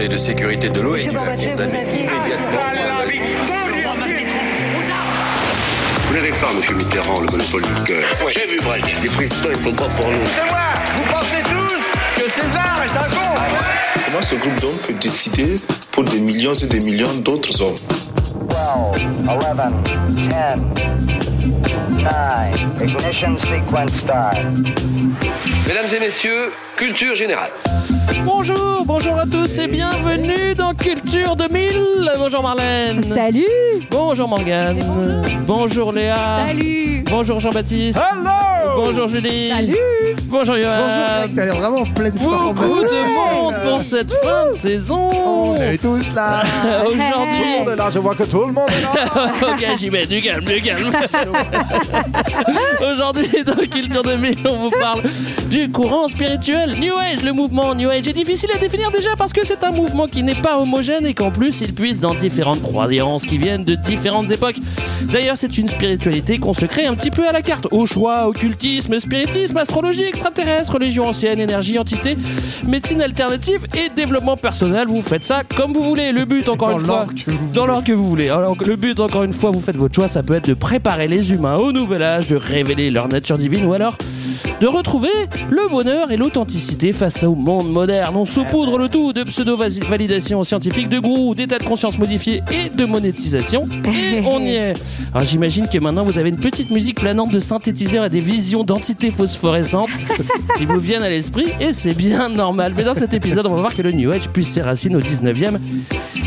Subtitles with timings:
[0.00, 2.60] Conseil de sécurité de l'ONU a condamné immédiatement.
[6.06, 8.08] Vous n'avez pas, monsieur Mitterrand, le monopole du cœur.
[8.34, 8.96] J'ai vu Brazil.
[9.02, 10.24] Les présidents, ils sont pas pour nous.
[10.24, 10.60] C'est moi
[10.96, 13.34] Vous pensez tous que César est un con
[14.06, 15.56] Comment ce groupe d'hommes peut décider
[15.92, 17.74] pour des millions et des millions d'autres hommes
[18.48, 18.56] 12,
[19.28, 19.44] 11,
[20.08, 20.60] 10, 9,
[22.80, 24.38] ignition sequence start.
[25.68, 27.50] Mesdames et messieurs, culture générale.
[28.24, 32.12] Bonjour, bonjour à tous et bienvenue dans Culture 2000.
[32.18, 33.02] Bonjour Marlène.
[33.02, 33.44] Salut
[33.90, 34.80] Bonjour Morgane.
[35.46, 36.40] Bonjour Léa.
[36.46, 37.98] Salut Bonjour Jean-Baptiste.
[37.98, 38.30] Hello
[38.76, 39.50] Bonjour Julie.
[39.50, 39.76] Salut
[40.26, 40.76] Bonjour Johan.
[40.76, 42.54] Bonjour Greg, t'as l'air vraiment en pleine forme.
[42.54, 45.10] Beaucoup de monde pour cette fin de saison.
[45.12, 46.42] On est tous là.
[46.86, 47.29] Aujourd'hui,
[47.76, 49.32] là, je vois que tout le monde est là.
[49.52, 50.90] ok, j'y mets du calme, du calme.
[52.90, 55.02] Aujourd'hui, dans Culture 2000, on vous parle
[55.50, 57.22] du courant spirituel New Age.
[57.22, 60.22] Le mouvement New Age est difficile à définir déjà parce que c'est un mouvement qui
[60.22, 64.30] n'est pas homogène et qu'en plus il puise dans différentes croyances qui viennent de différentes
[64.30, 64.56] époques.
[65.12, 67.68] D'ailleurs, c'est une spiritualité qu'on se crée un petit peu à la carte.
[67.72, 72.16] Au choix, occultisme, spiritisme, astrologie extraterrestre, religion ancienne, énergie, entité,
[72.66, 74.86] médecine alternative et développement personnel.
[74.86, 76.12] Vous faites ça comme vous voulez.
[76.12, 77.04] Le but, encore une fois,
[77.54, 78.28] dans l'ordre que vous voulez.
[78.28, 80.08] Alors, le but, encore une fois, vous faites votre choix.
[80.08, 83.64] Ça peut être de préparer les humains au nouvel âge, de révéler leur nature divine
[83.66, 83.96] ou alors
[84.60, 85.08] de retrouver
[85.50, 88.14] le bonheur et l'authenticité face au monde moderne.
[88.16, 92.84] On saupoudre le tout de pseudo-validation scientifique, de gourous, d'état de conscience modifié et de
[92.84, 93.62] monétisation.
[93.86, 94.74] Et on y est.
[95.14, 98.62] Alors j'imagine que maintenant vous avez une petite musique planante de synthétiseurs et des visions
[98.62, 99.90] d'entités phosphorescentes
[100.58, 102.74] qui vous viennent à l'esprit et c'est bien normal.
[102.76, 105.00] Mais dans cet épisode, on va voir que le New Age puise ses racines au
[105.00, 105.58] 19e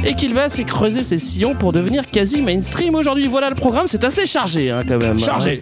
[0.05, 3.27] et qu'il va s'est creuser ses sillons pour devenir quasi mainstream aujourd'hui.
[3.27, 5.19] Voilà le programme, c'est assez chargé hein, quand même.
[5.19, 5.61] Chargé.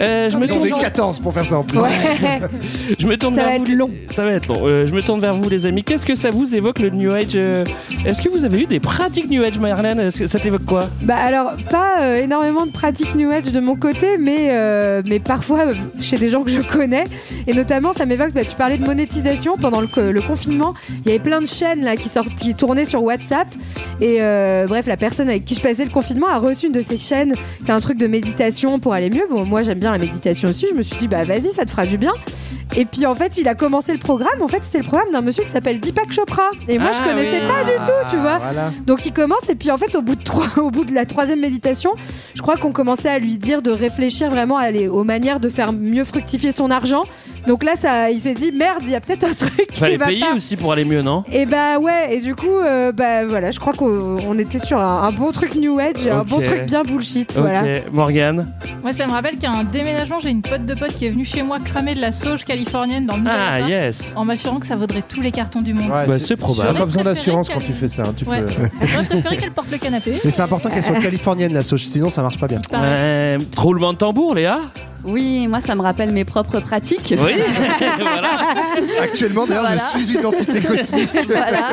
[0.00, 1.78] Euh, je me On tourne est 14 pour faire ça en plus.
[2.98, 3.64] je me tourne Ça vers va vous.
[3.64, 3.90] être long.
[4.10, 4.60] Ça va être long.
[4.66, 5.82] Euh, je me tourne vers vous, les amis.
[5.84, 7.64] Qu'est-ce que ça vous évoque le New Age euh,
[8.04, 9.98] Est-ce que vous avez eu des pratiques New Age, Marlène?
[10.00, 10.88] Est-ce que Ça t'évoque quoi?
[11.02, 14.48] Bah alors, pas euh, énormément de pratiques New Age de mon côté, mais,
[15.06, 15.66] mais parfois
[16.00, 17.04] chez des gens que je connais.
[17.46, 20.74] Et notamment, ça m'évoque, bah, tu parlais de monétisation pendant le, co- le confinement.
[21.00, 23.48] Il y avait plein de chaînes là, qui, sortent, qui tournaient sur WhatsApp.
[24.00, 24.18] Et
[24.66, 27.34] bref, la personne avec qui je passais le confinement a reçu une de ces chaînes.
[27.64, 29.26] C'est un truc de méditation pour aller mieux.
[29.30, 30.66] Bon, moi, j'aime bien la méditation aussi.
[30.70, 32.14] Je me suis dit, bah vas-y, ça te fera du bien.
[32.76, 34.42] Et puis en fait, il a commencé le programme.
[34.42, 36.42] En fait, c'était le programme d'un monsieur qui s'appelle Deepak Chopra.
[36.68, 37.48] Et moi, Ah je connaissais oui.
[37.48, 38.38] pas du tout, tu vois.
[38.38, 38.70] Voilà.
[38.86, 41.04] Donc il commence et puis en fait au bout de trois, au bout de la
[41.06, 41.90] troisième méditation,
[42.34, 45.48] je crois qu'on commençait à lui dire de réfléchir vraiment à les- aux manières de
[45.48, 47.02] faire mieux fructifier son argent.
[47.46, 49.96] Donc là ça, il s'est dit merde, il y a peut-être un truc qui Fallait
[49.96, 50.34] va payer pas.
[50.34, 51.24] aussi pour aller mieux, non?
[51.32, 54.80] Et bah ouais, et du coup, euh, bah voilà, je crois qu'on on était sur
[54.80, 57.60] un, un bon truc New Age, un bon truc bien bullshit, voilà.
[57.60, 58.46] Ok, Morgane?
[58.82, 61.24] Moi, ça me rappelle qu'à un déménagement, j'ai une pote de pote qui est venue
[61.24, 64.12] chez moi cramer de la sauge californienne dans le Ah, yes.
[64.16, 65.90] en m'assurant que ça vaudrait tous les cartons du monde.
[65.90, 66.68] Ouais, Bah, c'est probable.
[66.72, 68.02] T'as pas besoin J'aurais d'assurance quand tu fais ça.
[68.02, 68.40] hein, tu Ouais.
[68.42, 68.86] peux...
[68.86, 70.18] J'aurais préféré qu'elle porte le canapé.
[70.24, 72.60] Mais c'est important qu'elle soit californienne la sauge, sinon ça marche pas bien.
[72.70, 72.88] Pareil.
[72.92, 74.58] Euh, roulement de tambour, Léa?
[75.04, 77.14] Oui, moi ça me rappelle mes propres pratiques.
[77.18, 77.32] Oui.
[77.98, 78.28] voilà.
[79.02, 79.80] Actuellement d'ailleurs Voilà.
[79.96, 81.10] je suis une entité cosmique.
[81.28, 81.70] voilà,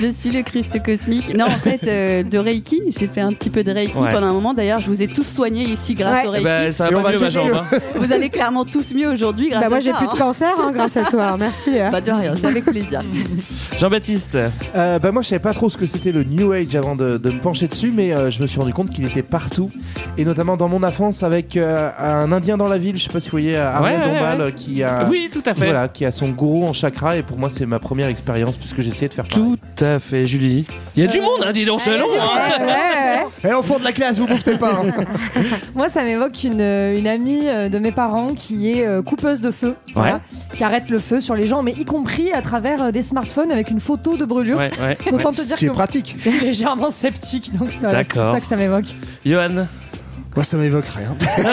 [0.00, 1.34] je suis le Christ cosmique.
[1.34, 4.12] Non, en fait, euh, de Reiki, j'ai fait un petit peu de Reiki Ouais.
[4.12, 4.54] pendant un moment.
[4.54, 6.28] D'ailleurs, je vous ai tous soignés ici grâce Ouais.
[6.28, 6.44] au Eh Reiki.
[6.44, 7.52] ben, ça va on pas va mieux, ma jambe.
[7.72, 7.78] hein.
[7.96, 10.16] Vous allez clairement tous mieux aujourd'hui grâce Bah moi à j'ai ça, plus de hein.
[10.18, 11.70] cancer hein, grâce à toi, merci.
[11.70, 11.90] Léa.
[11.90, 13.02] Bah de rien, c'est avec plaisir.
[13.78, 14.38] Jean-Baptiste.
[14.76, 17.18] Euh, bah moi je savais pas trop ce que c'était le New Age avant de,
[17.18, 19.70] de me pencher dessus mais euh, je me suis rendu compte qu'il était partout
[20.16, 23.20] et notamment dans mon enfance avec euh, un indien dans la ville je sais pas
[23.20, 24.44] si vous voyez Armand Ouais, ouais, Dombal ouais.
[24.46, 25.64] euh, qui a Oui, tout à fait.
[25.64, 28.80] voilà qui a son gourou en chakra et pour moi c'est ma première expérience puisque
[28.82, 29.44] j'essayais de faire pareil.
[29.76, 30.64] Tout à fait, Julie.
[30.96, 32.06] Il y a du monde, hein, dis donc, c'est long.
[32.06, 32.66] Ouais, ouais,
[33.44, 33.50] ouais.
[33.50, 34.80] Et au fond de la classe vous bouffez pas.
[34.84, 35.04] hein.
[35.74, 39.40] Moi, ça m'évoque une, euh, une amie euh, de mes parents qui est euh, coupeuse
[39.40, 40.20] de feu, voilà,
[40.54, 43.50] qui arrête le feu sur les gens, mais y compris à travers euh, des smartphones
[43.50, 44.58] avec une photo de brûlure.
[44.58, 44.96] Ouais, ouais.
[45.12, 46.14] Autant te Ce dire qui est que pratique.
[46.18, 48.04] je suis légèrement sceptique, donc c'est ça
[48.40, 48.94] que ça m'évoque.
[49.24, 49.66] Johan.
[50.34, 51.14] Moi ça m'évoque rien.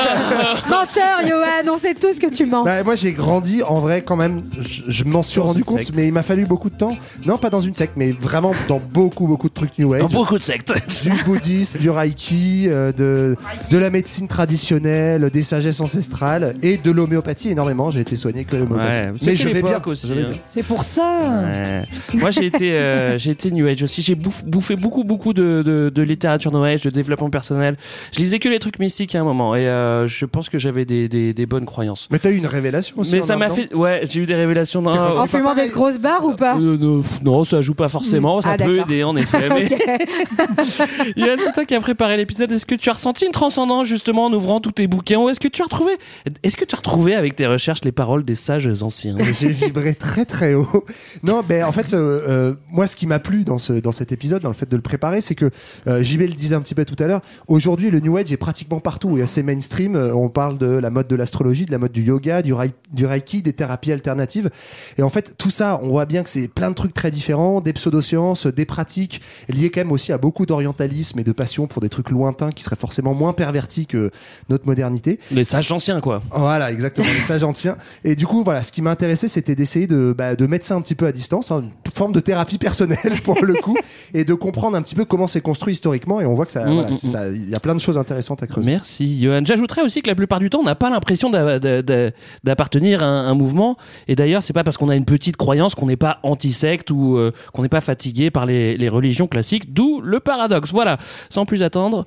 [0.70, 2.64] Menteur, Johan, on sait tous que tu mens.
[2.64, 5.66] Bah, moi j'ai grandi en vrai quand même, je, je m'en suis Dans rendu une
[5.66, 5.96] compte, secte.
[5.96, 6.98] mais il m'a fallu beaucoup de temps.
[7.26, 10.02] Non, pas dans une secte, mais vraiment dans beaucoup beaucoup de trucs New Age.
[10.02, 10.74] Dans beaucoup de sectes.
[11.04, 13.36] du bouddhisme, du reiki, euh, de,
[13.70, 17.92] de la médecine traditionnelle, des sagesses ancestrales et de l'homéopathie énormément.
[17.92, 18.90] J'ai été soigné que l'homéopathie.
[18.90, 19.72] Ouais, c'est mais quelle je vais bien.
[19.74, 20.28] époque aussi, je vais hein.
[20.30, 20.38] bien.
[20.46, 21.44] C'est pour ça.
[21.46, 21.84] Ouais.
[22.16, 24.02] Moi, j'ai été, euh, j'ai été New Age aussi.
[24.02, 27.78] J'ai bouf- bouffé beaucoup, beaucoup de, de, de littérature New Age, de développement personnel.
[28.12, 30.58] Je lisais que les trucs trucs mystiques à un moment et euh, je pense que
[30.58, 32.08] j'avais des, des, des bonnes croyances.
[32.12, 33.16] Mais t'as eu une révélation aussi.
[33.16, 33.74] Mais ça m'a fait.
[33.74, 34.82] Ouais, j'ai eu des révélations.
[34.82, 38.42] dans- En fumant des grosses barres ou pas Euh, non, ça joue pas forcément, Mm.
[38.44, 39.50] ça Ah, peut aider en effet.
[39.50, 39.68] Mais...
[41.18, 42.52] Yann, c'est toi qui as préparé l'épisode.
[42.52, 45.40] Est-ce que tu as ressenti une transcendance justement en ouvrant tous tes bouquins ou est-ce
[45.40, 45.92] que tu as retrouvé,
[46.44, 49.16] est-ce que tu as retrouvé avec tes recherches les paroles des sages anciens?
[49.40, 50.68] J'ai vibré très très haut.
[51.24, 54.12] Non, ben en fait, euh, euh, moi, ce qui m'a plu dans ce dans cet
[54.12, 55.50] épisode, dans le fait de le préparer, c'est que
[55.88, 57.22] euh, JB le disait un petit peu tout à l'heure.
[57.48, 59.96] Aujourd'hui, le New Age est pratiquement partout et assez mainstream.
[59.96, 62.54] Euh, On parle de la mode de l'astrologie, de la mode du yoga, du,
[62.94, 64.50] du reiki, des thérapies alternatives.
[64.98, 67.60] Et en fait, tout ça, on voit bien que c'est plein de trucs très différents,
[67.62, 71.82] des pseudosciences, des pratiques liées quand même aussi à beaucoup d'orientalisme et de passion pour
[71.82, 74.12] des trucs lointains qui seraient forcément moins pervertis que
[74.50, 75.20] notre modernité.
[75.32, 76.22] Les sages anciens, quoi.
[76.32, 77.78] Voilà, exactement, les sages anciens.
[78.04, 80.76] Et du coup, voilà, ce qui m'a intéressé, c'était d'essayer de, bah, de mettre ça
[80.76, 83.78] un petit peu à distance, hein, une forme de thérapie personnelle pour le coup,
[84.14, 86.22] et de comprendre un petit peu comment c'est construit historiquement.
[86.22, 87.98] Et on voit que ça, Mm, voilà, mm, ça- il y a plein de choses
[87.98, 88.70] intéressantes à creuser.
[88.72, 89.42] Merci, Johan.
[89.44, 92.12] J'ajouterais aussi que la plupart du temps, on n'a pas l'impression d'a- d'a- d'a-
[92.44, 93.78] d'appartenir à un, mouvement.
[94.08, 97.18] Et d'ailleurs, c'est pas parce qu'on a une petite croyance qu'on n'est pas anti-secte ou
[97.18, 99.74] euh, qu'on n'est pas fatigué par les, les religions classiques.
[99.74, 100.72] D'où le paradoxe.
[100.72, 100.98] Voilà.
[101.30, 102.06] Sans plus attendre,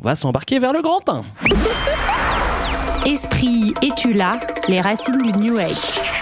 [0.00, 1.24] on va s'embarquer vers le grand 1.
[3.06, 4.38] Esprit, es-tu là?
[4.68, 6.15] Les racines du New Age.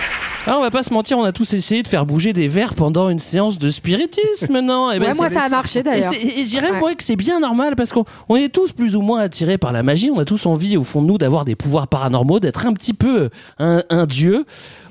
[0.46, 2.74] Alors, on va pas se mentir, on a tous essayé de faire bouger des verres
[2.74, 6.12] pendant une séance de spiritisme, non Eh Ouais, moi, ça a marché, d'ailleurs.
[6.12, 6.80] Et, et je dirais Ouais.
[6.80, 9.72] moi que c'est bien normal parce qu'on on est tous plus ou moins attirés par
[9.72, 10.10] la magie.
[10.14, 12.92] On a tous envie au fond de nous d'avoir des pouvoirs paranormaux, d'être un petit
[12.92, 14.44] peu un, un dieu.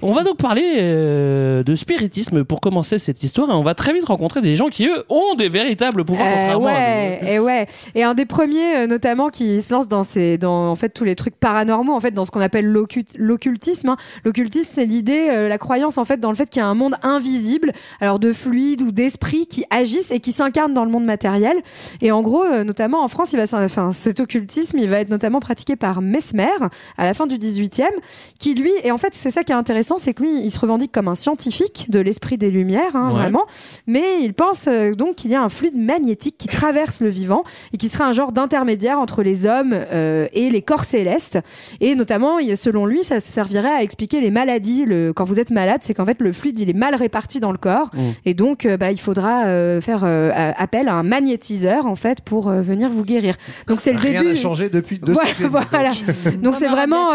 [0.05, 3.93] On va donc parler euh, de spiritisme pour commencer cette histoire et on va très
[3.93, 6.75] vite rencontrer des gens qui eux ont des véritables pouvoirs Euh, contrairement à nous.
[6.75, 7.67] ouais, et ouais.
[7.95, 11.05] Et un des premiers, euh, notamment, qui se lance dans ces, dans en fait tous
[11.05, 13.89] les trucs paranormaux, en fait, dans ce qu'on appelle l'occu- l'occultisme.
[13.89, 13.97] hein.
[14.25, 16.73] L'occultisme, c'est l'idée, euh, la croyance en fait dans le fait qu'il y a un
[16.75, 17.71] monde invisible,
[18.01, 21.55] alors de fluides ou d'esprits qui agissent et qui s'incarnent dans le monde matériel.
[22.01, 25.39] Et en gros, notamment en France, il va, enfin, cet occultisme, il va être notamment
[25.39, 26.49] pratiqué par Mesmer
[26.97, 27.85] à la fin du 18e,
[28.37, 30.59] qui lui, et en fait, c'est ça qui est intéressant, c'est que lui, il se
[30.59, 33.13] revendique comme un scientifique de l'esprit des Lumières, hein, Ouais.
[33.19, 33.43] vraiment
[33.87, 37.43] mais il pense euh, donc qu'il y a un fluide magnétique qui traverse le vivant
[37.73, 41.39] et qui serait un genre d'intermédiaire entre les hommes euh, et les corps célestes.
[41.81, 44.85] Et notamment, selon lui, ça servirait à expliquer les maladies.
[44.85, 47.51] Le, quand vous êtes malade, c'est qu'en fait le fluide il est mal réparti dans
[47.51, 47.99] le corps Mmh.
[48.25, 52.21] et donc euh, bah, il faudra euh, faire euh, appel à un magnétiseur en fait
[52.21, 53.35] pour euh, venir vous guérir.
[53.67, 54.33] Donc c'est le Rien début.
[54.33, 55.49] n'a changé depuis deux Voilà, siècles.
[55.71, 55.91] voilà.
[56.41, 57.11] Donc c'est vraiment.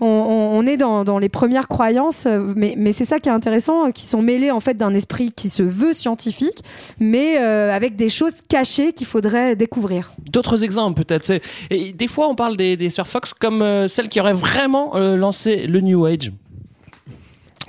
[0.00, 3.28] On, on- on est dans, dans les premières croyances, euh, mais, mais c'est ça qui
[3.28, 6.62] est intéressant, euh, qui sont mêlées en fait d'un esprit qui se veut scientifique,
[6.98, 10.12] mais euh, avec des choses cachées qu'il faudrait découvrir.
[10.32, 11.30] D'autres exemples peut-être.
[11.70, 14.96] Et des fois, on parle des, des Sir Fox comme euh, celles qui auraient vraiment
[14.96, 16.32] euh, lancé le New Age.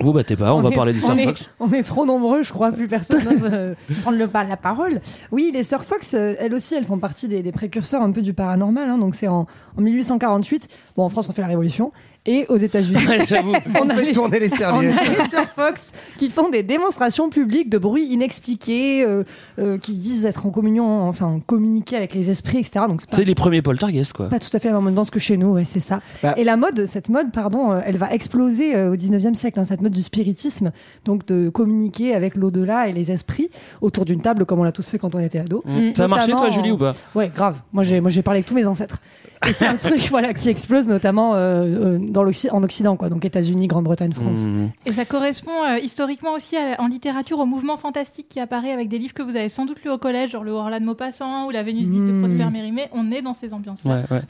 [0.00, 1.50] Vous battez pas, on, va est- parler des Sir on est- Fox.
[1.58, 5.00] On est trop nombreux, je crois, plus personne n'ose euh, prendre le, pas la parole.
[5.32, 8.22] Oui, les Sir Fox, euh, elles aussi, elles font partie des, des précurseurs un peu
[8.22, 8.88] du paranormal.
[8.90, 8.98] hein.
[8.98, 10.68] donc c'est en, en 1848.
[10.94, 11.90] Bon, en France, on fait la Révolution.
[12.30, 13.54] Et aux États-Unis, J'avoue.
[13.82, 14.98] On fait tourner les on serviettes.
[14.98, 19.24] a les Sir Fox qui font des démonstrations publiques de bruits inexpliqués, euh,
[19.58, 22.84] euh, qui se disent être en communion, enfin communiquer avec les esprits, etc.
[22.86, 24.28] Donc c'est pas les premiers poltergeists, quoi.
[24.28, 26.00] pas tout à fait la même ambiance que chez nous, ouais, c'est ça.
[26.22, 26.34] Bah.
[26.36, 29.80] Et la mode, cette mode, pardon, euh, elle va exploser au 19e siècle, hein, cette
[29.80, 30.70] mode du spiritisme,
[31.06, 33.48] donc de communiquer avec l'au-delà et les esprits
[33.80, 35.62] autour d'une table, comme on l'a tous fait quand on était ado.
[35.64, 35.94] Mm.
[35.96, 37.62] Ça a marché, toi, Julie, en- ou pas Ouais, grave.
[37.72, 38.98] Moi, j'ai, moi, j'ai parlé avec tous mes ancêtres.
[39.48, 43.08] Et c'est un truc, voilà, qui explose notamment euh, euh, dans en Occident, quoi.
[43.08, 44.46] Donc États-Unis, Grande-Bretagne, France.
[44.46, 44.70] Mhm.
[44.86, 48.88] Et ça correspond euh, historiquement aussi à- en littérature au mouvement fantastique qui apparaît avec
[48.88, 51.46] des livres que vous avez sans doute lu au collège, genre le Horla de Maupassant
[51.46, 52.20] ou la Vénus dite de Mm.
[52.24, 52.88] Prosper Mérimée.
[52.92, 54.04] On est dans ces ambiances-là.
[54.10, 54.20] Ouais,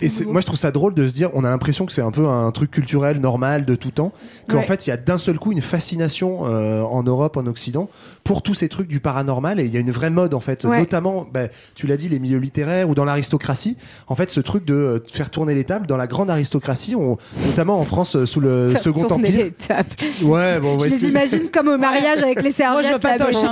[0.00, 2.10] Et moi, je trouve ça drôle de se dire, on a l'impression que c'est un
[2.10, 4.12] peu un truc culturel normal de tout temps,
[4.48, 4.62] qu'en Ouais.
[4.62, 7.88] fait, il y a d'un seul coup une fascination euh, en Europe, en Occident,
[8.26, 10.64] pour tous ces trucs du paranormal, et il y a une vraie mode, en fait,
[10.64, 10.78] Ouais.
[10.80, 13.76] notamment, bah, tu l'as dit, les milieux littéraires ou dans l'aristocratie.
[14.08, 17.16] En fait, ce truc de euh, faire tourner les tables dans la grande aristocratie, on,
[17.46, 19.44] notamment en France euh, sous le Faire Second tourner Empire.
[19.44, 19.88] les tables.
[20.24, 22.86] Ouais, bon, Je ouais, les imagine comme au mariage avec les serviettes.
[22.92, 22.98] hein.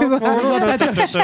[0.08, 0.18] vois.
[0.20, 1.22] Moi, je veux pas toche.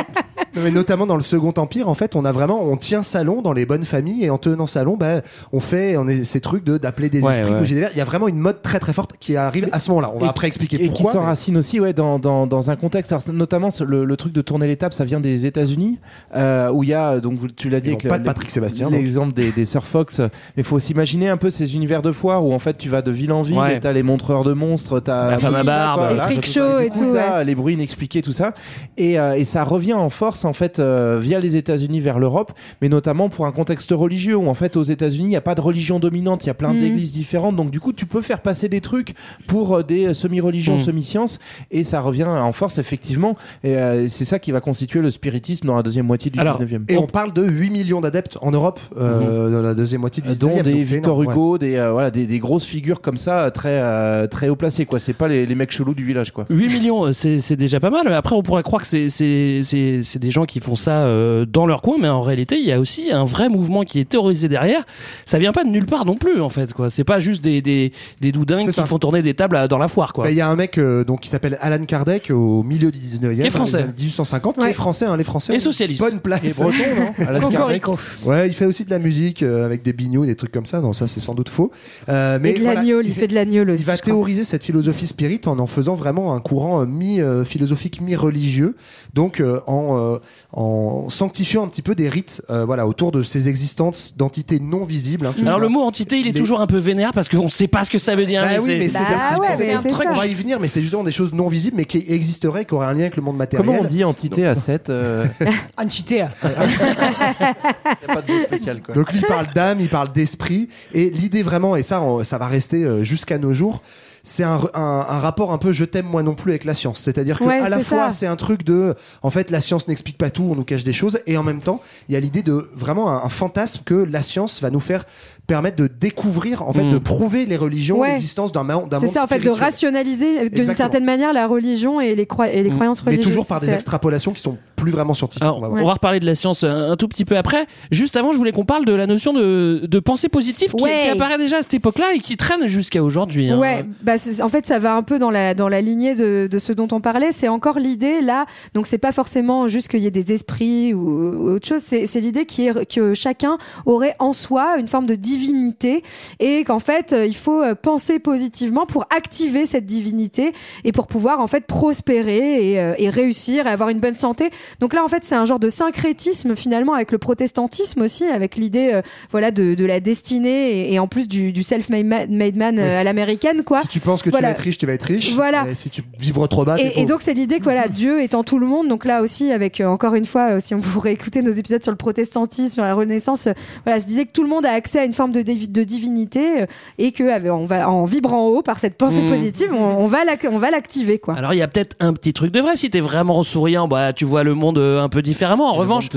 [0.62, 3.52] Mais notamment dans le Second Empire, en fait, on a vraiment, on tient salon dans
[3.52, 5.21] les bonnes familles et en tenant salon, bah,
[5.52, 7.59] on fait, on est ces trucs de d'appeler des Ouais, esprits, ouais.
[7.59, 7.90] bouger des verres.
[7.95, 10.11] Il y a vraiment une mode très très forte qui arrive à ce moment-là.
[10.14, 11.12] On va Et après expliquer et qui pourquoi.
[11.12, 13.12] mais- s'enracine aussi ouais, dans, dans, dans un contexte.
[13.12, 15.99] Alors, notamment, le, le truc de tourner l'étape, ça vient des États-Unis,
[16.37, 18.90] euh, où il y a, donc tu l'as dit, avec pas le- de Patrick Sébastien,
[18.90, 20.20] l'exemple des, des Sir Fox.
[20.20, 20.28] Mais
[20.59, 23.11] il faut s'imaginer un peu ces univers de foire où en fait tu vas de
[23.11, 23.76] ville en ville Ouais.
[23.76, 26.11] et t'as les montreurs de monstres, t'as La femme à barbe.
[26.12, 26.61] Les freak tout ça.
[26.61, 27.12] shows et tout,
[27.47, 28.54] Les bruits inexpliqués, tout ça.
[28.97, 32.52] Et, euh, et ça revient en force en fait euh, via les États-Unis vers l'Europe,
[32.82, 35.54] mais notamment pour un contexte religieux où en fait aux États-Unis il n'y a pas
[35.54, 36.78] de religion dominante, il y a plein Mm.
[36.80, 39.14] d'églises différentes, donc du coup tu peux faire passer des trucs
[39.47, 40.80] pour euh, des semi-religions, Mm.
[40.80, 41.38] semi-sciences,
[41.70, 43.29] et ça revient en force effectivement.
[43.64, 46.60] Et euh, c'est ça qui va constituer le spiritisme dans la deuxième moitié du Alors,
[46.60, 46.84] 19e.
[46.88, 50.28] Et on parle de 8 millions d'adeptes en Europe euh, dans la deuxième moitié du
[50.30, 50.38] 19e.
[50.38, 51.32] dont des Victor énorme, ouais.
[51.32, 54.56] Hugo, des, euh, voilà, des, des grosses figures comme ça, euh, très, euh, très haut
[54.56, 54.87] placées.
[54.87, 54.99] quoi.
[54.99, 56.32] C'est pas les, les mecs chelous du village.
[56.32, 56.46] quoi.
[56.50, 58.06] 8 millions, euh, c'est déjà pas mal.
[58.12, 61.44] Après, on pourrait croire que c'est- c'est c'est- c'est des gens qui font ça euh,
[61.46, 64.04] dans leur coin, mais en réalité, il y a aussi un vrai mouvement qui est
[64.08, 64.84] théorisé derrière.
[65.26, 66.72] Ça vient pas de nulle part non plus, en fait.
[66.75, 66.90] quoi.
[66.90, 68.84] C'est pas juste des, des, des doudingues qui ça.
[68.84, 70.12] font tourner des tables à- dans la foire.
[70.12, 70.25] quoi.
[70.25, 72.99] Bah, Il y a un mec euh, donc, qui s'appelle Alan Kardec au milieu du
[73.20, 73.72] 19e, Qui est français.
[73.72, 74.70] dans les années 1850, qui Ouais.
[74.70, 75.52] est français, hein, les Français.
[75.52, 76.00] Et ont socialiste.
[76.00, 76.40] Bonne place.
[76.44, 76.78] Et breton,
[77.18, 77.84] non Alan Kardec
[78.24, 80.80] Ouais, il fait aussi de la musique euh, avec des bignoux, des trucs comme ça.
[80.80, 81.70] Non, ça c'est sans doute faux.
[82.08, 83.82] Euh, mais Et de voilà, l'agnole, il fait de l'agnole aussi.
[83.82, 88.74] Il va théoriser cette philosophie spirit en en faisant vraiment un courant euh, mi-philosophique, mi-religieux,
[89.14, 90.18] donc euh, en, euh,
[90.52, 94.84] en sanctifiant un petit peu des rites euh, voilà, autour de ces existences d'entités non
[94.84, 95.26] visibles.
[95.26, 97.68] hein, Alors le mot entité, il est les- toujours un peu vénère parce qu'on sait
[97.68, 98.42] pas ce que ça veut dire.
[98.42, 100.80] Bah oui, mais c'est Bah ouais, c'est un truc, on va y venir, mais c'est
[100.80, 103.36] justement des choses non visibles, mais qui existeraient, qui auraient un lien avec le monde
[103.36, 103.66] matériel.
[103.66, 104.90] Comment on dit entité à 7
[105.76, 106.26] Entité.
[106.44, 108.80] Il n'y a pas de mot spécial.
[108.82, 108.94] Quoi.
[108.94, 112.38] Donc lui il parle d'âme, il parle d'esprit, et l'idée vraiment, et ça, on- ça
[112.38, 113.82] va rester euh, jusqu'à nos jours.
[114.22, 117.00] C'est un, un- un rapport un peu je t'aime moi non plus avec la science.
[117.00, 118.12] C'est-à-dire que Ouais, à la fois ça.
[118.12, 120.92] c'est un truc de en fait la science n'explique pas tout, on nous cache des
[120.92, 123.94] choses et en même temps il y a l'idée de vraiment un, un fantasme que
[123.94, 125.04] la science va nous faire
[125.50, 126.92] permettre de découvrir en fait Mm.
[126.92, 128.11] de prouver les religions Ouais.
[128.12, 132.00] l'existence d'un d'un C'est monde ça, en fait, de rationaliser d'une certaine manière la religion
[132.00, 132.75] et les, croi- et les Mm.
[132.75, 133.26] croyances mais religieuses.
[133.33, 135.42] toujours par des C'est- extrapolations qui sont plus vraiment scientifiques.
[135.42, 137.66] Alors, on va on va reparler de la science un, un tout petit peu après.
[137.90, 141.00] Juste avant, je voulais qu'on parle de la notion de, de pensée positive qui, Ouais.
[141.04, 143.50] qui apparaît déjà à cette époque-là et qui traîne jusqu'à aujourd'hui.
[143.50, 143.58] hein.
[143.58, 146.58] Ouais, bah en fait, ça va un peu dans la, dans la lignée de, de
[146.58, 147.32] ce dont on parlait.
[147.32, 148.46] C'est encore l'idée là.
[148.75, 151.80] Donc, c'est pas forcément juste qu'il y ait des esprits ou, ou autre chose.
[151.80, 156.02] C'est l'idée qui est que chacun aurait en soi une forme de divinité
[156.38, 160.52] et qu'en fait, euh, il faut euh, penser positivement pour activer cette divinité
[160.84, 164.50] et pour pouvoir en fait prospérer et, euh, et réussir et avoir une bonne santé.
[164.78, 168.56] Donc là, en fait, c'est un genre de syncrétisme finalement avec le protestantisme aussi, avec
[168.56, 172.26] l'idée euh, voilà de, de la destinée et, et en plus du, du self-made ma-
[172.26, 173.80] made man euh, à l'américaine quoi.
[173.82, 174.48] Si tu penses que Voilà.
[174.48, 175.32] tu vas être riche, tu vas être riche.
[175.34, 175.66] Voilà.
[175.68, 178.34] Et si tu vibres trop bas, Et, et donc c'est l'idée que voilà Dieu est
[178.34, 178.88] en tout le monde.
[178.88, 181.82] Donc là aussi avec euh, encore une fois, euh, si on pourrait écouter nos épisodes
[181.82, 183.52] sur le protestantisme, sur la Renaissance, euh,
[183.84, 186.62] voilà, se disait que tout le monde a accès à une forme de, de divinité
[186.62, 186.66] euh,
[186.98, 189.28] et que on va en vibrant haut par cette pensée Mhm.
[189.28, 191.34] positive, on va l'activer quoi.
[191.34, 192.76] Alors il y a peut-être un petit truc de vrai.
[192.76, 195.68] Si t'es vraiment souriant, bah tu vois le monde euh, un peu différemment.
[195.70, 196.08] En revanche,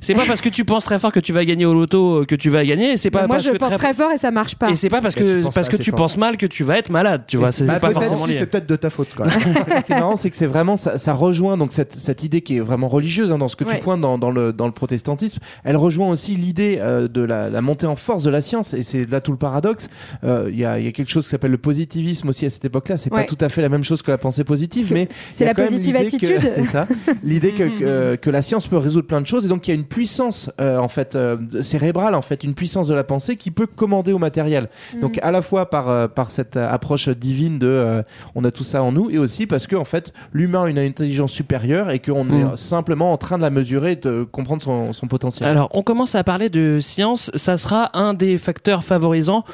[0.00, 2.24] c'est pas parce que tu penses très fort que tu vas gagner au loto euh,
[2.24, 2.96] que tu vas gagner.
[2.96, 4.70] C'est pas Moi parce je que pense très fort et ça marche pas.
[4.70, 5.98] Et c'est pas parce que parce pas que tu fort.
[5.98, 7.22] penses mal que tu vas être malade.
[7.26, 8.36] Tu vois, c'est Bah, pas peut-être forcément si, lié.
[8.38, 9.14] c'est peut-être de ta faute.
[9.14, 9.28] Quoi.
[9.30, 9.38] Ce
[9.86, 12.56] qui est marrant, c'est que c'est vraiment ça, ça rejoint donc cette, cette idée qui
[12.58, 13.76] est vraiment religieuse hein, dans ce que Ouais.
[13.78, 15.40] tu pointes dans, dans le dans le protestantisme.
[15.64, 18.82] Elle rejoint aussi l'idée euh, de la, la montée en force de la science et
[18.82, 19.88] c'est là tout le paradoxe.
[20.24, 22.50] Euh, Il y, a, il y a quelque chose qui s'appelle le positivisme aussi à
[22.50, 22.96] cette époque-là.
[22.96, 23.20] C'est Ouais.
[23.22, 25.96] pas tout à fait la même chose que la pensée positive, mais C'est la positive
[25.96, 26.40] attitude.
[26.54, 26.86] C'est ça.
[27.24, 29.74] L'idée que, que que la science peut résoudre plein de choses et donc il y
[29.74, 33.36] a une puissance euh, en fait euh, cérébrale en fait une puissance de la pensée
[33.36, 34.68] qui peut commander au matériel.
[34.94, 35.00] Mm.
[35.00, 38.02] Donc à la fois par euh, par cette euh, approche divine de euh,
[38.34, 40.78] on a tout ça en nous et aussi parce que en fait l'humain a une
[40.78, 42.34] intelligence supérieure et qu'on Mm.
[42.54, 45.48] est simplement en train de la mesurer et de comprendre son, son potentiel.
[45.48, 47.30] Alors, on commence à parler de science.
[47.34, 49.44] Ça sera un des facteurs favorisants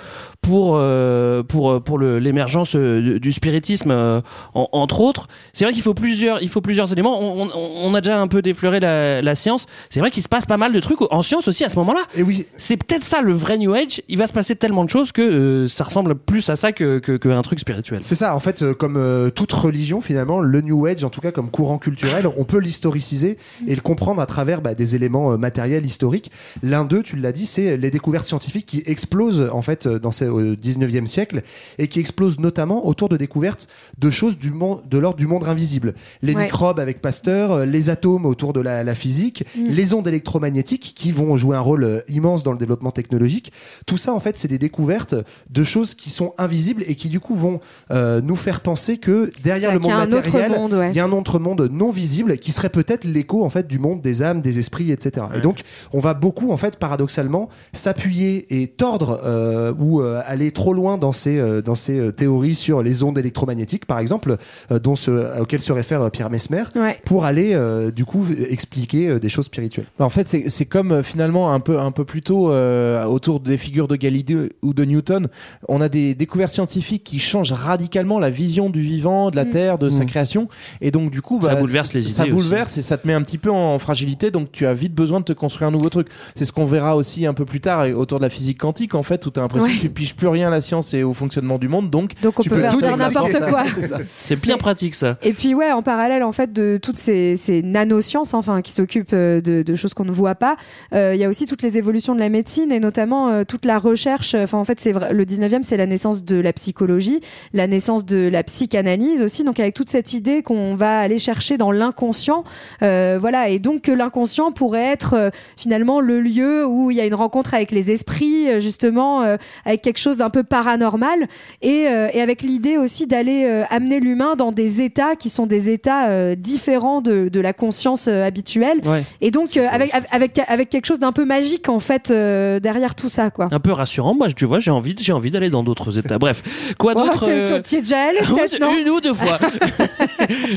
[0.41, 4.21] pour euh, pour pour l'émergence euh, du spiritisme, euh,
[4.55, 5.29] en- entre autres.
[5.53, 7.21] C'est vrai qu'il faut plusieurs il faut plusieurs éléments.
[7.21, 7.51] On, on-
[7.85, 9.67] on a déjà un peu défleuré la, la science.
[9.91, 12.01] C'est vrai qu'il se passe pas mal de trucs en science aussi à ce moment-là.
[12.17, 14.01] Et oui, C'est peut-être ça le vrai New Age.
[14.09, 16.99] Il va se passer tellement de choses que euh, ça ressemble plus à ça que
[16.99, 17.99] que, que un truc spirituel.
[18.03, 18.35] c'est ça.
[18.35, 21.51] En fait, euh, comme euh, toute religion, finalement, le New Age, en tout cas comme
[21.51, 25.85] courant culturel, on peut l'historiciser et le comprendre à travers bah, des éléments euh, matériels
[25.87, 26.31] historiques.
[26.63, 30.29] L'un d'eux, tu l'as dit, c'est les découvertes scientifiques qui explosent en fait dans ces,
[30.29, 31.43] au 19e siècle
[31.79, 33.67] et qui explosent notamment autour de découvertes
[33.99, 35.95] de choses du monde, de l'ordre du monde invisible.
[36.23, 36.45] Les Ouais.
[36.45, 39.67] microbes avec Pasteur, les atomes autour de la, la physique, Mm.
[39.67, 43.53] les ondes électromagnétiques qui vont jouer un rôle euh, immense dans le développement technologique.
[43.87, 45.15] Tout ça, en fait, c'est des découvertes
[45.51, 49.31] de choses qui sont invisibles et qui, du coup, vont euh, nous faire penser que
[49.43, 50.91] derrière Ouais, le monde matériel, ouais.
[50.91, 53.79] il y a un autre monde non visible qui serait peut-être l'écho, en fait, du
[53.79, 55.27] monde des âmes, des esprits, etc.
[55.35, 55.61] Et donc,
[55.93, 60.99] on va beaucoup, en fait, paradoxalement, s'appuyer et tordre euh, ou euh, aller trop loin
[60.99, 64.37] dans ces, dans ces théories sur les ondes électromagnétiques, par exemple,
[64.71, 66.65] dont ce, auxquelles se réfère Pierre Mesmer,
[67.05, 69.87] pour aller, euh, du coup, expliquer euh, des choses spirituelles.
[70.01, 73.39] En fait, c'est c'est comme euh, finalement un peu, un peu plus tôt euh, autour
[73.39, 75.29] des figures de Galilée ou de Newton.
[75.69, 79.79] On a des découvertes scientifiques qui change radicalement la vision du vivant, de la terre,
[79.79, 80.07] de sa Mm.
[80.07, 80.49] création.
[80.81, 83.13] Et donc, du coup, Ça bah, bouleverse les Ça idées bouleverse et ça te met
[83.15, 84.33] un petit peu en fragilité.
[84.33, 86.09] Donc, tu as vite besoin de te construire un nouveau truc.
[86.35, 89.05] C'est ce qu'on verra aussi un peu plus tard autour de la physique quantique, en
[89.05, 89.77] fait, où tu as l'impression Ouais.
[89.77, 91.89] que tu piges plus rien à la science et au fonctionnement du monde.
[91.89, 93.39] Donc, Donc on tu peut faire tout faire expliquer.
[93.39, 93.65] n'importe quoi.
[93.73, 93.99] C'est ça.
[94.11, 95.19] C'est bien pratique ça.
[95.23, 99.13] Et puis ouais, en parallèle en fait de toutes ces, ces nanosciences, enfin qui s'occupent
[99.13, 100.57] euh, de, choses qu'on ne voit pas,
[100.95, 103.65] euh, il y a aussi toutes les évolutions de la médecine et notamment euh, toute
[103.65, 104.35] la recherche.
[104.35, 107.21] Enfin en fait, c'est le 19e, c'est la naissance de la psychologie,
[107.53, 109.45] la naissance de la psychanalyse aussi.
[109.45, 112.45] Donc avec toute cette idée qu'on va aller chercher dans l'inconscient,
[112.81, 117.15] voilà, et donc que l'inconscient pourrait être finalement le lieu où il y a une
[117.15, 119.21] rencontre avec les esprits, justement,
[119.65, 121.27] avec quelque chose d'un peu paranormal,
[121.63, 127.01] et, avec l'idée aussi d'aller amener l'humain dans des états qui sont des états différents
[127.01, 127.72] de, de la conscience
[128.09, 129.03] euh, habituelle, Ouais.
[129.21, 132.95] et donc euh, avec, avec avec quelque chose d'un peu magique en fait euh, derrière
[132.95, 133.49] tout ça, quoi.
[133.51, 134.15] Un peu rassurant.
[134.15, 136.19] Moi, tu vois, j'ai envie, j'ai envie d'aller dans d'autres états.
[136.19, 138.19] Bref, quoi Oh, d'autre euh, tu- es déjà allé,
[138.81, 139.39] Une ou deux fois.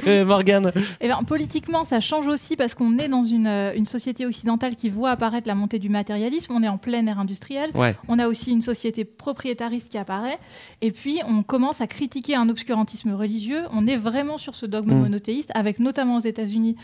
[0.08, 0.72] Euh, Morgane.
[1.02, 4.90] Eh bien, politiquement, ça change aussi parce qu'on est dans une, une société occidentale qui
[4.90, 6.54] voit apparaître la montée du matérialisme.
[6.54, 7.72] On est en pleine ère industrielle.
[7.74, 7.96] Ouais.
[8.08, 10.38] On a aussi une société propriétariste qui apparaît.
[10.82, 13.64] Et puis, on commence à critiquer un obscurantisme religieux.
[13.72, 15.02] On est vraiment sur ce dogme Mm.
[15.02, 16.76] monothéiste, avec notamment aux États-Unis,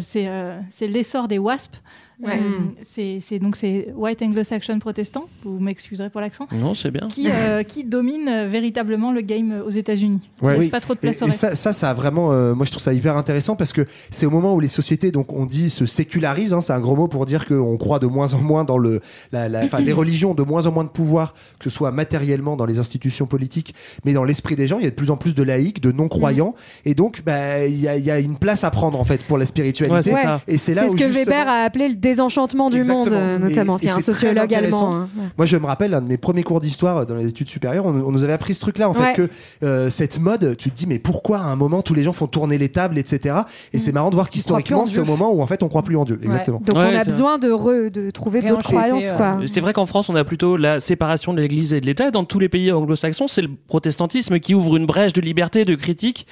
[0.00, 1.76] c'est euh, c'est l'essor des WASP.
[2.22, 2.38] Ouais.
[2.40, 5.26] Euh, c'est c'est- donc c'est White Anglo-Saxon protestant.
[5.42, 6.46] Vous m'excuserez pour l'accent.
[6.52, 7.08] Non, c'est bien.
[7.08, 10.20] Qui, euh, qui domine euh, véritablement le game euh, aux États-Unis.
[10.40, 10.56] Ouais.
[10.58, 10.68] Oui.
[10.68, 11.40] pas trop de Et, place au et reste.
[11.40, 14.26] ça, ça, ça a vraiment, euh, moi je trouve ça hyper intéressant parce que c'est
[14.26, 17.08] au moment où les sociétés, donc on dit se sécularisent, hein, c'est un gros mot
[17.08, 19.00] pour dire qu'on croit de moins en moins dans le,
[19.32, 21.90] la, la- enfin les religions ont de moins en moins de pouvoir, que ce soit
[21.90, 25.10] matériellement dans les institutions politiques, mais dans l'esprit des gens, il y a de plus
[25.10, 26.54] en plus de laïcs, de non-croyants,
[26.84, 29.36] et donc bah, il y, a, y a une place à prendre en fait pour
[29.36, 29.94] la spiritualité.
[29.96, 30.40] Ouais, c'est ça.
[30.46, 33.06] Et c'est là C'est ce où que justement- Weber a appelé le désenchantement du monde,
[33.08, 33.16] Exactement.
[33.20, 33.76] euh, notamment.
[33.78, 34.94] C'est un sociologue allemand.
[34.94, 35.08] hein.
[35.38, 37.86] Moi, je me rappelle, un de mes premiers cours d'histoire euh, dans les études supérieures,
[37.86, 39.14] on, on nous avait appris ce truc-là, en Ouais.
[39.14, 39.28] fait, que
[39.64, 42.26] euh, cette mode, tu te dis, mais pourquoi à un moment tous les gens font
[42.26, 43.36] tourner les tables, etc.
[43.72, 44.30] Et c'est marrant de voir Mm.
[44.30, 46.20] qu'historiquement, c'est au moment où en fait on croit plus en Dieu.
[46.22, 46.60] Exactement.
[46.64, 49.38] Donc Ouais, on a besoin de, re- de trouver d'autres croyances, euh, quoi.
[49.46, 52.10] C'est vrai qu'en France, on a plutôt la séparation de l'Église et de l'État.
[52.10, 55.74] Dans tous les pays anglo-saxons, c'est le protestantisme qui ouvre une brèche de liberté, de
[55.74, 56.26] critique.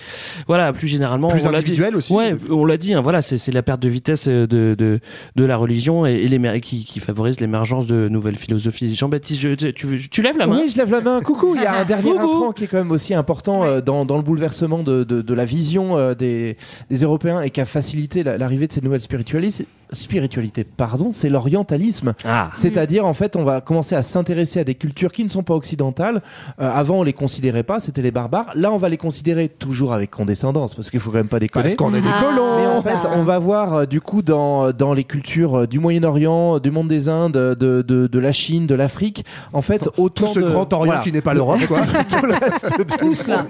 [0.47, 1.29] Voilà, plus généralement.
[1.29, 2.13] Plus on individuel aussi.
[2.13, 2.95] Ouais, on l'a dit.
[2.95, 5.01] hein, voilà, c'est la perte de vitesse de de,
[5.37, 8.95] de la religion et, et l'émer- qui, qui favorise l'émergence de nouvelles philosophies.
[8.95, 11.21] Jean-Baptiste, je- tu, tu lèves la main Oui, je lève la main.
[11.23, 11.55] Coucou.
[11.57, 14.17] Il y a un dernier intrant qui est quand même aussi important euh, dans, dans
[14.17, 16.57] le bouleversement de, de, de la vision euh, des,
[16.91, 19.67] des Européens et qui a facilité la- l'arrivée de ces nouvelles spiritualités.
[19.93, 22.15] Spiritualité, pardon, c'est l'orientalisme.
[22.25, 22.51] Ah.
[22.55, 25.55] C'est-à-dire, en fait, on va commencer à s'intéresser à des cultures qui ne sont pas
[25.55, 26.23] occidentales.
[26.61, 28.51] Euh, avant, on les considérait pas, c'était les barbares.
[28.55, 31.65] Là, on va les considérer toujours avec condescendance, parce qu'il faut quand même pas déconner.
[31.65, 32.23] Parce qu'on est des Ah.
[32.23, 32.57] colons.
[32.57, 35.79] Mais en fait, on va voir euh, du coup dans, dans les cultures euh, du
[35.79, 40.27] Moyen-Orient, du monde des Indes, de, de, de la Chine, de l'Afrique, en fait, autant
[40.27, 41.01] Tout ce de- grand Orient voilà.
[41.03, 41.81] qui n'est pas l'Europe, quoi.
[42.09, 43.47] Tout le reste du Tous là.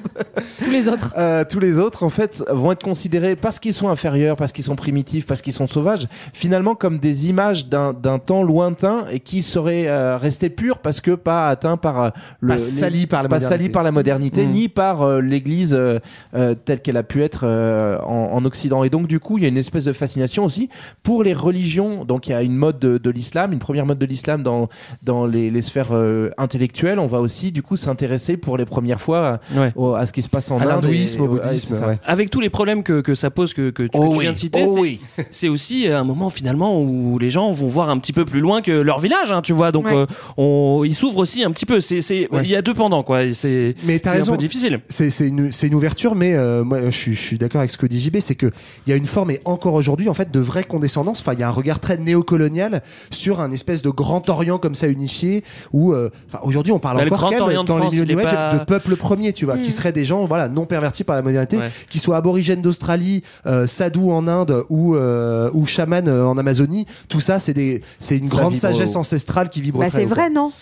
[0.64, 1.14] Tous les autres.
[1.16, 4.64] euh, tous les autres, en fait, vont être considérés parce qu'ils sont inférieurs, parce qu'ils
[4.64, 9.20] sont primitifs, parce qu'ils sont sauvages, finalement comme des images d'un d'un temps lointain et
[9.20, 13.06] qui seraient euh, restés purs parce que pas atteints par euh, le Pas les- salis
[13.06, 13.58] par la pas modernité.
[13.62, 14.50] salis par la modernité, Mm.
[14.50, 15.98] ni par euh, l'Église euh,
[16.34, 18.82] euh, telle qu'elle a pu être euh, en, en Occident.
[18.84, 20.68] Et donc du coup, il y a une espèce de fascination aussi
[21.02, 22.04] pour les religions.
[22.04, 24.68] Donc il y a une mode de, de l'islam, une première mode de l'islam dans
[25.02, 26.98] dans les, les sphères euh, intellectuelles.
[26.98, 29.70] On va aussi du coup s'intéresser pour les premières fois Ouais.
[29.76, 31.74] au- à ce qui se passe en À Inde et- au bouddhisme.
[31.84, 31.98] ouais.
[32.06, 34.20] Avec tous les problèmes que, que ça pose, que, que tu, Oh que tu oui.
[34.22, 35.00] viens de citer, Oh c'est- oui.
[35.30, 38.62] c'est aussi un moment finalement où les gens vont voir un petit peu plus loin
[38.62, 39.72] que leur village, hein, tu vois.
[39.72, 39.94] Donc, Ouais.
[39.94, 40.06] euh,
[40.36, 41.80] on, ils s'ouvrent aussi un petit peu.
[41.80, 42.40] C'est, c'est, Ouais.
[42.44, 43.32] il y a deux pendants, quoi.
[43.34, 44.32] C'est, Mais c'est t'as un raison.
[44.32, 44.80] peu difficile.
[44.88, 47.70] C'est c'est une, c'est une ouverture, mais euh, moi je suis, je suis d'accord avec
[47.70, 48.50] ce que dit JB, c'est que
[48.86, 51.20] il y a une forme et encore aujourd'hui en fait de vraie condescendance.
[51.20, 54.74] Enfin, il y a un regard très néocolonial sur un espèce de grand Orient comme
[54.74, 55.44] ça unifié.
[55.72, 58.10] Où, euh, enfin, aujourd'hui on parle Bah, encore quand même, de dans France, les milieux
[58.10, 60.48] il New est Age pas- de peuple premier, tu vois, qui seraient des gens voilà
[60.48, 61.70] non pervertis par la modernité, Ouais.
[61.90, 66.86] qui soient aborigènes d'Australie, euh, sadhus en Inde ou euh, ou chamans euh, en Amazonie.
[67.08, 70.04] Tout ça, c'est des, c'est une Ça grande sagesse ancestrale qui vibre Bah, très c'est
[70.06, 70.52] haut, vrai, non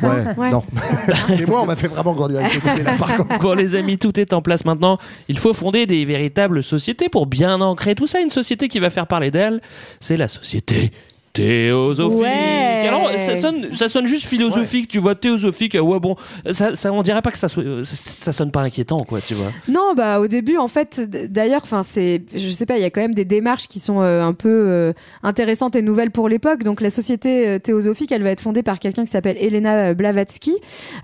[0.00, 0.08] quoi.
[0.14, 0.50] Ouais, Ouais.
[0.50, 0.64] non.
[1.38, 3.38] Et moi, on m'a fait vraiment grandir avec cette idée-là, par contre.
[3.42, 4.98] Bon, les amis, tout est en place maintenant.
[5.28, 8.20] Il faut fonder des véritables sociétés pour bien ancrer tout ça.
[8.20, 9.60] Une société qui va faire parler d'elle,
[10.00, 10.90] c'est la société
[11.34, 12.22] théosophique.
[12.22, 12.88] Ouais.
[12.88, 15.76] Alors, ça sonne, ça sonne juste philosophique, tu vois, théosophique.
[15.80, 16.16] Ouais, bon,
[16.50, 19.34] ça, ça, on dirait pas que ça, soit, ça, ça sonne pas inquiétant, quoi, tu
[19.34, 19.50] vois.
[19.68, 22.90] Non, bah au début, en fait, d'ailleurs, enfin c'est, je sais pas, il y a
[22.90, 24.92] quand même des démarches qui sont euh, un peu euh,
[25.22, 26.62] intéressantes et nouvelles pour l'époque.
[26.62, 30.54] Donc la société euh, théosophique, elle va être fondée par quelqu'un qui s'appelle Elena Blavatsky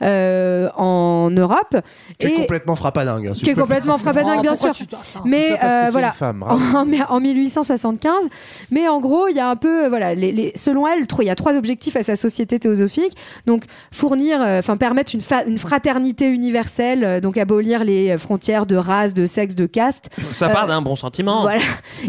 [0.02, 1.76] euh, en Europe
[2.18, 3.28] Qui est et complètement frappadingue.
[3.28, 4.70] hein, qui est complètement frappadingue, Oh, bien sûr.
[4.72, 5.58] tu- attends, Mais
[5.90, 6.58] voilà, femme, en,
[7.08, 8.28] en 1875.
[8.70, 11.30] Mais en gros, il y a un peu, voilà, les, les- selon elle, il y
[11.30, 13.16] a trois objectifs à sa société théosophique.
[13.46, 19.14] Donc, fournir, euh, enfin, permettre une, fraternité universelle, euh, donc abolir les frontières de race,
[19.14, 20.10] de sexe, de caste.
[20.32, 21.42] Ça Euh, part d'un bon sentiment.
[21.42, 21.62] Voilà.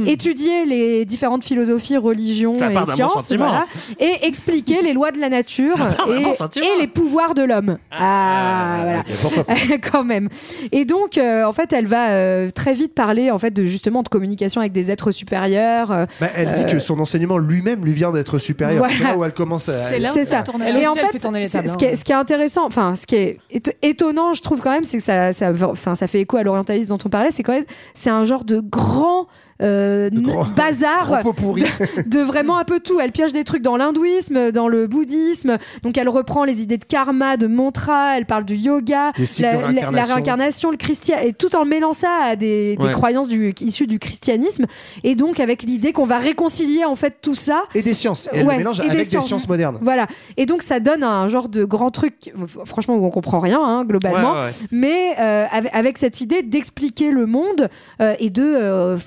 [0.05, 3.65] Étudier les différentes philosophies, religions Ça part et bon sciences, voilà.
[3.99, 5.75] et expliquer les lois de la nature
[6.09, 6.65] et, bon sentiment.
[6.77, 7.77] et les pouvoirs de l'homme.
[7.91, 9.77] Ah, voilà.
[9.91, 10.27] Quand même.
[10.71, 14.03] Et donc, euh, en fait, elle va euh, très vite parler, en fait, de justement
[14.03, 15.91] de communication avec des êtres supérieurs.
[15.91, 18.79] euh, Bah, elle dit euh, que son enseignement lui-même lui vient d'être supérieur.
[18.79, 18.93] Voilà.
[18.95, 19.77] C'est là où elle commence à.
[19.77, 20.43] C'est là où C'est ça ça.
[20.43, 20.61] tourne.
[20.63, 22.65] Elle Et en fait, fait tourner les tables, ce, qui est, ce qui est intéressant,
[22.65, 25.51] enfin, ce qui est éto- étonnant, je trouve quand même, c'est que ça, ça,
[25.95, 27.29] ça fait écho à l'orientalisme dont on parlait.
[27.31, 29.27] C'est quand même, c'est un genre de grand.
[29.61, 30.09] Euh,
[30.55, 32.99] bazar de, de vraiment un peu tout.
[32.99, 35.57] Elle pioche des trucs dans l'hindouisme, dans le bouddhisme.
[35.83, 38.17] Donc elle reprend les idées de karma, de mantra.
[38.17, 40.71] Elle parle du yoga, la, de la- la réincarnation.
[40.71, 44.65] le christianisme, et tout en mêlant ça à des, croyances du, issues du christianisme.
[45.03, 48.27] Et donc avec l'idée qu'on va réconcilier en fait tout ça Et des sciences.
[48.33, 49.27] Et elle Ouais, le mélange et avec des sciences.
[49.27, 49.77] sciences modernes.
[49.81, 50.07] voilà.
[50.37, 52.33] Et donc ça donne un genre de grand truc,
[52.65, 54.33] franchement, où on comprend rien, hein, globalement.
[54.33, 54.51] Ouais, ouais, ouais.
[54.71, 57.69] Mais euh, avec, avec cette idée d'expliquer le monde
[58.01, 58.97] euh, et de euh,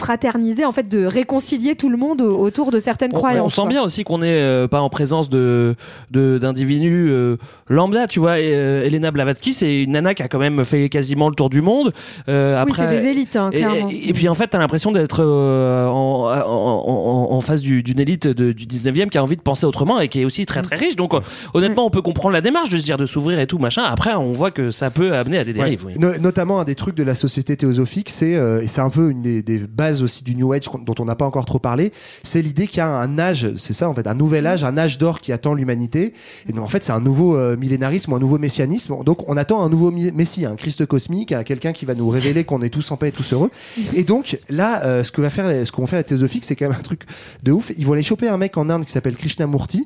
[0.67, 3.55] en fait, de réconcilier tout le monde au- autour de certaines On, on croyances.
[3.55, 3.71] sent quoi.
[3.71, 5.75] bien aussi qu'on est euh, pas en présence de
[6.11, 7.37] de- d'individus euh,
[7.69, 8.41] lambda, tu vois.
[8.41, 11.51] Et, euh, Elena Blavatsky, c'est une nana qui a quand même fait quasiment le tour
[11.51, 11.93] du monde.
[12.29, 13.89] Euh, Oui, après, c'est des élites, hein, et, clairement.
[13.91, 16.85] et- et puis en fait, t'as l'impression d'être euh, en, en,
[17.31, 20.01] en- en face du- d'une élite de- du 19e qui a envie de penser autrement
[20.01, 20.97] et qui est aussi très très riche.
[20.97, 21.13] Donc
[21.55, 23.83] honnêtement, on peut comprendre la démarche de se dire de s'ouvrir et tout machin.
[23.85, 25.85] Après, on voit que ça peut amener à des dérives.
[25.87, 25.95] oui.
[25.99, 29.11] No- notamment un des trucs de la société théosophique, c'est euh, et c'est un peu
[29.11, 31.93] une des, des bases aussi du New Age dont on n'a pas encore trop parlé,
[32.23, 34.77] c'est l'idée qu'il y a un âge, c'est ça en fait, un nouvel âge, un
[34.79, 36.15] âge d'or qui attend l'humanité.
[36.49, 38.95] Et donc en fait, c'est un nouveau euh, millénarisme, un nouveau messianisme.
[39.05, 42.45] Donc on attend un nouveau messie, un Christ cosmique, un quelqu'un qui va nous révéler
[42.45, 43.51] qu'on est tous en paix et tous heureux.
[43.95, 46.57] Et donc là, euh, ce que va faire, les- ce qu'on fait la théosophique, c'est
[46.57, 47.03] quand même un truc
[47.43, 47.73] de ouf.
[47.77, 49.85] Ils vont aller choper un mec en Inde qui s'appelle Krishnamurti,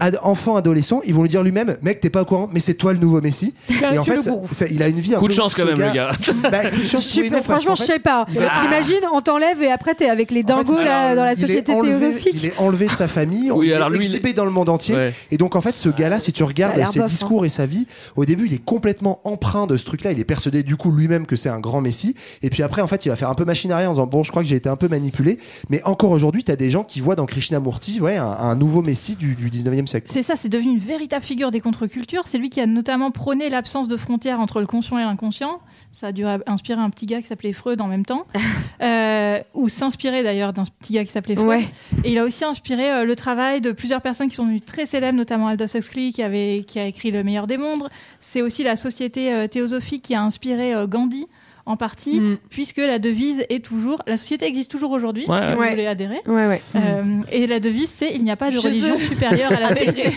[0.00, 1.00] ad- enfant, adolescent.
[1.06, 3.20] Ils vont lui dire lui-même, mec, t'es pas au courant, mais c'est toi le nouveau
[3.20, 3.54] messie.
[3.92, 5.78] Et en fait, ça- ça- il a une vie un Coup de chance quand même,
[5.78, 6.10] le gars.
[6.50, 8.24] Bah, coup de chance, Je oui non, franchement, je sais pas.
[8.60, 11.38] T'imagines, on t'enlève et après t'es avec les en fait, dingos là, dans la il
[11.40, 12.34] société enlevé- théosophique.
[12.34, 14.50] Il est enlevé de sa famille, Oui, il alors est lui, il- exhibé dans le
[14.50, 14.94] monde entier.
[14.94, 15.14] Ouais.
[15.30, 17.86] Et donc, en fait, ce gars-là, si tu regardes ses bof, discours et sa vie,
[18.16, 20.12] au début, il est complètement empreint de ce truc-là.
[20.12, 22.14] Il est persuadé du coup lui-même que c'est un grand messie.
[22.42, 24.22] Et puis après, en fait, il va faire un peu machine arrière en disant Bon,
[24.22, 25.38] je crois que j'ai été un peu manipulé.
[25.70, 28.82] Mais encore aujourd'hui, tu as des gens qui voient dans Krishnamurti ouais, un, un nouveau
[28.82, 30.08] messie du, du 19e siècle.
[30.10, 32.22] C'est ça, c'est devenu une véritable figure des contre-cultures.
[32.26, 35.60] C'est lui qui a notamment prôné l'absence de frontières entre le conscient et l'inconscient.
[35.92, 38.26] Ça a dû inspirer un petit gars qui s'appelait Freud en même temps.
[38.82, 39.38] Euh,
[39.70, 41.48] s'inspirer d'ailleurs d'un petit gars qui s'appelait Freud.
[41.48, 41.68] Ouais.
[42.04, 44.86] Et il a aussi inspiré euh, le travail de plusieurs personnes qui sont devenues très
[44.86, 47.88] célèbres, notamment Aldous Huxley qui, avait, qui a écrit Le meilleur des mondes.
[48.20, 51.26] C'est aussi la société euh, théosophique qui a inspiré euh, Gandhi
[51.66, 52.38] en partie, Mm.
[52.48, 54.02] puisque la devise est toujours...
[54.06, 55.54] La société existe toujours aujourd'hui, Ouais, si ouais.
[55.54, 55.70] vous Ouais.
[55.70, 56.20] voulez adhérer.
[56.26, 56.62] Ouais, ouais.
[56.76, 59.60] Euh, et la devise, c'est il n'y a pas de Je religion veux supérieure à
[59.60, 60.10] la vérité.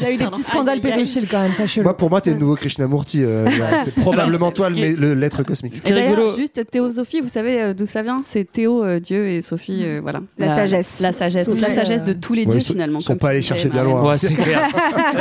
[0.00, 0.36] Il y a eu des Pardon.
[0.36, 0.92] petits scandales aïe.
[0.92, 1.84] pédophiles quand même, sachez-le.
[1.84, 3.22] Moi, pour moi, t'es le nouveau Krishnamurti.
[3.22, 3.48] euh,
[3.84, 5.76] c'est probablement Alors, toi ce le, le- l'être cosmique.
[5.76, 6.36] Ce qui Et est d'ailleurs, rigolo.
[6.36, 8.22] juste théosophie, vous savez euh, d'où ça vient?
[8.26, 10.20] C'est Théo, euh, Dieu, et Sophie, euh, voilà.
[10.38, 11.00] La sagesse.
[11.00, 11.48] La sagesse.
[11.48, 12.98] La sagesse de tous les Ouais, dieux, finalement.
[13.00, 14.02] ils sont pas allés chercher bien loin.
[14.02, 14.68] Ouais, c'est clair.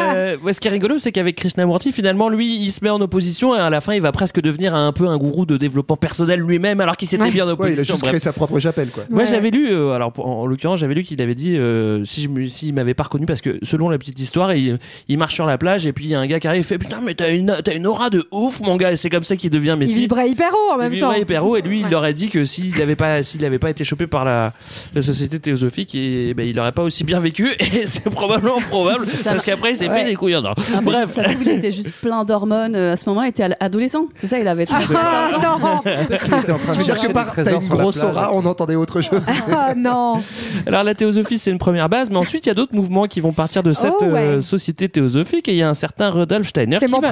[0.57, 3.59] Ce qui est rigolo, c'est qu'avec Krishnamurti, finalement, lui, il se met en opposition et
[3.59, 6.79] à la fin, il va presque devenir un peu un gourou de développement personnel lui-même,
[6.81, 7.31] alors qu'il s'était Ouais.
[7.31, 8.09] bien en Ouais, il a juste Bref.
[8.11, 9.03] créé sa propre chapelle, quoi.
[9.09, 9.25] Moi, Ouais.
[9.25, 12.71] j'avais lu, euh, alors en l'occurrence, j'avais lu qu'il avait dit euh, si je me-
[12.73, 15.87] m'avait pas reconnu parce que selon la petite histoire, il, il marche sur la plage
[15.87, 17.55] et puis il y a un gars qui arrive et fait putain mais t'as une
[17.63, 19.99] t'as une aura de ouf mon gars et c'est comme ça qu'il devient Il Messi.
[19.99, 21.21] vibrait hyper haut en Il même vibrait temps.
[21.21, 23.69] hyper haut et lui il leur a dit que s'il n'avait pas s'il avait pas
[23.69, 24.53] été chopé par la,
[24.93, 29.05] la société théosophique et ben il aurait pas aussi bien vécu et c'est probablement probable
[29.23, 30.55] parce qu'après il s'est fait des couilles en or.
[30.57, 31.13] Après, Bref.
[31.15, 34.07] Ça il était juste plein d'hormones euh, à ce moment, il était adolescent.
[34.15, 34.65] C'est ça, il avait.
[34.69, 35.29] Ah
[35.59, 39.21] non, Je veux dire que par, t'as une grosse aura, on entendait autre chose.
[39.51, 40.21] ah non.
[40.65, 43.19] Alors la théosophie c'est une première base, mais ensuite il y a d'autres mouvements qui
[43.21, 44.19] vont partir de cette Oh, ouais.
[44.19, 47.11] euh, société théosophique et il y a un certain Rudolf Steiner qui mon va,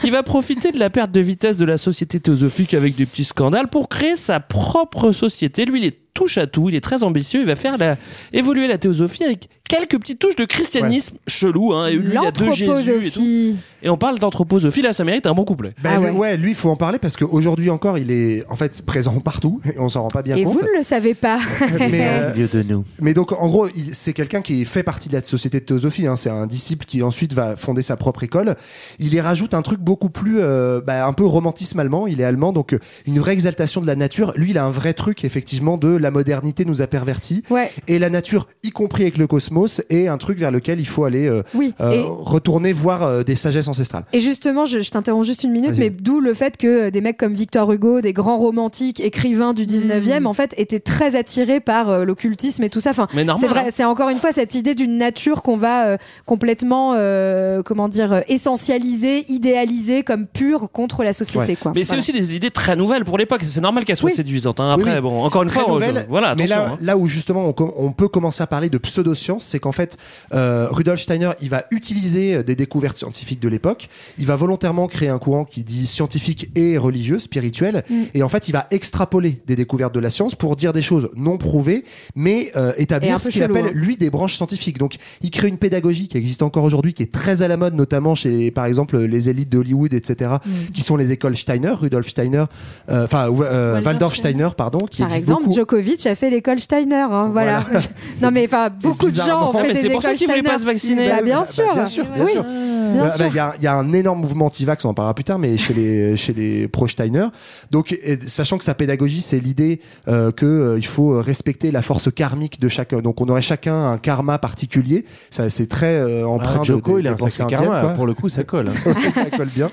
[0.00, 3.24] qui va profiter de la perte de vitesse de la société théosophique avec des petits
[3.24, 5.64] scandales pour créer sa propre société.
[5.64, 7.96] Lui il est touche à tout, il est très ambitieux, il va faire la,
[8.32, 12.30] évoluer la théosophie avec quelques petites touches de christianisme chelou, hein, et lui il a
[12.30, 12.72] deux Jésus et tout.
[12.74, 13.56] L'anthroposophie.
[13.84, 15.72] Et on parle d'anthroposophie, là ça mérite un bon couplet.
[15.82, 16.10] Ben, Ah lui- ouais.
[16.12, 16.36] ouais.
[16.36, 19.78] lui, il faut en parler parce qu'aujourd'hui encore, il est en fait présent partout et
[19.78, 20.52] on s'en rend pas bien Et compte.
[20.60, 21.38] vous ne le savez pas.
[21.78, 22.84] Mais, euh, milieu de nous.
[23.00, 26.06] mais donc, en gros, c'est quelqu'un qui fait partie de la société de théosophie.
[26.06, 26.14] hein.
[26.16, 28.54] C'est un disciple qui ensuite va fonder sa propre école.
[29.00, 32.06] Il y rajoute un truc beaucoup plus, euh, bah, un peu romantisme allemand.
[32.06, 34.32] Il est allemand, donc euh, une vraie exaltation de la nature.
[34.36, 37.70] Lui, il a un vrai truc, effectivement, de la modernité nous a pervertis Ouais.
[37.88, 41.04] et la nature, y compris avec le cosmos, est un truc vers lequel il faut
[41.04, 44.04] aller euh, Oui, euh, et- retourner voir euh, des sagesses ancestrales.
[44.12, 47.16] Et justement, je, je t'interromps juste une minute, mais d'où le fait que des mecs
[47.16, 51.88] comme Victor Hugo, des grands romantiques, écrivains du 19e, en fait, étaient très attirés par
[51.90, 52.90] euh, l'occultisme et tout ça.
[52.90, 53.70] Enfin, Mais normal, c'est vrai, hein.
[53.72, 58.22] c'est encore une fois cette idée d'une nature qu'on va euh, complètement, euh, comment dire,
[58.28, 61.52] essentialiser, idéaliser comme pure contre la société.
[61.52, 61.56] Ouais.
[61.56, 61.72] Quoi.
[61.74, 63.40] Mais c'est aussi des idées très nouvelles pour l'époque.
[63.44, 64.16] C'est normal qu'elles soient Oui.
[64.16, 64.60] séduisantes.
[64.60, 64.70] hein.
[64.72, 65.00] Après, Oui, oui.
[65.02, 66.78] bon, encore une Très fois, nouvelle, je- voilà, mais là, hein.
[66.80, 69.96] là où justement on, peut commencer à parler de pseudosciences, c'est qu'en fait,
[70.34, 73.88] euh, Rudolf Steiner, il va utiliser euh, des découvertes scientifiques de l'époque.
[74.18, 77.84] Il va volontairement créer un courant qui dit scientifique et religieux, spirituel.
[77.88, 77.94] Mm.
[78.14, 81.10] Et en fait, il va extrapoler des découvertes de la science pour dire des choses
[81.16, 83.72] non prouvées, mais euh, établir ce qu'il appelle hein.
[83.74, 84.78] lui des branches scientifiques.
[84.78, 87.74] Donc, il crée une pédagogie qui existe encore aujourd'hui, qui est très à la mode,
[87.74, 90.12] notamment chez, par exemple, les élites de Hollywood, etc.,
[90.44, 90.72] Mm.
[90.72, 92.44] qui sont les écoles Steiner, Rudolf Steiner,
[92.88, 95.54] euh, enfin euh, Waldorf Steiner, pardon, qui Par existe exemple, beaucoup.
[95.82, 96.96] Djokovic a fait l'école Steiner.
[97.10, 97.60] hein, voilà.
[97.60, 97.80] Voilà.
[98.22, 100.26] non, mais enfin, beaucoup de gens ont fait mais des c'est pour ça écoles qu'il
[100.28, 100.54] voulait Steiner.
[100.54, 101.08] pas se vacciner.
[101.08, 101.72] Bah, bien Bah, sûr.
[101.74, 102.30] bien sûr, bien Oui.
[102.32, 102.42] sûr.
[102.44, 104.94] Bien Bah, bah, Il y, a- il y a un énorme mouvement anti-vax, on en
[104.94, 107.26] parlera plus tard, mais chez les, chez les pro-Steiner.
[107.70, 112.10] Donc, et- sachant que sa pédagogie, c'est l'idée euh, que euh, faut respecter la force
[112.12, 113.00] karmique de chacun.
[113.00, 115.04] Donc, on aurait chacun un karma particulier.
[115.30, 117.80] Ça, c'est très euh, empreint Ah, Joko, de, il a un sacré karma.
[117.80, 117.88] quoi.
[117.90, 118.68] Pour le coup, ça colle.
[118.68, 118.92] hein.
[119.12, 119.70] Ça colle bien.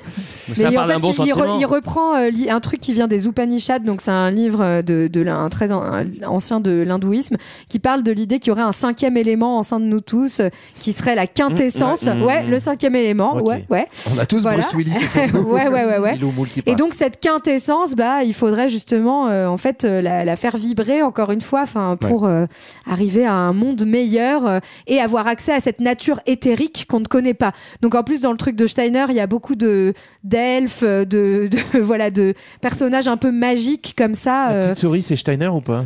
[0.47, 2.93] Mais Mais ça en parle d'un fait, bon il, re- reprend euh, un truc qui
[2.93, 6.71] vient des Upanishads, donc c'est un livre de, de l'un- un très un- ancien de
[6.71, 10.01] l'hindouisme, qui parle de l'idée qu'il y aurait un cinquième élément en sein de nous
[10.01, 12.03] tous, euh, qui serait la quintessence.
[12.03, 12.49] Mmh, ouais, mmh.
[12.49, 13.37] le cinquième élément.
[13.37, 13.87] Ouais, ouais.
[14.13, 14.59] On a tous Voilà.
[14.59, 14.97] Bruce Willis.
[15.33, 16.19] ouais, ouais, ouais, ouais.
[16.65, 20.57] Et donc cette quintessence, bah, il faudrait justement, euh, en fait, euh, la, la faire
[20.57, 22.45] vibrer encore une fois, enfin, pour euh,
[22.89, 27.33] arriver à un monde meilleur et avoir accès à cette nature éthérique qu'on ne connaît
[27.33, 27.53] pas.
[27.81, 31.05] Donc en plus dans le truc de Steiner, il y a beaucoup de d'elfes, de,
[31.73, 34.49] de voilà, de personnages un peu magiques comme ça.
[34.49, 35.83] La petite souris, c'est Steiner ou pas?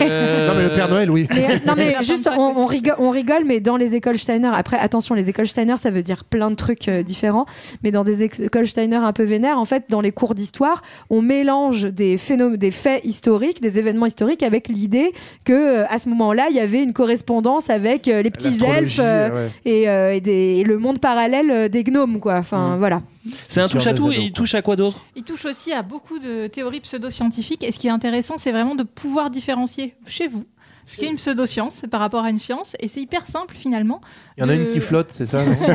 [0.00, 1.26] Euh, Non, mais le Père Noël, oui.
[1.30, 5.14] mais, non mais juste on, rigole, on rigole, mais dans les écoles Steiner, après attention,
[5.14, 7.46] les écoles Steiner, ça veut dire plein de trucs euh, différents,
[7.82, 11.22] mais dans des écoles Steiner un peu vénères, en fait, dans les cours d'histoire, on
[11.22, 15.12] mélange des phénomènes, des faits historiques, des événements historiques, avec l'idée
[15.44, 19.00] que euh, à ce moment-là, il y avait une correspondance avec euh, les petits elfes
[19.02, 19.48] euh, ouais.
[19.64, 22.36] et, euh, et des- et le monde parallèle euh, des gnomes, quoi.
[22.36, 23.02] Enfin voilà.
[23.48, 24.30] C'est un touche à tout et il quoi.
[24.30, 25.04] touche à quoi d'autre?
[25.16, 27.62] Il touche aussi à beaucoup de théories pseudo-scientifiques.
[27.62, 30.44] Et ce qui est intéressant, c'est vraiment de pouvoir différencier chez vous
[30.86, 32.76] ce qui est une pseudo-science par rapport à une science.
[32.80, 34.00] Et c'est hyper simple finalement.
[34.36, 35.52] Il y en a une qui flotte, c'est ça non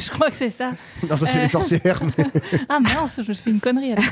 [0.00, 0.70] Je crois que c'est ça.
[1.08, 2.00] Non, ça, c'est Euh, les sorcières.
[2.18, 2.24] mais-
[2.68, 3.92] Ah mince, je fais une connerie.
[3.92, 4.04] alors.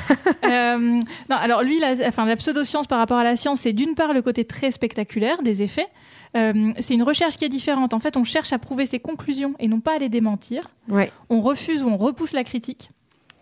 [0.45, 3.95] Euh, non, alors lui, la, enfin, la pseudo-science par rapport à la science, c'est d'une
[3.95, 5.89] part le côté très spectaculaire des effets.
[6.37, 7.95] Euh, c'est une recherche qui est différente.
[7.95, 10.63] En fait, on cherche à prouver ses conclusions et non pas à les démentir.
[10.89, 11.11] Ouais.
[11.31, 12.91] On refuse ou on repousse la critique.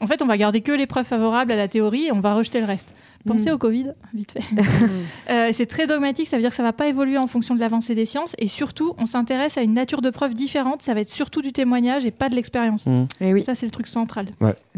[0.00, 2.34] En fait, on va garder que les preuves favorables à la théorie et on va
[2.34, 2.94] rejeter le reste.
[3.26, 3.54] Pensez Mm.
[3.54, 4.42] au Covid, vite fait.
[5.30, 7.60] Euh, c'est très dogmatique, ça veut dire que ça va pas évoluer en fonction de
[7.60, 8.34] l'avancée des sciences.
[8.38, 10.82] Et surtout, on s'intéresse à une nature de preuves différente.
[10.82, 12.86] Ça va être surtout du témoignage et pas de l'expérience.
[12.86, 13.06] Mm.
[13.20, 13.42] Et oui.
[13.42, 14.26] Ça, c'est le truc central.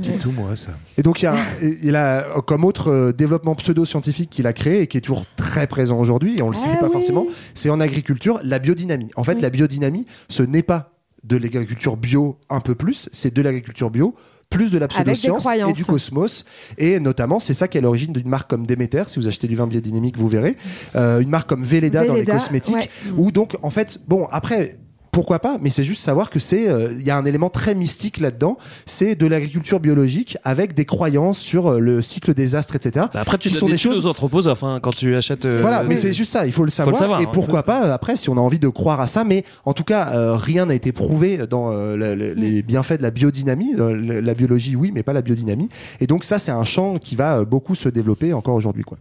[0.00, 0.70] C'est tout moi ça.
[0.96, 1.36] Et donc, il, y a,
[1.82, 5.66] il a comme autre euh, développement pseudo-scientifique qu'il a créé et qui est toujours très
[5.66, 6.92] présent aujourd'hui, et on le sait Ah pas oui.
[6.92, 9.10] forcément, c'est en agriculture, la biodynamie.
[9.16, 9.42] En fait, Oui.
[9.42, 10.92] la biodynamie, ce n'est pas
[11.24, 14.14] de l'agriculture bio un peu plus, c'est de l'agriculture bio
[14.50, 16.44] plus de la pseudoscience et du cosmos.
[16.78, 19.04] Et notamment, c'est ça qui est à l'origine d'une marque comme Demeter.
[19.08, 20.56] Si vous achetez du vin biodynamique, vous verrez.
[20.94, 22.74] Euh, une marque comme Velleda, dans les cosmétiques.
[22.74, 22.88] ouais.
[23.16, 24.78] Où donc, en fait, bon, après,
[25.16, 27.74] pourquoi pas Mais c'est juste savoir que c'est, euh, il y a un élément très
[27.74, 28.58] mystique là-dedans.
[28.84, 33.06] C'est de l'agriculture biologique avec des croyances sur euh, le cycle des astres, etc.
[33.14, 35.46] Bah après, tu sont des des choses- aux anthroposophes hein, quand tu achètes.
[35.46, 36.00] euh, Voilà, mais oui.
[36.02, 36.98] c'est juste ça, il faut le savoir.
[36.98, 37.30] savoir, et hein.
[37.32, 40.10] pourquoi pas, après, si on a envie de croire à ça, mais en tout cas,
[40.12, 43.74] euh, rien n'a été prouvé dans euh, le- le- les bienfaits de la biodynamie.
[43.74, 45.70] La biologie, oui, mais pas la biodynamie.
[46.00, 48.84] Et donc, ça, c'est un champ qui va euh, beaucoup se développer encore aujourd'hui.
[48.84, 48.98] quoi.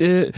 [0.00, 0.30] Euh,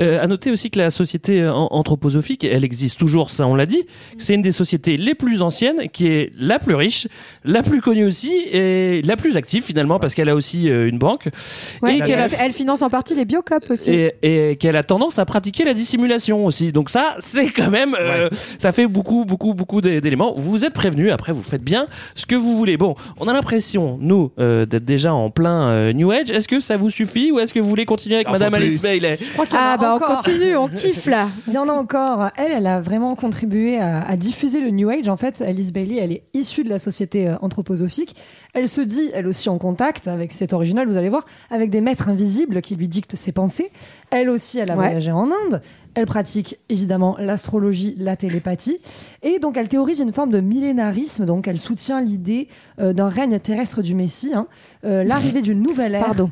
[0.00, 3.54] euh, à noter aussi que la société euh, an- anthroposophique, elle existe toujours, ça on
[3.56, 3.82] l'a dit.
[4.16, 7.08] C'est une des sociétés les plus anciennes, qui est la plus riche,
[7.44, 10.98] la plus connue aussi et la plus active finalement parce qu'elle a aussi euh, une
[10.98, 11.28] banque
[11.82, 13.90] Ouais, et qu'elle a elle, elle finance en partie les biocop aussi.
[13.92, 16.70] et, et qu'elle a tendance à pratiquer la dissimulation aussi.
[16.72, 20.34] Donc ça, c'est quand même, euh, ça fait beaucoup, beaucoup, beaucoup d'é- d'éléments.
[20.36, 21.10] Vous êtes prévenus.
[21.12, 22.76] Après, vous faites bien ce que vous voulez.
[22.76, 26.30] Bon, on a l'impression, nous, euh, d'être déjà en plein euh, New Age.
[26.30, 28.80] Est-ce que ça vous suffit ou est-ce que vous voulez continuer avec Ah, Madame Alice
[28.80, 28.88] plus.
[29.16, 31.28] Bailey Je crois qu'il y en Ah bah on continue, on kiffe là.
[31.46, 32.30] Il y en a encore.
[32.36, 35.08] Elle, elle a vraiment contribué à, à diffuser le New Age.
[35.08, 38.14] En fait, Alice Bailey, elle est issue de la société euh, anthroposophique.
[38.54, 41.80] Elle se dit, elle aussi, en contact avec, c'est original, vous allez voir, avec des
[41.80, 43.70] maîtres invisibles qui lui dictent ses pensées.
[44.10, 44.84] Elle aussi, elle a Ouais.
[44.86, 45.60] voyagé en Inde.
[45.98, 48.78] Elle pratique évidemment l'astrologie, la télépathie.
[49.24, 51.26] Et donc, elle théorise une forme de millénarisme.
[51.26, 52.46] Donc, elle soutient l'idée
[52.80, 54.46] euh, d'un règne terrestre du Messie, hein,
[54.84, 56.30] euh, l'arrivée d'une nouvelle ère Pardon.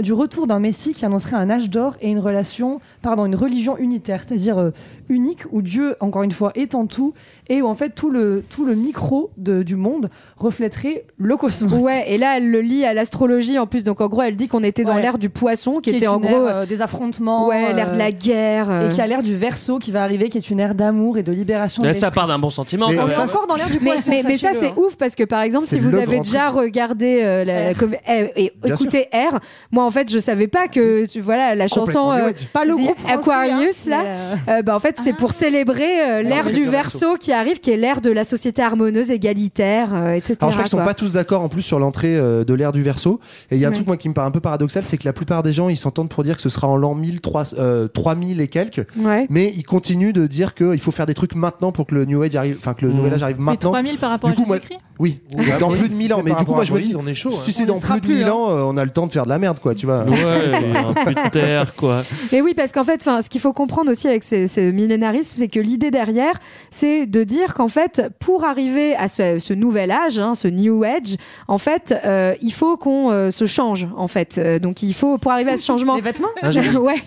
[0.00, 3.76] du retour d'un Messie qui annoncerait un âge d'or et une relation, pardon, une religion
[3.78, 4.70] unitaire, c'est-à-dire euh,
[5.08, 7.14] unique où Dieu, encore une fois, est en tout
[7.48, 11.82] et où en fait tout le tout le micro de- du monde reflèterait le cosmos.
[11.82, 13.84] Ouais, et là, elle le lie à l'astrologie en plus.
[13.84, 15.02] Donc, en gros, elle dit qu'on était dans Ouais.
[15.02, 16.64] l'ère du poisson, qui, Qui était en gros.
[16.68, 18.70] des affrontements, Ouais, l'ère de la guerre.
[18.84, 18.90] Euh.
[18.90, 21.22] et qui a l'air du verso qui va arriver, qui est une ère d'amour et
[21.22, 21.82] de libération.
[21.82, 22.14] de Là, ça l'esprit.
[22.14, 22.88] part d'un bon sentiment.
[22.88, 24.10] Mais est encore dans l'ère du mais, poisson.
[24.10, 24.74] mais, mais ça, c'est hein.
[24.76, 27.76] ouf parce que par exemple, si vous avez déjà regardé euh, la, R.
[27.76, 29.38] comme, eh, et Bien écouté R,
[29.70, 32.30] moi en fait, je savais pas que tu, voilà la chanson euh.
[32.52, 34.02] Pas le The groupe français, Aquarius hein, là.
[34.04, 37.70] euh, euh, bah, en fait, c'est pour célébrer euh, l'ère du verso qui arrive, qui
[37.70, 40.36] est l'ère de la société harmonieuse, égalitaire, euh, etc.
[40.40, 42.72] Alors je crois qu'ils sont pas tous d'accord en plus sur l'entrée euh, de l'ère
[42.72, 43.20] du verso.
[43.50, 45.04] Et il y a un truc moi qui me paraît un peu paradoxal, c'est que
[45.04, 47.88] la plupart des gens ils s'entendent pour dire que ce sera en l'an 1003, euh,
[47.88, 48.63] 3000 et quelques,
[48.98, 49.26] Ouais.
[49.30, 52.22] mais ils continuent de dire qu'il faut faire des trucs maintenant pour que le New
[52.22, 52.96] Age arrive, enfin que le Mhm.
[52.98, 53.70] Nouvel Âge arrive Mais maintenant.
[53.72, 54.80] 3000 par rapport Du à coup, moi- Jésus-Christ?
[55.00, 56.20] Oui, Ah, dans oui, plus de 1000 ans.
[56.24, 57.54] Mais du coup, moi je me dis, on est chaud, si hein.
[57.56, 58.30] c'est dans plus de plus, 1000 hein.
[58.32, 60.04] ans, euh, on a le temps de faire de la merde, quoi, tu vois.
[60.04, 60.14] Ouais,
[60.76, 62.02] un peu de terre, quoi.
[62.32, 65.36] Mais oui, parce qu'en fait, enfin, ce qu'il faut comprendre aussi avec ce, ce millénarisme,
[65.36, 66.34] c'est que l'idée derrière,
[66.70, 70.84] c'est de dire qu'en fait, pour arriver à ce, ce nouvel âge, hein, ce New
[70.84, 71.16] Age,
[71.48, 74.38] en fait, euh, il faut qu'on euh, se change, en fait.
[74.38, 75.94] Euh, donc, il faut pour arriver à ce changement.
[75.96, 77.02] Les vêtements Ah, ouais.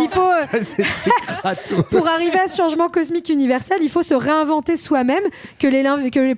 [0.00, 0.20] il faut.
[0.20, 1.54] euh, Ça,
[1.90, 5.22] pour arriver à ce changement cosmique universel, il faut se réinventer soi-même
[5.58, 5.79] que les,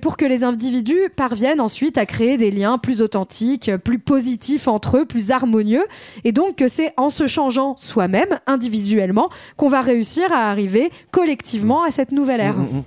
[0.01, 4.97] pour que les individus parviennent ensuite à créer des liens plus authentiques, plus positifs entre
[4.97, 5.85] eux, plus harmonieux.
[6.23, 11.83] Et donc que c'est en se changeant soi-même, individuellement, qu'on va réussir à arriver collectivement
[11.83, 12.57] à cette nouvelle ère.
[12.57, 12.83] Mm, mm.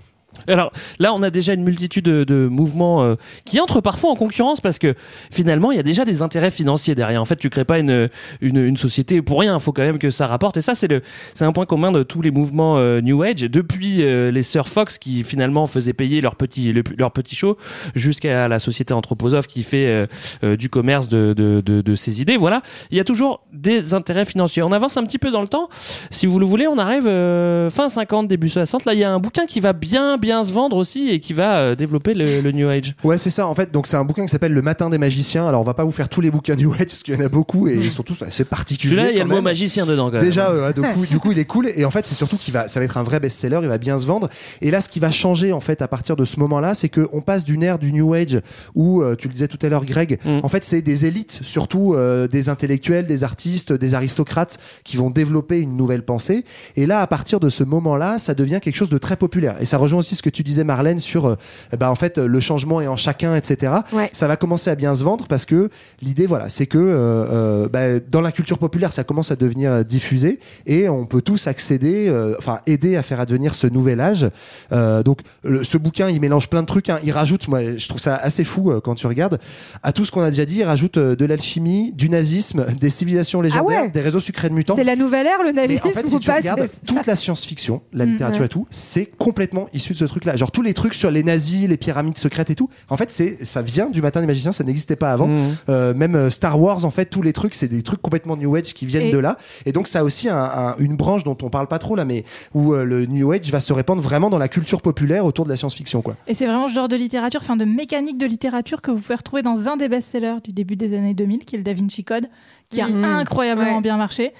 [0.52, 4.14] Alors là, on a déjà une multitude de, de mouvements euh, qui entrent parfois en
[4.16, 4.94] concurrence parce que
[5.30, 7.20] finalement, il y a déjà des intérêts financiers derrière.
[7.20, 8.08] En fait, tu crées pas une,
[8.40, 9.56] une, une société pour rien.
[9.56, 10.56] Il faut quand même que ça rapporte.
[10.56, 11.02] Et ça, c'est le,
[11.34, 14.68] c'est un point commun de tous les mouvements euh, New Age depuis euh, les sœurs
[14.68, 17.56] Fox qui finalement faisaient payer leur petit le- leur petit show
[17.94, 20.06] jusqu'à la société Anthroposophe qui fait euh,
[20.44, 22.36] euh, du commerce de, de, de, de ses idées.
[22.36, 24.62] Voilà, il y a toujours des intérêts financiers.
[24.62, 25.68] On avance un petit peu dans le temps.
[26.10, 28.84] Si vous le voulez, on arrive euh, fin 50, début 60.
[28.84, 31.32] Là, il y a un bouquin qui va bien, bien se vendre aussi et qui
[31.32, 32.94] va euh, développer le, le New Age.
[33.04, 33.72] Ouais, c'est ça en fait.
[33.72, 35.46] Donc c'est un bouquin qui s'appelle Le Matin des magiciens.
[35.46, 37.24] Alors on va pas vous faire tous les bouquins New Age parce qu'il y en
[37.24, 38.90] a beaucoup et surtout c'est assez particulier.
[38.94, 40.06] Celui-là, il y a le mot magicien dedans.
[40.06, 40.24] Quand même.
[40.24, 41.68] Déjà, euh, du, coup, du coup, il est cool.
[41.76, 43.60] Et en fait, c'est surtout qu'il va, ça va être un vrai best-seller.
[43.62, 44.28] Il va bien se vendre.
[44.60, 47.08] Et là, ce qui va changer en fait à partir de ce moment-là, c'est que
[47.12, 48.40] on passe d'une ère du New Age
[48.74, 50.40] où, euh, tu le disais tout à l'heure, Greg, Mm.
[50.42, 55.10] en fait, c'est des élites, surtout euh, des intellectuels, des artistes, des aristocrates, qui vont
[55.10, 56.44] développer une nouvelle pensée.
[56.76, 59.56] Et là, à partir de ce moment-là, ça devient quelque chose de très populaire.
[59.60, 61.36] Et ça rejoint aussi ce que tu disais, Marlène, sur,
[61.78, 63.72] bah, en fait, le changement est en chacun, etc.
[63.92, 64.10] Ouais.
[64.12, 65.70] Ça va commencer à bien se vendre parce que
[66.02, 67.26] l'idée, voilà, c'est que euh,
[67.64, 71.46] euh, bah, dans la culture populaire, ça commence à devenir diffusé et on peut tous
[71.46, 74.28] accéder, euh, enfin aider à faire advenir ce nouvel âge.
[74.72, 76.90] Euh, donc le- ce bouquin, il mélange plein de trucs.
[76.90, 76.98] hein.
[77.04, 79.38] Il rajoute, moi, je trouve ça assez fou quand tu regardes,
[79.82, 83.40] à tout ce qu'on a déjà dit, il rajoute de l'alchimie, du nazisme, des civilisations
[83.40, 83.90] légendaires, Ah ouais.
[83.90, 84.74] des réseaux secrets de mutants.
[84.76, 86.86] C'est la nouvelle ère, le Mais navisme en fait, si ou tu pas regardes c'est-
[86.86, 88.46] toute la science-fiction, la Mm, littérature ouais.
[88.46, 91.76] et tout, c'est complètement issu de ce Genre tous les trucs sur les nazis, les
[91.76, 92.68] pyramides secrètes et tout.
[92.88, 95.28] En fait, c'est ça vient du matin des magiciens, ça n'existait pas avant.
[95.28, 95.54] Mhm.
[95.68, 98.54] Euh, même euh, Star Wars, en fait, tous les trucs, c'est des trucs complètement New
[98.56, 99.36] Age qui viennent Et- de là.
[99.66, 102.04] Et donc, ça a aussi un- un- une branche dont on parle pas trop là,
[102.04, 102.24] mais
[102.54, 105.50] où euh, le New Age va se répandre vraiment dans la culture populaire autour de
[105.50, 106.16] la science-fiction, quoi.
[106.26, 109.14] Et c'est vraiment ce genre de littérature, enfin de mécanique de littérature que vous pouvez
[109.16, 112.04] retrouver dans un des best-sellers du début des années 2000, qui est le Da Vinci
[112.04, 112.26] Code,
[112.70, 113.04] qui a Mhm.
[113.04, 113.82] incroyablement Ouais.
[113.82, 114.32] bien marché.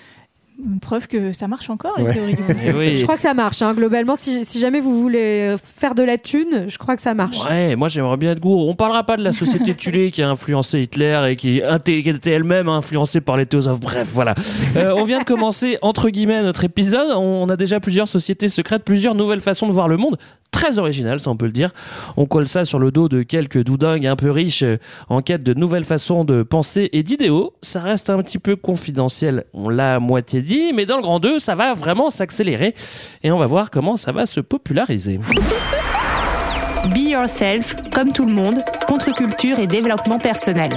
[0.58, 2.14] Une preuve que ça marche encore, les Ouais.
[2.14, 2.42] théories du.
[2.66, 2.96] Eh oui.
[2.96, 3.74] Je crois que ça marche, hein.
[3.74, 4.14] globalement.
[4.14, 7.38] Si, si jamais vous voulez faire de la thune, je crois que ça marche.
[7.44, 8.68] Ouais, moi j'aimerais bien être gourou.
[8.70, 12.68] On parlera pas de la société tulée qui a influencé Hitler et qui était elle-même
[12.70, 13.80] influencée par les théosophes.
[13.80, 14.34] Bref, voilà.
[14.76, 17.08] Euh, on vient de commencer entre guillemets notre épisode.
[17.16, 20.16] On a déjà plusieurs sociétés secrètes, plusieurs nouvelles façons de voir le monde.
[20.56, 21.70] Très original, ça on peut le dire.
[22.16, 24.78] On colle ça sur le dos de quelques doudingues un peu riches euh,
[25.10, 27.52] en quête de nouvelles façons de penser et d'idéaux.
[27.60, 31.20] Ça reste un petit peu confidentiel, on l'a à moitié dit, mais dans le grand
[31.20, 32.74] 2, ça va vraiment s'accélérer
[33.22, 35.20] et on va voir comment ça va se populariser.
[36.94, 38.56] Be yourself, comme tout le monde,
[38.88, 40.70] contre-culture et développement personnel.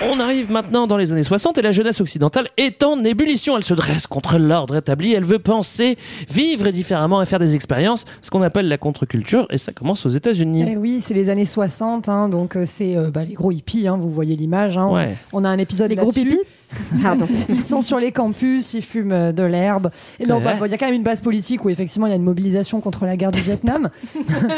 [0.00, 3.56] On arrive maintenant dans les années 60 et la jeunesse occidentale est en ébullition.
[3.56, 5.98] Elle se dresse contre l'ordre établi, elle veut penser,
[6.30, 10.10] vivre différemment et faire des expériences, ce qu'on appelle la contre-culture, et ça commence aux
[10.10, 10.66] États-Unis.
[10.68, 13.88] Eh oui, c'est les années 60, hein, donc euh, c'est euh, bah, les gros hippies,
[13.88, 14.78] hein, vous voyez l'image.
[14.78, 14.88] hein.
[14.88, 15.08] Ouais.
[15.32, 16.26] On a un épisode Les gros là-dessus.
[16.28, 16.40] pipis
[17.02, 17.26] Pardon.
[17.48, 19.90] Ils sont sur les campus, ils fument euh, de l'herbe.
[20.20, 20.52] Et donc, Ouais.
[20.60, 22.22] bah, il y a quand même une base politique où effectivement il y a une
[22.22, 23.88] mobilisation contre la guerre du Vietnam.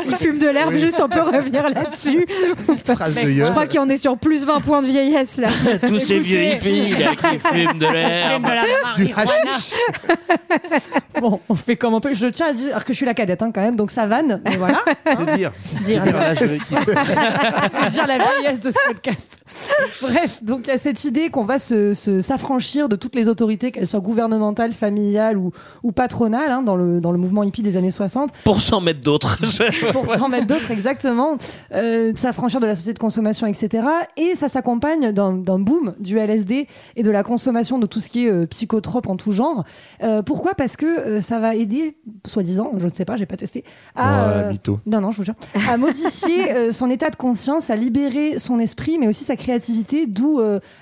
[0.07, 2.27] Il fume de l'herbe, juste on peut revenir là-dessus.
[2.85, 5.49] Phrase de Je crois qu'on est sur plus 20 points de vieillesse là.
[5.87, 8.47] Tous ces vieux hippies là, qui fument de l'herbe.
[8.97, 9.75] Du hashish.
[11.21, 12.15] Bon, on fait comme on peut.
[12.15, 14.41] Je tiens à dire que je suis la cadette hein, quand même, donc ça vanne.
[14.45, 14.81] Mais voilà.
[15.07, 15.53] C'est dire.
[15.85, 16.03] Dire,
[16.35, 19.39] C'est dire la vieillesse de ce podcast.
[20.01, 23.29] Bref, donc il y a cette idée qu'on va se, se- s'affranchir de toutes les
[23.29, 27.63] autorités, qu'elles soient gouvernementales, familiales ou, ou patronales, hein, dans, le, dans le mouvement hippie
[27.63, 29.39] des années 60, Pour s'en mettre d'autres.
[29.93, 31.37] pour s'en mettre d'autres exactement,
[31.75, 33.85] euh, s'affranchir de la société de consommation, etc.
[34.17, 38.27] Et ça s'accompagne d'un, boom du LSD et de la consommation de tout ce qui
[38.27, 39.65] est euh, psychotrope en tout genre.
[40.03, 40.55] Euh, pourquoi?
[40.55, 44.51] Parce que euh, ça va aider, soi-disant, je ne sais pas, j'ai pas testé, à,
[44.87, 45.35] non, non, je vous jure.
[45.69, 50.41] À modifier son état de conscience, à libérer son esprit, mais aussi sa créativité, d'où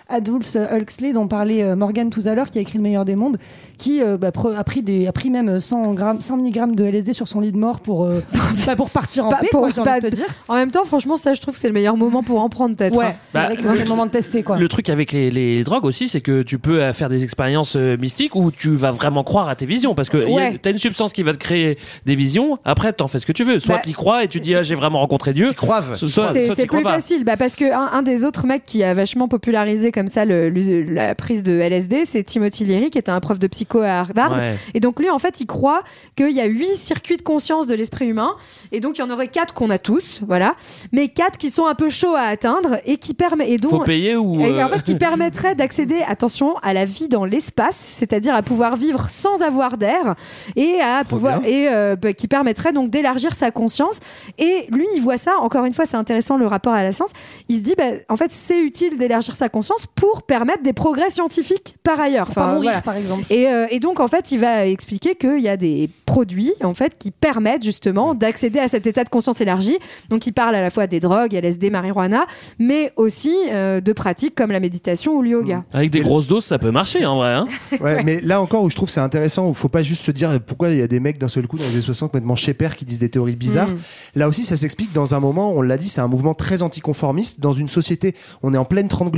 [0.08, 3.38] Aldous Huxley, dont parlait Morgan tout à l'heure, qui a écrit Le meilleur des mondes,
[3.78, 6.84] qui euh, bah, pre- a, pris des, a pris même 100, grammes, 100 mg de
[6.84, 8.20] LSD sur son lit de mort pour, euh,
[8.66, 10.26] bah, pour partir en Pas paix, pour- quoi, j'ai envie pas- de te dire.
[10.48, 12.74] En même temps, franchement, ça, je trouve que c'est le meilleur moment pour en prendre
[12.76, 12.96] peut-être.
[12.96, 13.14] Ouais, hein.
[13.24, 14.58] c'est Bah, vrai que le c'est le moment de tester, quoi.
[14.58, 17.76] Le truc avec les, les drogues aussi, c'est que tu peux euh, faire des expériences
[17.76, 19.94] euh, mystiques où tu vas vraiment croire à tes visions.
[19.94, 20.58] Parce que y a- Ouais.
[20.60, 23.44] t'as une substance qui va te créer des visions, après t'en fais ce que tu
[23.44, 23.58] veux.
[23.60, 25.48] Soit Bah, t'y crois et tu dis ah, j'ai vraiment rencontré Dieu.
[25.50, 25.94] Qui croivent.
[25.96, 26.92] Soit, C'est soit c'est crois plus pas.
[26.94, 30.24] facile, bah parce que un, un des autres mecs qui a vachement popularisé comme ça
[30.24, 33.80] le, le- la prise de LSD, c'est Timothy Leary, qui était un prof de psycho
[33.82, 34.32] à Harvard.
[34.32, 34.56] Ouais.
[34.74, 35.82] Et donc lui, en fait, il croit
[36.16, 38.34] qu'il y a huit circuits de conscience de l'esprit humain,
[38.72, 40.54] et donc il y en aurait quatre qu'on a tous, voilà,
[40.92, 43.78] mais quatre qui sont un peu chauds à atteindre et qui permet et dont Faut
[43.80, 44.40] payer ou.
[44.40, 48.42] et euh, en fait, qui permettrait d'accéder, attention, à la vie dans l'espace, c'est-à-dire à
[48.42, 50.14] pouvoir vivre sans avoir d'air
[50.56, 51.48] et à pouvoir bien.
[51.50, 53.98] et euh, bah, qui permettrait donc d'élargir sa conscience.
[54.38, 55.32] Et lui, il voit ça.
[55.40, 57.10] Encore une fois, c'est intéressant le rapport à la science.
[57.48, 61.10] Il se dit, bah, en fait, c'est utile d'élargir sa conscience pour permettre des progrès
[61.10, 62.26] scientifiques par ailleurs.
[62.26, 62.82] Pour pas Enfin, mourir, voilà.
[62.82, 63.24] par exemple.
[63.30, 66.74] Et, euh, et donc, en fait, il va expliquer qu'il y a des produits, en
[66.74, 69.76] fait, qui permettent justement d'accéder à cet état de conscience élargi.
[70.10, 72.26] Donc, il parle à la fois des drogues, LSD, marijuana,
[72.58, 75.64] mais aussi euh, de pratiques comme la méditation ou le yoga.
[75.72, 77.32] Avec des grosses doses, ça peut marcher en vrai.
[77.34, 77.46] hein.
[77.80, 80.40] Ouais, mais là encore où je trouve c'est intéressant, où faut pas juste se dire
[80.44, 82.54] pourquoi il y a des mecs d'un seul coup dans les années 60 complètement chez
[82.54, 83.68] père qui disent des théories bizarres.
[83.68, 83.76] Mm.
[84.16, 87.40] Là aussi, ça s'explique dans un moment, on l'a dit, c'est un mouvement très anticonformiste.
[87.40, 89.12] Dans une société, on est en pleine trente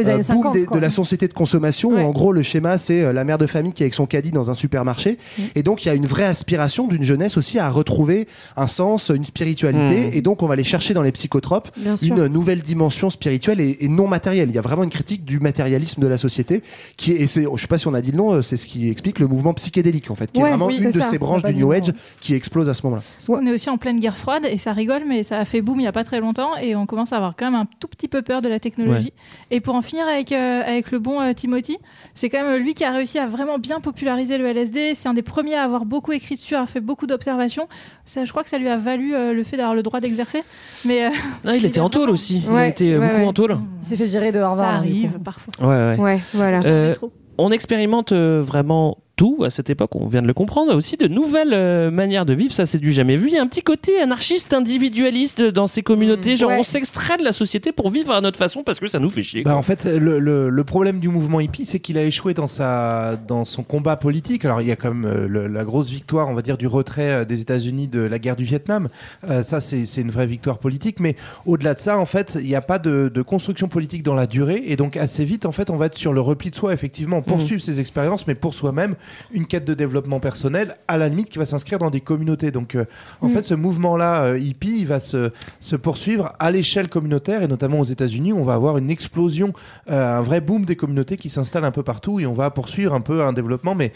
[0.00, 0.76] les années boom 50, des- quoi.
[0.76, 2.02] de la société de consommation, Ouais.
[2.02, 4.06] où en gros, le schéma, c'est euh, la mère de famille qui est avec son
[4.06, 5.18] caddie dans un supermarché.
[5.54, 9.10] Et donc, il y a une vraie aspiration d'une jeunesse aussi à retrouver un sens,
[9.14, 10.08] une spiritualité.
[10.08, 10.14] Mm.
[10.14, 12.16] Et donc, on va aller chercher dans les psychotropes Bien sûr.
[12.16, 14.48] une nouvelle dimension spirituelle et, et non matérielle.
[14.50, 16.62] Il y a vraiment une critique du matérialisme de la société
[16.96, 18.56] qui est, et c'est, je sais pas si on a dit le nom, euh, c'est
[18.56, 21.00] ce qui explique le mouvement psychédélique en fait, qui Ouais, est vraiment oui, une de
[21.00, 21.02] ça.
[21.08, 23.02] ces branches du New Age qui explose à ce moment-là.
[23.28, 25.78] On est aussi en pleine guerre froide et ça rigole, mais ça a fait boom
[25.78, 27.88] il n'y a pas très longtemps et on commence à avoir quand même un tout
[27.88, 29.12] petit peu peur de la technologie.
[29.50, 31.78] Et pour en finir avec, euh, avec le bon euh, Timothy,
[32.14, 34.94] c'est quand même lui qui a réussi à vraiment bien populariser le LSD.
[34.94, 37.66] C'est un des premiers à avoir beaucoup écrit dessus, à faire beaucoup d'observations.
[38.04, 40.42] Ça, je crois que ça lui a valu euh, le fait d'avoir le droit d'exercer.
[40.84, 41.10] Mais euh,
[41.56, 42.42] il était en tôle aussi.
[42.46, 43.26] Il Ouais, été euh, ouais, beaucoup ouais.
[43.26, 43.58] en tôle.
[43.82, 44.72] Il s'est fait virer de Harvard.
[44.72, 45.54] ça arrive parfois.
[45.60, 46.02] Ouais, ouais.
[46.02, 46.60] Ouais, voilà.
[46.66, 47.10] Euh, trop.
[47.38, 51.08] on expérimente euh, vraiment tout à cette époque, on vient de le comprendre, aussi de
[51.08, 53.26] nouvelles euh, manières de vivre, ça c'est du jamais vu.
[53.28, 56.58] Il y a un petit côté anarchiste, individualiste dans ces communautés, genre ouais.
[56.58, 59.22] on s'extrait de la société pour vivre à notre façon parce que ça nous fait
[59.22, 59.42] chier.
[59.42, 62.46] Bah, en fait, le, le- le problème du mouvement hippie, c'est qu'il a échoué dans,
[62.46, 64.44] sa, dans son combat politique.
[64.44, 66.68] Alors, il y a quand même euh, le- la grosse victoire, on va dire, du
[66.68, 68.88] retrait euh, des États-Unis de la guerre du Vietnam.
[69.28, 71.00] Euh, ça, c'est une vraie victoire politique.
[71.00, 74.14] Mais au-delà de ça, en fait, il n'y a pas de, de construction politique dans
[74.14, 74.62] la durée.
[74.66, 77.20] Et donc, assez vite, en fait, on va être sur le repli de soi, effectivement,
[77.20, 78.94] poursuivre ses expériences, mais pour soi-même,
[79.32, 82.50] une quête de développement personnel, à la limite, qui va s'inscrire dans des communautés.
[82.50, 82.84] Donc, euh,
[83.20, 83.30] en Mm.
[83.30, 85.30] fait, ce mouvement-là, euh, hippie, il va se,
[85.60, 89.52] se poursuivre à l'échelle communautaire, et notamment aux États-Unis, où on va avoir une explosion,
[89.90, 92.94] euh, un vrai boom des communautés qui s'installent un peu partout, et on va poursuivre
[92.94, 93.92] un peu un développement, mais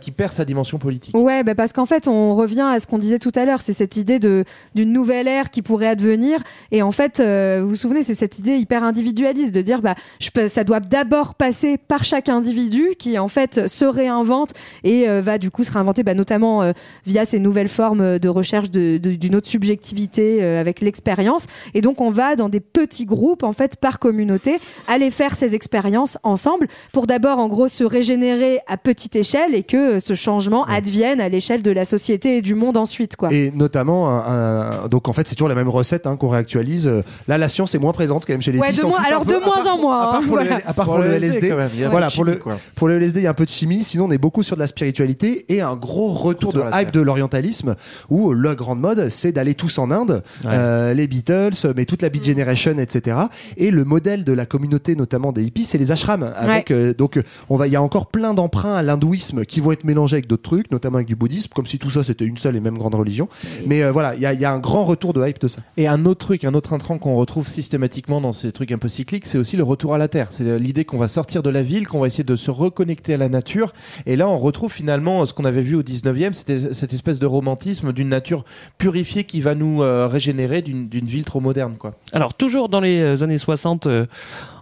[0.00, 1.16] qui perd sa dimension politique.
[1.16, 3.72] Ouais, bah parce qu'en fait, on revient à ce qu'on disait tout à l'heure, c'est
[3.72, 6.40] cette idée d'une nouvelle ère qui pourrait advenir.
[6.70, 10.28] Et en fait, vous vous souvenez, c'est cette idée hyper individualiste de dire, bah, je
[10.46, 14.41] ça doit d'abord passer par chaque individu qui en fait se réinvente
[14.84, 16.72] et euh, va du coup se réinventer, bah, notamment euh,
[17.06, 21.46] via ces nouvelles formes de recherche de- de- d'une autre subjectivité euh, avec l'expérience.
[21.74, 25.54] Et donc, on va dans des petits groupes, en fait, par communauté, aller faire ces
[25.54, 30.14] expériences ensemble pour d'abord, en gros, se régénérer à petite échelle et que euh, ce
[30.14, 33.28] changement advienne à l'échelle de la société et du monde ensuite, quoi.
[33.32, 36.90] Et notamment, un- un- donc en fait, c'est toujours la même recette hein, qu'on réactualise.
[37.28, 39.34] Là, la science est moins présente quand même chez les Ouais, de moins- alors peu,
[39.38, 40.60] de moins en moins, À part hein, pour, le, voilà.
[40.66, 41.48] à part pour le LSD.
[41.50, 42.40] quand même, il y a Voilà, de pour le,
[42.74, 43.82] pour le LSD, il y a un peu de chimie.
[43.82, 46.90] Sinon, on est beaucoup beaucoup sur de la spiritualité et un gros retour de hype
[46.90, 47.74] de l'orientalisme
[48.08, 50.50] où la grande mode c'est d'aller tous en Inde, Ouais.
[50.54, 53.18] euh, les Beatles, mais toute la Beat Generation, etc.
[53.58, 56.32] Et le modèle de la communauté, notamment des hippies, c'est les ashrams.
[56.34, 57.20] Avec euh, donc
[57.50, 60.28] on va, il y a encore plein d'emprunts à l'hindouisme qui vont être mélangés avec
[60.28, 62.78] d'autres trucs, notamment avec du bouddhisme, comme si tout ça c'était une seule et même
[62.78, 63.28] grande religion.
[63.66, 65.48] Mais euh, voilà, il y a, il y a un grand retour de hype de
[65.48, 65.60] ça.
[65.76, 68.88] Et un autre truc, un autre intrant qu'on retrouve systématiquement dans ces trucs un peu
[68.88, 70.28] cycliques, c'est aussi le retour à la terre.
[70.30, 73.18] C'est l'idée qu'on va sortir de la ville, qu'on va essayer de se reconnecter à
[73.18, 73.74] la nature.
[74.06, 77.26] Et là, on retrouve finalement ce qu'on avait vu au 19e, c'était cette espèce de
[77.26, 78.44] romantisme d'une nature
[78.78, 81.92] purifiée qui va nous euh, régénérer d'une ville trop moderne, quoi.
[82.12, 84.06] Alors, toujours dans les euh, années 60 euh,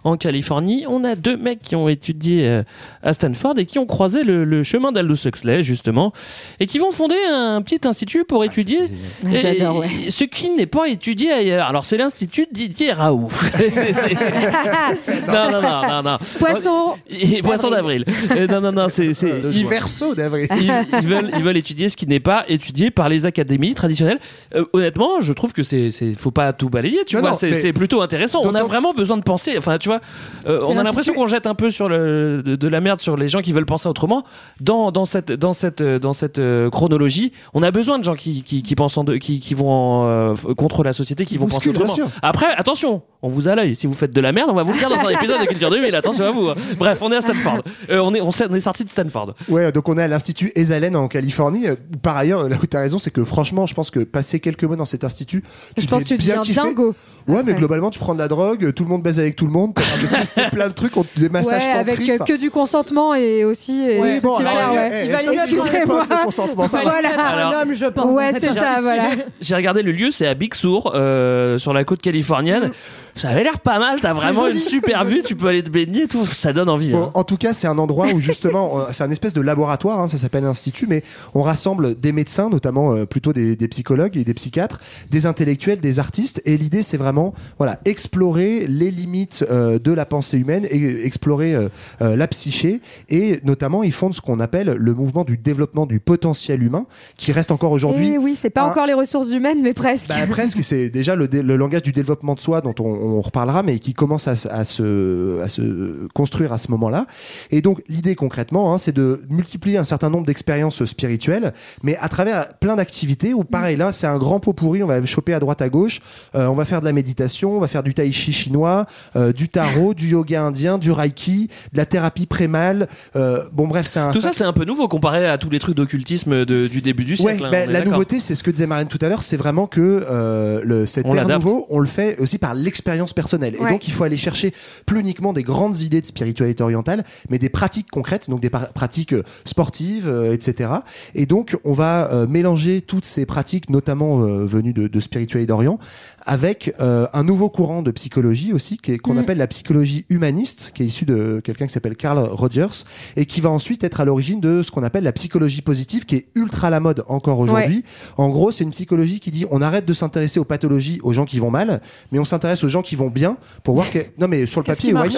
[0.03, 2.63] en Californie, on a deux mecs qui ont étudié euh,
[3.03, 6.11] à Stanford et qui ont croisé le, le chemin d'Aldous Huxley, justement,
[6.59, 8.79] et qui vont fonder un petit institut pour étudier
[9.25, 9.89] Ah, ouais.
[10.07, 11.67] et- ce qui n'est pas étudié ailleurs.
[11.67, 13.29] Alors, c'est l'Institut Didier Raoult.
[15.27, 16.17] Non, non, non, non, non.
[16.39, 16.93] Poisson.
[17.09, 18.05] Et Poisson d'avril.
[18.31, 19.13] Euh, Non, non, non, c'est.
[19.13, 20.47] c'est- ils- Verso d'avril.
[20.59, 20.71] ils,
[21.01, 24.19] ils veulent, ils veulent étudier ce qui n'est pas étudié par les académies traditionnelles.
[24.55, 27.31] Euh, honnêtement, je trouve que c'est, c'est, faut pas tout balayer, tu Non, vois.
[27.31, 28.41] non, c'est, plutôt intéressant.
[28.43, 29.55] On a vraiment besoin de penser.
[29.57, 30.01] Enfin, tu vois,
[30.47, 33.17] euh, on a l'impression qu'on jette un peu sur le, de, de la merde sur
[33.17, 34.23] les gens qui veulent penser autrement.
[34.59, 38.15] Dans, dans cette, dans cette, euh, dans cette euh, chronologie, on a besoin de gens
[38.15, 41.47] qui, qui, qui pensent en qui, qui vont en, euh, contre la société, qui vont
[41.47, 41.93] penser autrement.
[42.21, 43.75] Après, attention, on vous a l'œil.
[43.75, 45.45] Si vous faites de la merde, on va vous le dire dans un épisode de
[45.45, 45.93] Culture 2000.
[45.95, 46.49] Attention à vous.
[46.49, 46.55] hein.
[46.77, 47.61] Bref, on est à Stanford.
[47.89, 49.33] Euh, on est, on, est sorti de Stanford.
[49.49, 51.67] Ouais, donc on est à l'Institut Esalen en Californie.
[51.67, 54.39] Euh, Par ailleurs, là où tu as raison, c'est que franchement, je pense que passer
[54.39, 55.43] quelques mois dans cet institut,
[55.75, 56.95] tu Je pense que tu bien deviens dingo.
[57.27, 59.51] Ouais, mais globalement, tu prends de la drogue, tout le monde baise avec tout le
[59.51, 62.37] monde, t'as l'air de tester plein de trucs, on- des massages Ouais, avec euh, que
[62.37, 63.81] du consentement et aussi.
[63.81, 64.89] et Oui, des bon, alors, eh, ouais.
[64.93, 65.67] eh, Il va excusez-moi.
[65.83, 66.83] époque, le consentement, ça va.
[66.83, 67.09] Voilà.
[67.09, 68.11] Alors- un homme, je pense.
[68.11, 69.09] Ouais, c'est ça, voilà.
[69.41, 72.71] J'ai regardé le lieu, c'est à Big Sur, euh, sur la côte californienne.
[73.13, 76.03] Ça avait l'air pas mal, t'as vraiment une super vue, tu peux aller te baigner,
[76.03, 76.91] et tout, ça donne envie.
[76.91, 77.11] Bon, hein.
[77.13, 80.07] en tout cas, c'est un endroit où justement, euh, c'est un espèce de laboratoire, hein,
[80.07, 81.03] ça s'appelle institut, mais
[81.33, 85.81] on rassemble des médecins, notamment euh, plutôt des, des psychologues et des psychiatres, des intellectuels,
[85.81, 87.10] des artistes, et l'idée c'est vraiment,
[87.57, 91.69] voilà, explorer les limites euh, de la pensée humaine et explorer euh,
[92.01, 95.99] euh, la psyché, et notamment ils fondent ce qu'on appelle le mouvement du développement du
[95.99, 96.85] potentiel humain,
[97.17, 100.09] qui reste encore aujourd'hui Et oui, c'est pas un- encore les ressources humaines, mais presque.
[100.09, 103.79] bah, presque, c'est déjà le, langage du développement de soi dont on, on reparlera, mais
[103.79, 107.05] qui commence à, se, à se construire à ce moment-là.
[107.51, 111.53] Et donc l'idée concrètement, hein, c'est de multiplier un certain nombre d'expériences spirituelles,
[111.83, 115.03] mais à travers plein d'activités où pareil là, c'est un grand pot pourri, on va
[115.05, 115.99] choper à droite à gauche,
[116.35, 117.00] euh, on va faire de la méditation,
[117.43, 118.85] on va faire du tai chi chinois,
[119.15, 122.87] euh, du tarot, du yoga indien, du reiki, de la thérapie prémal.
[123.15, 125.59] Euh, bon bref, c'est un Tout ça, c'est un peu nouveau comparé à tous les
[125.59, 127.45] trucs d'occultisme de- du début du Ouais, siècle.
[127.45, 129.37] hein, ben, on est la nouveauté, c'est ce que disait Marlène tout à l'heure, c'est
[129.37, 133.55] vraiment que euh, le, cet On air nouveau, on le fait aussi par l'expérience personnelle.
[133.55, 133.69] Et Ouais.
[133.71, 134.53] donc, il faut aller chercher
[134.85, 139.13] plus uniquement des grandes idées de spiritualité orientale, mais des pratiques concrètes, donc des pratiques
[139.13, 140.69] euh, sportives, euh, etc.
[141.15, 145.47] Et donc, on va euh, mélanger toutes ces pratiques, notamment euh, venues de, de spiritualité
[145.47, 145.79] d'Orient,
[146.25, 149.17] avec euh, un nouveau courant de psychologie aussi, qui est- qu'on Mm.
[149.19, 152.83] appelle la psychologie humaniste, qui est issu de quelqu'un qui s'appelle Carl Rogers,
[153.15, 156.15] et qui va ensuite être à l'origine de ce qu'on appelle la psychologie positive, qui
[156.15, 157.83] est ultra à la mode encore aujourd'hui.
[158.17, 161.25] En gros, c'est une psychologie qui dit on arrête de s'intéresser aux pathologies, aux gens
[161.25, 161.81] qui vont mal,
[162.11, 164.65] mais on s'intéresse aux gens qui vont bien pour voir que non mais sur le
[164.65, 165.09] papier, qui Ouais.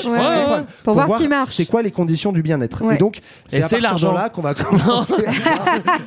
[0.84, 1.52] Pour voir ce qui marche.
[1.52, 2.96] C'est quoi les conditions du bien-être Ouais.
[2.96, 5.66] Et donc c'est Et à c'est partir de là qu'on va commencer à voir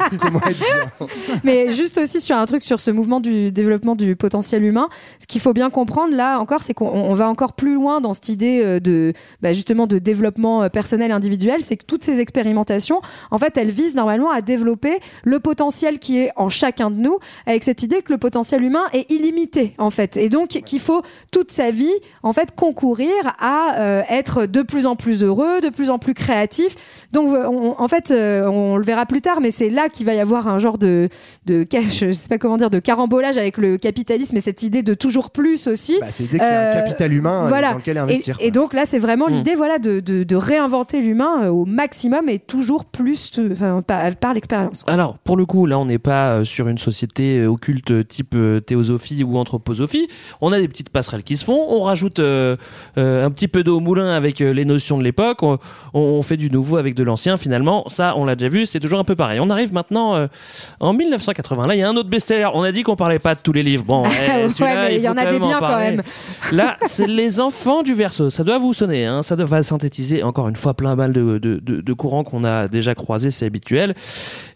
[0.21, 1.07] comment être bien.
[1.45, 4.89] Mais juste aussi sur un truc sur ce mouvement du développement du potentiel humain,
[5.21, 8.13] ce qu'il faut bien comprendre là encore, c'est qu'on on va encore plus loin dans
[8.13, 11.63] cette idée euh, de bah, justement de développement euh, personnel individuel.
[11.63, 13.01] C'est que toutes ces expérimentations,
[13.31, 17.19] en fait, elles visent normalement à développer le potentiel qui est en chacun de nous,
[17.47, 21.03] avec cette idée que le potentiel humain est illimité en fait, et donc qu'il faut
[21.33, 25.71] toute sa vie en fait concourir à euh, être de plus en plus heureux, de
[25.71, 26.75] plus en plus créatif.
[27.13, 30.13] Donc on- en fait, euh, on le verra plus tard, mais c'est là qu'il va
[30.15, 31.09] y avoir un genre de
[31.47, 34.95] de je sais pas comment dire, de carambolage avec le capitalisme et cette idée de
[34.95, 35.97] toujours plus aussi.
[36.01, 37.71] Bah, c'est l'idée qu'il y a un Euh, capital humain euh, voilà.
[37.73, 38.37] dans lequel investir.
[38.41, 39.33] et donc là, c'est vraiment Hmm.
[39.35, 44.15] l'idée, voilà, de, de, de réinventer l'humain euh, au maximum et toujours plus, enfin, par,
[44.17, 44.85] par l'expérience.
[44.87, 48.37] Alors, pour le coup, là, on n'est pas sur une société occulte type
[48.67, 50.09] théosophie ou anthroposophie.
[50.41, 51.65] On a des petites passerelles qui se font.
[51.69, 52.57] On rajoute euh,
[52.99, 55.43] euh, un petit peu d'eau au moulin avec les notions de l'époque.
[55.43, 55.59] On,
[55.95, 57.37] on fait du nouveau avec de l'ancien.
[57.37, 58.67] Finalement, ça, on l'a déjà vu.
[58.67, 59.41] C'est toujours un peu pareil.
[59.41, 60.27] On arrive maintenant euh,
[60.81, 61.67] en 1980.
[61.67, 62.49] Là, il y a un autre best-seller.
[62.55, 63.85] On a dit qu'on parlait pas de tous les livres.
[63.85, 65.91] Bon, ouais, Ouais, celui-là, mais il y en a des bien quand parler.
[65.93, 66.03] même.
[66.53, 68.31] Là, c'est les enfants du verso.
[68.31, 69.23] Ça doit vous sonner, hein.
[69.23, 72.69] ça doit synthétiser encore une fois plein mal de, de, de, de courants qu'on a
[72.69, 73.95] déjà croisés, c'est habituel.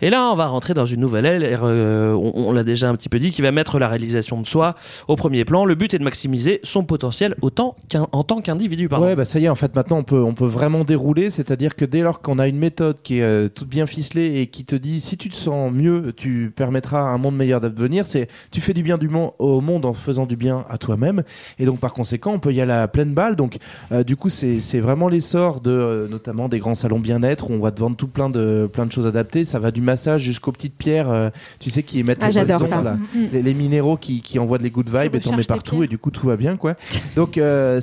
[0.01, 2.95] Et là, on va rentrer dans une nouvelle ère, euh, on, on l'a déjà un
[2.97, 4.75] petit peu dit, qui va mettre la réalisation de soi
[5.09, 5.65] au premier plan.
[5.65, 7.77] Le but est de maximiser son potentiel autant
[8.13, 8.89] en tant qu'individu.
[8.91, 11.31] Ouais, bah ça y est, en fait, maintenant on peut, on peut vraiment dérouler.
[11.31, 14.47] C'est-à-dire que dès lors qu'on a une méthode qui est euh, toute bien ficelée et
[14.47, 18.07] qui te dit si tu te sens mieux, tu permettras à un monde meilleur d'advenir,
[18.07, 21.23] c'est tu fais du bien du au monde en faisant du bien à toi-même.
[21.59, 23.37] Et donc par conséquent, on peut y aller à pleine balle.
[23.37, 23.57] Donc
[23.93, 27.55] euh, du coup, c'est c'est vraiment l'essor de euh, notamment des grands salons bien-être où
[27.55, 29.45] on va te vendre tout plein de, plein de choses adaptées.
[29.45, 32.61] Ça va du massage jusqu'aux petites pierres, euh, tu sais, qui émettent Ah, les j'adore
[32.61, 32.79] bonnes ça.
[32.79, 32.95] ondes, là.
[32.95, 33.29] Mm, mm.
[33.33, 35.99] les, les minéraux qui, qui envoient des good vibes et t'en mets partout et du
[35.99, 36.75] coup tout va bien quoi.
[37.17, 37.81] Donc euh,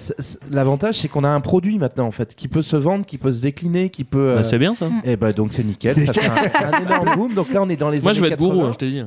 [0.52, 3.32] l'avantage c'est qu'on a un produit maintenant en fait qui peut se vendre, qui peut
[3.32, 4.36] se décliner, qui peut.
[4.36, 4.90] Bah, c'est bien ça.
[5.04, 7.34] Et bah donc c'est nickel, ça fait un, un énorme boom.
[7.34, 8.68] Donc là on est dans les Moi, je vais être gourou, 80.
[8.68, 9.04] hein, je t'ai dit.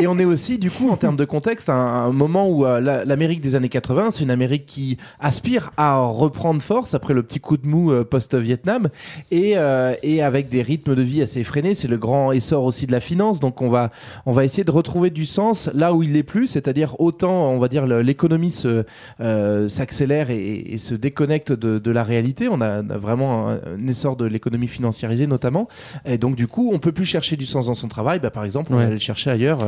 [0.00, 2.80] Et on est aussi, du coup, en termes de contexte, un, un moment où euh,
[3.04, 7.40] l'Amérique des années 80, c'est une Amérique qui aspire à reprendre force après le petit
[7.40, 8.88] coup de mou euh, post-Vietnam
[9.30, 11.74] et, euh, et avec des rythmes de vie assez effrénés.
[11.74, 13.40] C'est le grand essor aussi de la finance.
[13.40, 13.90] Donc on va,
[14.26, 17.58] on va essayer de retrouver du sens là où il n'est plus, c'est-à-dire autant, on
[17.58, 18.84] va dire, l'économie se,
[19.20, 22.48] euh, s'accélère et, et se déconnecte de, de la réalité.
[22.48, 25.68] On a, on a vraiment un, un essor de l'économie financiarisée notamment.
[26.04, 28.20] Et donc, du coup, on peut plus chercher du sens dans son travail.
[28.20, 28.82] Bah, par exemple, on Ouais.
[28.82, 29.58] va aller le chercher ailleurs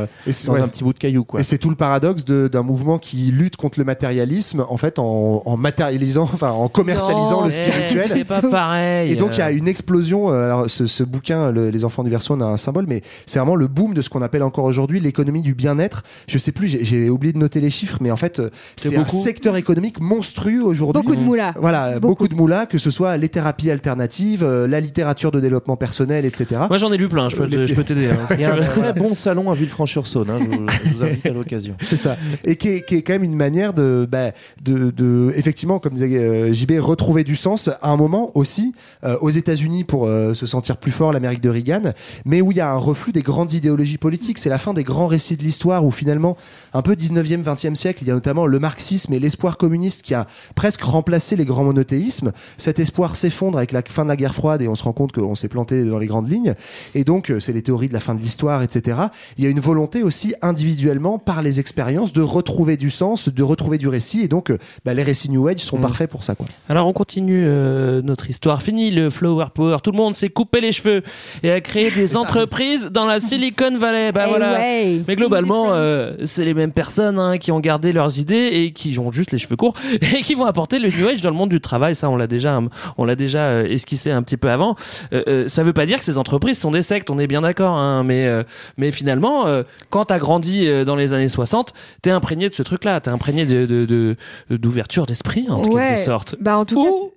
[0.47, 0.61] dans ouais.
[0.61, 1.25] un petit bout de caillou.
[1.25, 1.41] Quoi.
[1.41, 5.43] Et c'est tout le paradoxe d'un mouvement qui lutte contre le matérialisme, en fait, en,
[5.45, 8.05] en matérialisant, enfin, en commercialisant Non, le spirituel.
[8.09, 9.13] c'est pas pareil.
[9.13, 10.33] Et donc, il y a une explosion.
[10.33, 13.03] euh, Alors, ce, ce bouquin, le- Les enfants du verso, on a un symbole, mais
[13.27, 16.03] c'est vraiment le boom de ce qu'on appelle encore aujourd'hui l'économie du bien-être.
[16.29, 19.07] Je sais plus, j'ai- oublié de noter les chiffres, mais en fait, euh, C'est un
[19.09, 21.03] secteur économique monstrueux aujourd'hui.
[21.03, 21.55] Beaucoup de moula.
[21.59, 22.07] Voilà, Beaucoup.
[22.09, 22.29] beaucoup.
[22.29, 26.63] de moula, que ce soit les thérapies alternatives, euh, la littérature de développement personnel, etc.
[26.69, 28.09] Moi, j'en ai lu plein, je peux, t'aider.
[28.11, 30.31] hein, Il y a un très bon salon à Villefranche-sur-Saône.
[30.31, 31.75] hein, je, vous, je vous invite à l'occasion.
[31.81, 32.17] C'est ça.
[32.45, 34.33] Et qui est, qui est quand même une manière de, bah,
[34.65, 38.75] de, effectivement, comme disait euh, JB, retrouver du sens à un moment aussi
[39.05, 41.93] euh, aux États-Unis pour euh, se sentir plus fort, l'Amérique de Reagan,
[42.25, 44.39] mais où il y a un reflux des grandes idéologies politiques.
[44.39, 46.37] C'est la fin des grands récits de l'histoire où finalement,
[46.75, 50.15] un peu 19e, 20e siècle, il y a notamment le marxisme et l'espoir communiste qui
[50.15, 50.27] a
[50.57, 52.33] presque remplacé les grands monothéismes.
[52.57, 55.13] Cet espoir s'effondre avec la fin de la guerre froide et on se rend compte
[55.13, 56.55] qu'on s'est planté dans les grandes lignes.
[56.97, 58.99] Et donc, c'est les théories de la fin de l'histoire, etc.
[59.39, 63.43] Il y a une volonté aussi individuellement, par les expériences, de retrouver du sens, de
[63.45, 64.23] retrouver du récit.
[64.23, 65.83] Et donc, euh, bah, les récits New Age sont Mm.
[65.83, 66.35] parfaits pour ça.
[66.35, 66.47] Quoi.
[66.69, 68.63] Alors on continue euh, notre histoire.
[68.63, 69.77] Fini le flower power.
[69.85, 71.03] Tout le monde s'est coupé les cheveux
[71.45, 74.11] et a créé des entreprises dans la Silicon Valley.
[74.13, 74.53] Bah Eh voilà.
[74.55, 75.03] ouais.
[75.07, 78.99] Mais globalement, euh, c'est les mêmes personnes hein, qui ont gardé leurs idées et qui
[78.99, 81.51] ont juste les cheveux courts et qui vont apporter le New Age dans le monde
[81.51, 81.95] du travail.
[81.95, 82.61] Ça, on l'a déjà,
[82.99, 84.75] on l'a déjà euh, esquissé un petit peu avant.
[85.13, 87.11] Euh, euh, ça veut pas dire que ces entreprises sont des sectes.
[87.11, 87.75] On est bien d'accord.
[87.77, 88.43] Hein, mais euh,
[88.79, 91.73] mais finalement, euh, quand t'as grandi euh, dans les années 60,
[92.03, 93.01] t'es imprégné de ce truc-là.
[93.01, 94.17] T'es imprégné de de- de-
[94.57, 95.89] d'ouverture d'esprit en Ouais.
[95.89, 96.37] quelque sorte.
[96.41, 97.13] Bah, en tout Ou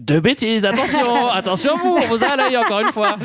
[0.00, 0.66] de bêtises.
[0.66, 1.00] Attention,
[1.32, 3.16] attention vous, on vous a à l'œil encore une fois.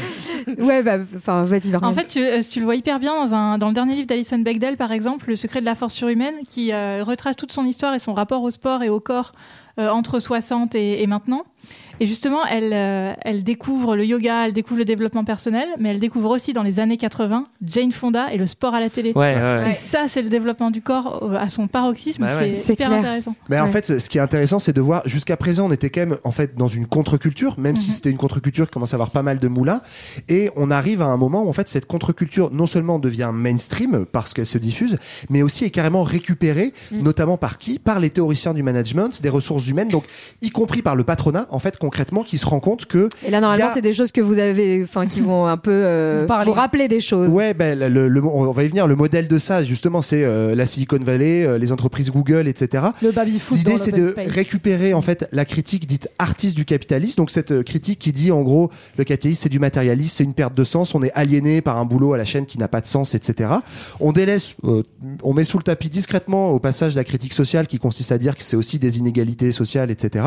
[0.60, 1.76] ouais, bah, enfin, vas-y.
[1.76, 4.08] En fait, tu, euh, tu le vois hyper bien dans, un, dans le dernier livre
[4.08, 7.66] d'Alison Bechdel, par exemple, Le secret de la force surhumaine, qui euh, retrace toute son
[7.66, 9.34] histoire et son rapport au sport et au corps
[9.80, 11.44] euh, entre 60 et, et maintenant.
[12.00, 16.00] Et justement, elle, euh, elle découvre le yoga, elle découvre le développement personnel, mais elle
[16.00, 19.12] découvre aussi dans les années 80 Jane Fonda et le sport à la télé.
[19.14, 19.72] Ouais, ouais, ouais.
[19.72, 22.26] Et ça, c'est le développement du corps euh, à son paroxysme.
[22.26, 22.56] Bah ouais.
[22.56, 23.00] c'est hyper clair.
[23.00, 23.36] intéressant.
[23.50, 26.02] Mais en fait, ce qui est intéressant, c'est de voir jusqu'à présent, on était quand
[26.02, 29.12] même en fait dans une contre-culture, même si c'était une contre-culture qui commence à avoir
[29.12, 29.82] pas mal de moulins.
[30.28, 34.08] Et on arrive à un moment où en fait cette contre-culture non seulement devient mainstream
[34.12, 34.98] parce qu'elle se diffuse,
[35.30, 37.78] mais aussi est carrément récupérée, notamment par qui?
[37.78, 40.06] Par les théoriciens du management, des ressources humaines, donc
[40.42, 43.40] y compris par le patronat, en fait concrètement, qui se rend compte que Et là,
[43.42, 46.52] normalement, a- c'est des choses que vous avez, enfin, qui vont un peu euh, Vous
[46.54, 47.30] rappeler des choses.
[47.34, 48.88] Ouais, ben, le, le- on va y venir.
[48.88, 52.84] Le modèle de ça, justement, c'est euh, la Silicon Valley, euh, les entreprises Google, etc.
[53.02, 54.28] Le baby foot L'idée, c'est de space.
[54.32, 57.18] récupérer en fait la critique dite artiste du capitalisme.
[57.18, 60.34] Donc cette euh, critique qui dit en gros le capitalisme c'est du matérialisme, c'est une
[60.34, 62.82] perte de sens, on est aliéné par un boulot à la chaîne qui n'a pas
[62.82, 63.50] de sens, etc.
[64.00, 64.84] On délaisse, euh,
[65.24, 68.36] on met sous le tapis discrètement au passage la critique sociale qui consiste à dire
[68.38, 70.26] que c'est aussi des inégalités sociales, etc.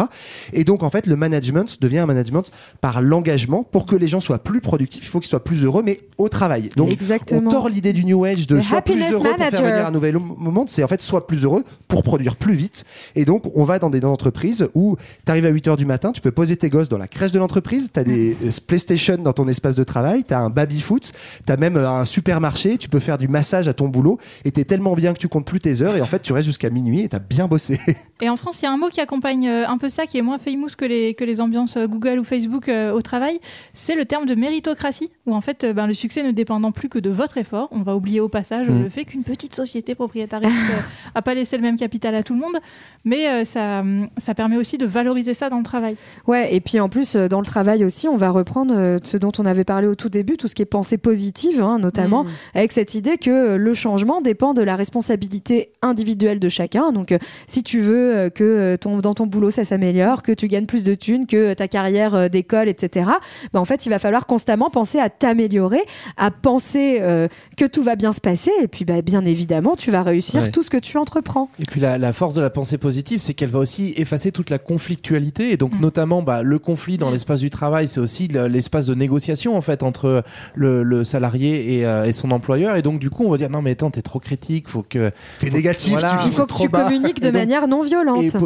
[0.53, 2.51] Et donc en fait le management devient un management
[2.81, 5.05] par l'engagement pour que les gens soient plus productifs.
[5.05, 6.71] Il faut qu'ils soient plus heureux, mais au travail.
[6.77, 7.43] Donc Exactement.
[7.45, 9.91] on tord l'idée du New Age de Le soit plus heureux pour faire venir un
[9.91, 12.85] nouvel monde, c'est en fait soit plus heureux pour produire plus vite.
[13.15, 16.12] Et donc, on va dans des entreprises où tu arrives à 8 heures du matin,
[16.12, 19.17] tu peux poser tes gosses dans la crèche de l'entreprise, tu as des euh, PlayStation
[19.17, 21.12] dans ton espace de travail, tu as un baby-foot,
[21.47, 24.51] tu as même euh, un supermarché, tu peux faire du massage à ton boulot et
[24.51, 26.47] tu es tellement bien que tu comptes plus tes heures et en fait, tu restes
[26.47, 27.79] jusqu'à minuit et tu as bien bossé.
[28.25, 30.16] Et en France, il y a un mot qui accompagne euh, un peu ça, qui
[30.16, 33.39] est moins famous que les, que les ambiances euh, Google ou Facebook euh, au travail.
[33.75, 36.99] C'est le terme de méritocratie, où en fait, ben, le succès ne dépendant plus que
[36.99, 37.68] de votre effort.
[37.70, 38.83] On va oublier au passage Mm.
[38.85, 40.55] le fait qu'une petite société propriétariste
[41.14, 42.57] n'a pas laissé le même capital à tout le monde,
[43.05, 43.83] mais ça,
[44.16, 45.97] ça permet aussi de valoriser ça dans le travail.
[46.27, 49.45] Ouais, et puis en plus, dans le travail aussi, on va reprendre ce dont on
[49.45, 52.29] avait parlé au tout début, tout ce qui est pensée positive, hein, notamment, Mm.
[52.55, 56.91] avec cette idée que le changement dépend de la responsabilité individuelle de chacun.
[56.93, 57.14] Donc,
[57.47, 60.67] si tu veux euh, que euh, ton, dans ton boulot ça s'améliore, que tu gagnes
[60.67, 63.11] plus de thunes, que ta carrière euh, d'école, etc.,
[63.53, 65.83] ben, en fait, il va falloir constamment penser à t'améliorer,
[66.17, 69.91] à penser euh, que tout va bien se passer, et puis bah, bien évidemment, tu
[69.91, 70.51] vas réussir Ouais.
[70.51, 71.49] tout ce que tu entreprends.
[71.61, 74.51] Et puis la, la force de la pensée positive, c'est qu'elle va aussi effacer toute
[74.51, 75.81] la conflictualité et donc Mm.
[75.81, 79.61] notamment bah, le conflit dans l'espace du travail, c'est aussi le- l'espace de négociation en
[79.61, 80.23] fait entre
[80.55, 83.51] le, le salarié et, euh, et son employeur et donc du coup on va dire
[83.51, 86.19] non mais attends t'es trop critique, faut que T'es faut- négatif, voilà.
[86.23, 87.93] tu Il faut que tu communiques de donc- manière non violente.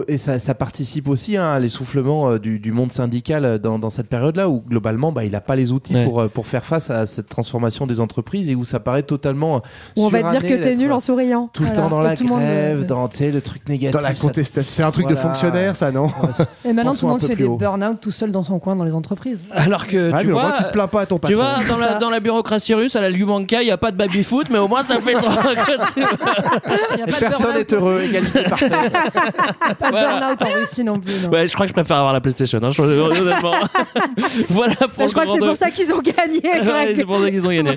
[0.08, 3.78] Et, ça, ça participe aussi hein, à l'essoufflement euh, du, du monde syndical euh, dans,
[3.78, 6.04] dans cette période-là où globalement bah, il n'a pas les outils Ouais.
[6.04, 9.62] pour, euh, pour faire face à cette transformation des entreprises et où ça paraît totalement
[9.96, 11.50] Ou on va te dire que t'es nul en souriant.
[11.52, 14.00] tout le temps dans la tout le monde, grève, dans tu sais, le truc négatif.
[14.00, 14.72] Dans la contestation.
[14.74, 16.08] C'est un truc de fonctionnaire, ça, non
[16.64, 18.94] Et maintenant, tout le monde fait des burn-out tout seul dans son coin dans les
[18.94, 19.44] entreprises.
[19.50, 21.36] Alors que Ah, tu au vois, moins, tu te plains pas à ton tu patron.
[21.38, 21.98] vois, dans la, Ça.
[21.98, 24.68] dans la bureaucratie russe, à la Lyubanka, il n'y a pas de baby-foot, mais au
[24.68, 25.14] moins ça fait.
[27.20, 28.72] Personne n'est heureux, égalité parfaite.
[29.78, 31.22] Pas de burn-out en Russie non plus.
[31.24, 31.30] non.
[31.30, 32.82] Ouais, je crois que je préfère avoir la PlayStation, hein, je-
[33.20, 33.52] honnêtement.
[34.50, 36.40] voilà pour Bah, je crois que c'est pour ça qu'ils ont gagné.
[36.42, 37.72] Ouais, c'est pour ça qu'ils ont gagné.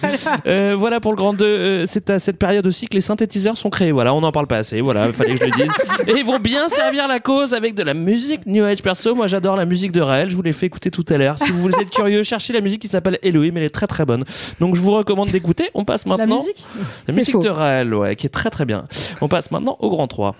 [0.47, 1.45] Euh, voilà pour le grand 2.
[1.45, 3.91] euh, c'est à cette période aussi que les synthétiseurs sont créés.
[3.91, 4.81] Voilà, on n'en parle pas assez.
[4.81, 5.71] Voilà, il fallait que je le dise.
[6.07, 8.81] Et ils vont bien servir la cause avec de la musique New Age.
[8.81, 10.29] Perso, moi j'adore la musique de Raël.
[10.29, 11.37] Je vous l'ai fait écouter tout à l'heure.
[11.37, 13.53] Si vous êtes curieux, cherchez la musique qui s'appelle Elohim.
[13.57, 14.23] Elle est très très bonne.
[14.59, 15.69] Donc je vous recommande d'écouter.
[15.73, 16.37] On passe La maintenant.
[16.37, 16.65] musique
[17.07, 17.39] La musique faux.
[17.39, 18.85] de Raël, ouais, qui est très très bien.
[19.21, 20.35] On passe maintenant au grand 3.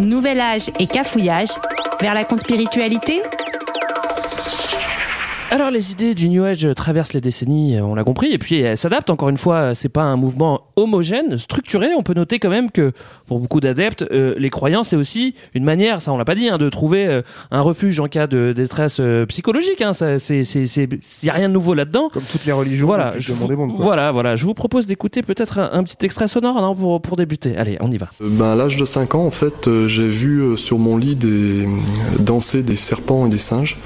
[0.00, 1.50] Nouvel âge et cafouillage
[2.00, 3.20] vers la conspiritualité
[5.52, 8.60] Alors les idées du New Age traversent les décennies, euh, on l'a compris, et puis
[8.60, 9.10] elles s'adaptent.
[9.10, 11.88] Encore une fois, euh, c'est pas un mouvement homogène, structuré.
[11.98, 12.92] On peut noter quand même que
[13.26, 16.48] pour beaucoup d'adeptes, euh, les croyances c'est aussi une manière, ça on l'a pas dit,
[16.48, 19.82] hein, de trouver euh, un refuge en cas de détresse euh, psychologique.
[19.82, 20.88] Hein, ça, c'est, c'est, c'est,
[21.24, 22.10] y a rien de nouveau là-dedans.
[22.12, 23.84] Comme toutes les religions Voilà, je monde vous, quoi.
[23.84, 24.36] voilà, voilà.
[24.36, 27.56] Je vous propose d'écouter peut-être un, un petit extrait sonore non, pour, pour débuter.
[27.56, 28.08] Allez, on y va.
[28.22, 30.96] Euh, Ben, à l'âge de 5 ans, en fait, euh, j'ai vu euh, sur mon
[30.96, 31.66] lit des, euh,
[32.20, 33.78] danser des serpents et des singes.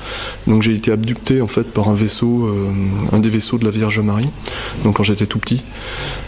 [0.46, 2.70] Donc j'ai été abducté en par un vaisseau, euh,
[3.12, 4.28] un des vaisseaux de la Vierge Marie.
[4.82, 5.62] Donc quand j'étais tout petit.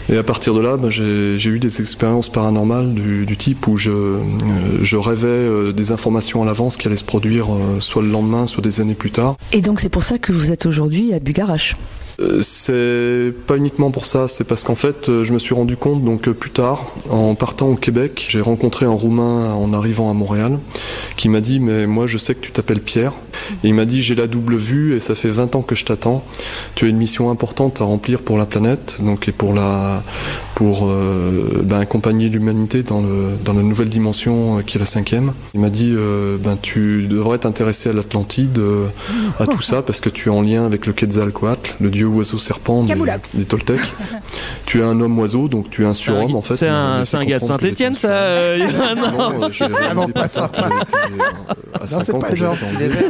[0.09, 3.91] Et à partir de là, ben, j'ai eu des expériences paranormales du, type où je,
[3.91, 7.47] euh, rêvais euh, des informations à l'avance qui allaient se produire
[7.79, 9.35] soit le lendemain, soit des années plus tard.
[9.51, 11.75] Et donc c'est pour ça que vous êtes aujourd'hui à Bugarache.
[12.19, 15.77] Euh, C'est pas uniquement pour ça, c'est parce qu'en fait, euh, je me suis rendu
[15.77, 20.09] compte donc euh, plus tard, en partant au Québec, j'ai rencontré un Roumain en arrivant
[20.09, 20.57] à Montréal,
[21.15, 23.13] qui m'a dit mais moi je sais que tu t'appelles Pierre,
[23.63, 25.85] et il m'a dit j'ai la double vue et ça fait 20 ans que je
[25.85, 26.23] t'attends.
[26.73, 30.03] Tu as une mission importante à remplir pour la planète, donc et pour la
[30.55, 35.33] pour ben, accompagner l'humanité dans le dans la nouvelle dimension qui est la cinquième.
[35.53, 35.93] Il m'a dit
[36.39, 38.59] ben tu devrais t'intéresser à l'Atlantide,
[39.39, 42.37] à tout ça parce que tu es en lien avec le Quetzalcoatl, le dieu oiseau
[42.37, 43.79] serpent des, Toltecs.
[44.65, 46.55] tu es un homme oiseau, donc tu es un surhomme en fait.
[46.55, 49.71] C'est un, c'est gars de j'étais ça euh, un non, surhomme.
[49.71, 50.69] Non, réalisé Vraiment pas sympa.
[50.69, 52.55] euh, Non, 5 c'est pas quand le genre.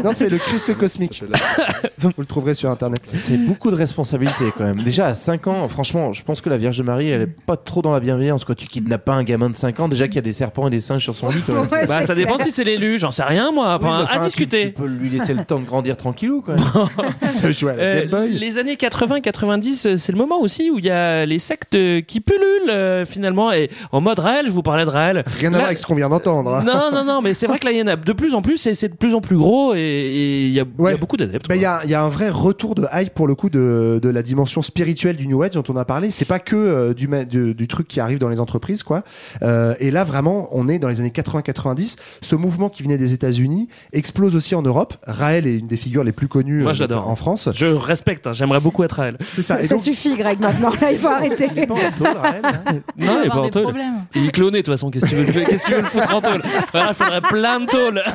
[0.04, 1.24] Non, c'est le Christ cosmique.
[2.00, 3.00] Vous le trouverez sur internet.
[3.04, 4.82] C'est beaucoup de responsabilités quand même.
[4.84, 7.82] Déjà à 5 ans, franchement, je pense que la Vierge Marie, elle est pas trop
[7.82, 8.46] dans la bienveillance.
[8.46, 8.56] Quoi.
[8.56, 10.72] Tu kidnappes pas un gamin de 5 ans, déjà qu'il y a des serpents et
[10.72, 11.42] des singes sur son lit.
[11.46, 11.54] quand
[11.88, 13.80] Bah, c'est ça dépend si c'est l'élu, j'en sais rien moi.
[14.10, 14.68] À discuter.
[14.68, 17.52] Tu, peux lui laisser le temps de grandir tranquillou quand même.
[17.54, 18.30] Jouer à la Euh, Game Boy.
[18.40, 22.20] les années 80-90, euh, c'est le moment aussi où il y a les sectes qui
[22.20, 23.52] pullulent euh, finalement.
[23.52, 25.24] Et en mode Raël, je vous parlais de Raël.
[25.40, 26.54] Rien à voir avec ce qu'on vient d'entendre.
[26.56, 26.64] hein.
[26.66, 28.42] Non, non, non, mais c'est vrai que là, il y en a de plus en
[28.42, 31.48] plus et c'est de plus en plus gros et- il y, a- y beaucoup d'adeptes.
[31.48, 33.50] Ben, Il y, a, il y a un vrai retour de hype pour le coup
[33.50, 36.12] de, de la dimension spirituelle du New Age dont on a parlé.
[36.12, 39.04] C'est pas que euh, du, ma- du, du truc qui arrive dans les entreprises, quoi.
[39.44, 41.98] Euh, et là, vraiment, on est dans les années 80-90.
[42.22, 44.96] Ce mouvement qui venait des États-Unis explose aussi en Europe.
[45.06, 47.50] Raël est une des figures les plus connues Moi, en France.
[47.54, 49.18] Je respecte, hein, j'aimerais beaucoup être Raël.
[49.28, 49.62] C'est ça.
[49.62, 50.72] Et Ça donc, suffit, Greg, maintenant.
[50.82, 51.48] Là, il faut arrêter.
[51.68, 53.64] Non, il est pas en des tôle.
[53.64, 54.06] problèmes.
[54.16, 54.90] Il est cloné, de toute façon.
[54.92, 56.94] Qu'est-ce que tu veux, le- qu'est-ce que tu veux le foutre en tôle Voilà, Il
[56.96, 58.04] faudrait plein de tôles.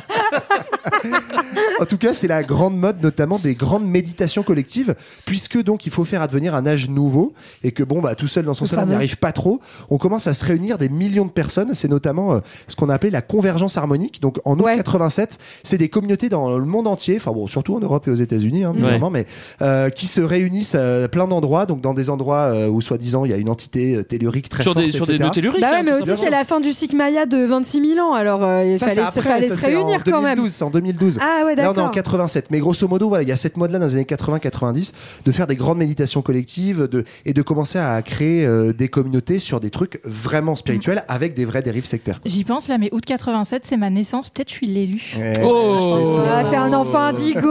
[1.79, 4.95] En tout cas, c'est la grande mode, notamment des grandes méditations collectives,
[5.25, 7.33] puisque donc il faut faire advenir un âge nouveau
[7.63, 9.59] et que bon, bah tout seul dans son salon, on n'y arrive pas trop.
[9.89, 11.73] On commence à se réunir des millions de personnes.
[11.73, 14.21] C'est notamment euh, ce qu'on a appelé la convergence harmonique.
[14.21, 14.77] Donc en août Ouais.
[14.77, 18.15] 87, c'est des communautés dans le monde entier, enfin bon, surtout en Europe et aux
[18.15, 18.99] États-Unis, hein, Ouais.
[19.11, 19.25] mais
[19.61, 23.31] euh, qui se réunissent à plein d'endroits, donc dans des endroits euh, où soi-disant il
[23.31, 25.71] y a une entité euh, tellurique très Sur forte, des- sur des nœuds telluriques, Bah
[25.71, 28.43] ouais, hein, mais aussi c'est la fin du cycle Maya de 26 000 ans, alors
[28.43, 30.35] euh, il Ça, fallait, après, fallait ça, se c'est en réunir quand même.
[30.35, 31.19] 2012, c'est en 2012.
[31.21, 31.91] Ah ouais, Là, on est en d'accord.
[31.91, 32.51] 87.
[32.51, 34.93] Mais grosso modo, voilà, il y a cette mode-là dans les années 80-90
[35.25, 39.39] de faire des grandes méditations collectives de, et de commencer à créer euh, des communautés
[39.39, 42.19] sur des trucs vraiment spirituels avec des vraies dérives sectaires.
[42.25, 44.29] J'y pense là, mais août 87, c'est ma naissance.
[44.29, 45.01] Peut-être je suis l'élu.
[45.43, 47.49] Oh Ah, t'es un enfant indigo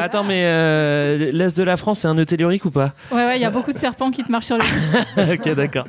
[0.00, 3.38] Attends, mais euh, l'Est de la France, c'est un nœud tellurique ou pas Ouais, ouais,
[3.38, 4.62] il y a beaucoup de serpents qui te marchent sur le
[5.36, 5.48] cul.
[5.50, 5.86] Ok, d'accord.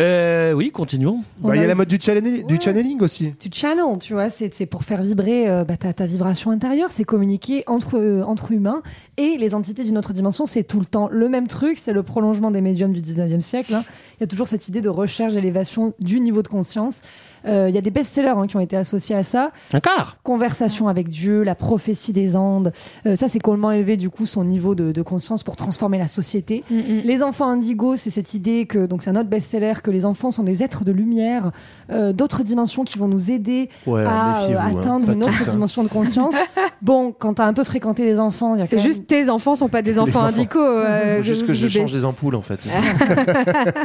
[0.00, 1.20] Euh, oui, continuons.
[1.38, 3.34] Bah, Il y a la mode du, channel- du channeling aussi.
[3.40, 6.90] Tu channel, tu vois, c'est c'est pour faire vibrer euh, bah, ta, ta vibration intérieure,
[6.92, 8.82] c'est communiquer entre, euh, entre humains
[9.16, 12.02] et les entités d'une autre dimension, c'est tout le temps le même truc, c'est le
[12.04, 13.74] prolongement des médiums du 19e siècle.
[13.74, 13.84] hein.
[14.18, 17.02] Il y a toujours cette idée de recherche d'élévation du niveau de conscience.
[17.46, 19.50] Euh, Il y a des best-sellers hein, qui ont été associés à ça.
[19.74, 22.72] Encore Conversation avec Dieu, la prophétie des Andes.
[23.06, 26.08] Euh, ça, c'est comment élever du coup son niveau de, de conscience pour transformer la
[26.08, 26.62] société.
[26.70, 30.30] Les enfants indigos, c'est cette idée que, donc c'est un autre best-seller, que les enfants
[30.30, 31.50] sont des êtres de lumière,
[31.90, 35.46] euh, d'autres dimensions qui vont nous aider Ouais, à euh, hein, atteindre pas une autre
[35.48, 36.34] dimension de conscience.
[36.82, 39.30] bon, quand t'as un peu fréquenté les enfants, il y a C'est même- juste tes
[39.30, 40.58] enfants sont pas des enfants indicaux.
[40.60, 42.60] euh, juste que je change des ampoules en fait.
[42.60, 42.80] c'est ça.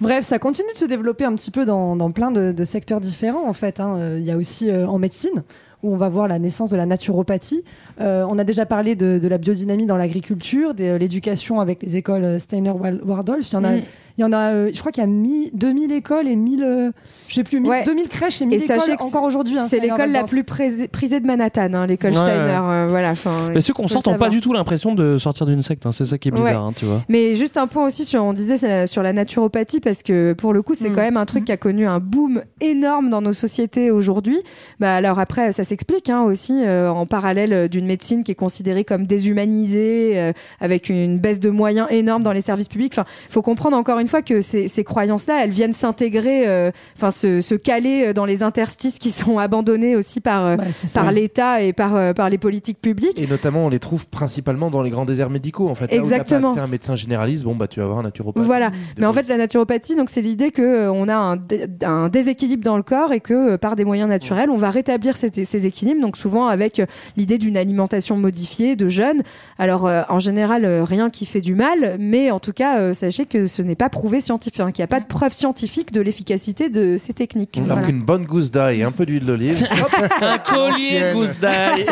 [0.00, 3.00] Bref, ça continue de se développer un petit peu dans, dans plein de, de secteurs
[3.00, 3.80] différents en fait.
[3.80, 3.94] hein.
[3.96, 5.42] Euh, Il y a aussi euh, en médecine
[5.82, 7.64] où on va voir la naissance de la naturopathie.
[8.00, 11.96] Euh, on a déjà parlé de, de la biodynamie dans l'agriculture, de l'éducation avec les
[11.96, 13.38] écoles euh, Steiner-Waldorf.
[13.50, 13.82] Il y en a, Mm.
[14.18, 16.62] il y en a euh, je crois qu'il y a mi- 2000 écoles et 1000,
[16.62, 16.90] euh,
[17.28, 17.82] je sais plus, 1000 Ouais.
[17.84, 19.58] 2000 crèches et 1000 Et écoles sachez que encore aujourd'hui.
[19.58, 22.42] hein, c'est l'école la plus prisée, prisée de Manhattan, hein, l'école Ouais, Steiner.
[22.44, 22.48] ouais.
[22.50, 23.14] euh, voilà,
[23.54, 25.86] Mais ceux qu'on sort n'ont pas du tout l'impression de sortir d'une secte.
[25.86, 25.92] hein.
[25.92, 26.68] C'est ça qui est bizarre, Ouais.
[26.68, 27.02] hein, tu vois.
[27.08, 30.62] Mais juste un point aussi sur, on disait sur la naturopathie parce que pour le
[30.62, 30.94] coup c'est Mm.
[30.94, 34.38] quand même un truc qui a connu un boom énorme dans nos sociétés aujourd'hui.
[34.80, 38.84] Bah alors après ça s'explique hein, aussi euh, en parallèle d'une médecine qui est considérée
[38.84, 42.92] comme déshumanisée euh, avec une baisse de moyens énorme dans les services publics.
[42.94, 47.10] Enfin, faut comprendre encore une fois que ces, ces croyances-là elles viennent s'intégrer, euh, enfin
[47.10, 50.64] se, se caler euh, dans les interstices qui sont abandonnés aussi par euh, Bah,
[50.94, 53.18] par l'État et par euh, par les politiques publiques.
[53.20, 55.68] Et notamment, on les trouve principalement dans les grands déserts médicaux.
[55.70, 56.42] En fait, Là où Exactement.
[56.42, 58.44] pas accès à un médecin généraliste, bon bah tu vas avoir un naturopathe.
[58.44, 58.70] Voilà.
[58.98, 62.08] Mais en fait, la naturopathie, donc c'est l'idée que euh, on a un, dé- un
[62.10, 65.30] déséquilibre dans le corps et que euh, par des moyens naturels, on va rétablir ces,
[65.44, 66.00] ces équilibres.
[66.00, 66.86] Donc souvent avec euh,
[67.16, 69.22] l'idée d'une alimentation modifiée de jeunes.
[69.58, 72.92] Alors euh, en général, euh, rien qui fait du mal, mais en tout cas, euh,
[72.92, 75.92] sachez que ce n'est pas prouvé scientifique, hein, qu'il n'y a pas de preuve scientifique
[75.92, 77.56] de l'efficacité de ces techniques.
[77.58, 77.82] Alors Voilà.
[77.86, 79.66] qu'une bonne gousse d'ail et un peu d'huile d'olive.
[80.20, 81.86] un collier de gousse d'ail.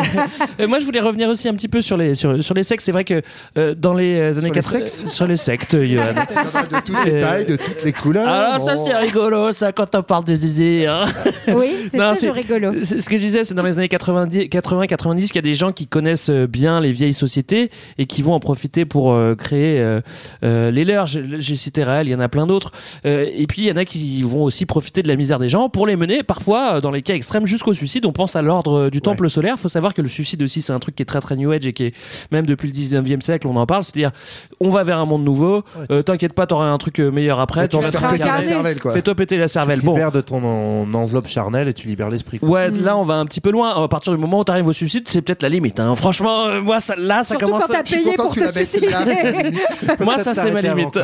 [0.59, 2.83] Euh, Moi, je voulais revenir aussi un petit peu sur les sur, sur les sectes.
[2.83, 3.21] C'est vrai que
[3.57, 6.13] euh, dans les euh, années les 80 sexes sur les sectes, Johan.
[6.71, 8.27] de toutes les tailles, de toutes les couleurs.
[8.27, 8.85] Alors ça Bon.
[8.85, 10.85] c'est rigolo ça quand on parle des zizi.
[10.87, 11.05] Hein.
[11.49, 12.71] Oui, c'est toujours rigolo.
[12.83, 15.41] c'est- Ce que je disais, c'est dans les années 90, 80, 90 qu'il y a
[15.41, 19.11] des gens qui connaissent euh, bien les vieilles sociétés et qui vont en profiter pour
[19.11, 20.01] euh, créer euh,
[20.43, 21.05] euh, les leurs.
[21.07, 22.71] J'ai cité Raël, il y en a plein d'autres.
[23.05, 25.49] Euh, et puis il y en a qui vont aussi profiter de la misère des
[25.49, 28.05] gens pour les mener, parfois dans les cas extrêmes, jusqu'au suicide.
[28.05, 29.57] On pense à l'ordre du temple solaire.
[29.59, 31.65] faut savoir que le suicide aussi, c'est un truc qui est très très new age
[31.67, 31.93] et qui est
[32.31, 33.83] même depuis le 19e siècle, on en parle.
[33.83, 34.11] C'est-à-dire,
[34.59, 35.63] on va vers un monde nouveau.
[35.91, 37.67] Euh, T'inquiète pas, t'auras un truc meilleur après.
[37.67, 38.93] Te péter la cervelle, quoi.
[38.93, 39.79] Fais-toi péter la cervelle.
[39.79, 39.93] Tu Bon.
[39.93, 42.39] libères de ton en- enveloppe charnelle et tu libères l'esprit.
[42.39, 42.49] quoi.
[42.49, 43.83] Ouais, là on va un petit peu loin.
[43.83, 45.79] À partir du moment où t'arrives au suicide, c'est peut-être la limite.
[45.79, 45.95] hein.
[45.95, 47.63] Franchement, euh, moi ça, là ça Surtout commence.
[47.63, 48.87] quand t'as à- suis payé pour tu te suicider.
[49.99, 50.97] Moi ça c'est ma limite.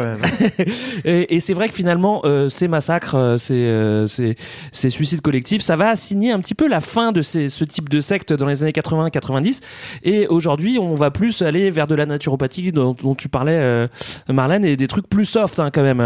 [1.06, 4.36] et et c'est vrai que finalement euh, ces massacres, euh, ces, euh, ces
[4.72, 7.90] ces suicides collectifs, ça va signer un petit peu la fin de ces, ce type
[7.90, 9.62] de secte dans les années 80-90.
[10.04, 13.88] Et aujourd'hui, on va plus aller vers de la naturopathie dont, dont tu parlais,
[14.30, 16.02] Marlène, et des trucs plus soft hein, quand même.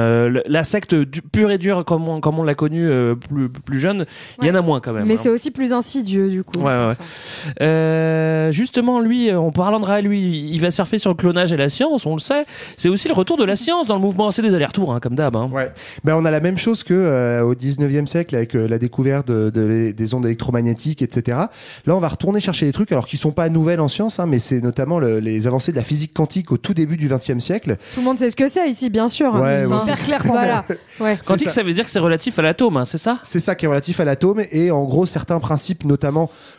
[0.47, 0.95] La secte
[1.31, 2.89] pure et dure comme on, comme on l'a connue
[3.29, 4.05] plus plus jeune,
[4.41, 5.05] il y en a moins quand même.
[5.05, 5.19] Mais hein.
[5.21, 6.59] c'est aussi plus insidieux du coup.
[6.59, 6.71] Ouais.
[7.61, 11.51] Euh, justement, lui, euh, en parlant de Raël, lui, il va surfer sur le clonage
[11.53, 12.45] et la science, on le sait.
[12.77, 14.31] C'est aussi le retour de la science dans le mouvement.
[14.31, 15.35] C'est des allers-retours, hein, comme d'hab.
[15.35, 15.49] hein.
[15.51, 15.71] Ouais.
[16.03, 19.27] Ben, on a la même chose que euh, au 19e siècle avec euh, la découverte
[19.27, 21.37] de, de- des ondes électromagnétiques, etc.
[21.85, 24.25] Là, on va retourner chercher des trucs alors qui sont pas nouvelles en science, hein,
[24.27, 27.39] mais c'est notamment le- les avancées de la physique quantique au tout début du 20e
[27.39, 27.77] siècle.
[27.93, 29.33] Tout le monde sait ce que c'est ici, bien sûr.
[29.35, 30.33] Ouais, ouais, c'est- clairement.
[30.33, 30.63] Voilà.
[30.99, 31.17] Ouais.
[31.25, 31.55] Quantique, ça.
[31.55, 31.63] ça.
[31.63, 33.17] veut dire que c'est relatif à l'atome, hein, c'est ça?
[33.23, 36.10] C'est ça qui est relatif à l'atome et en gros certains principes, notamment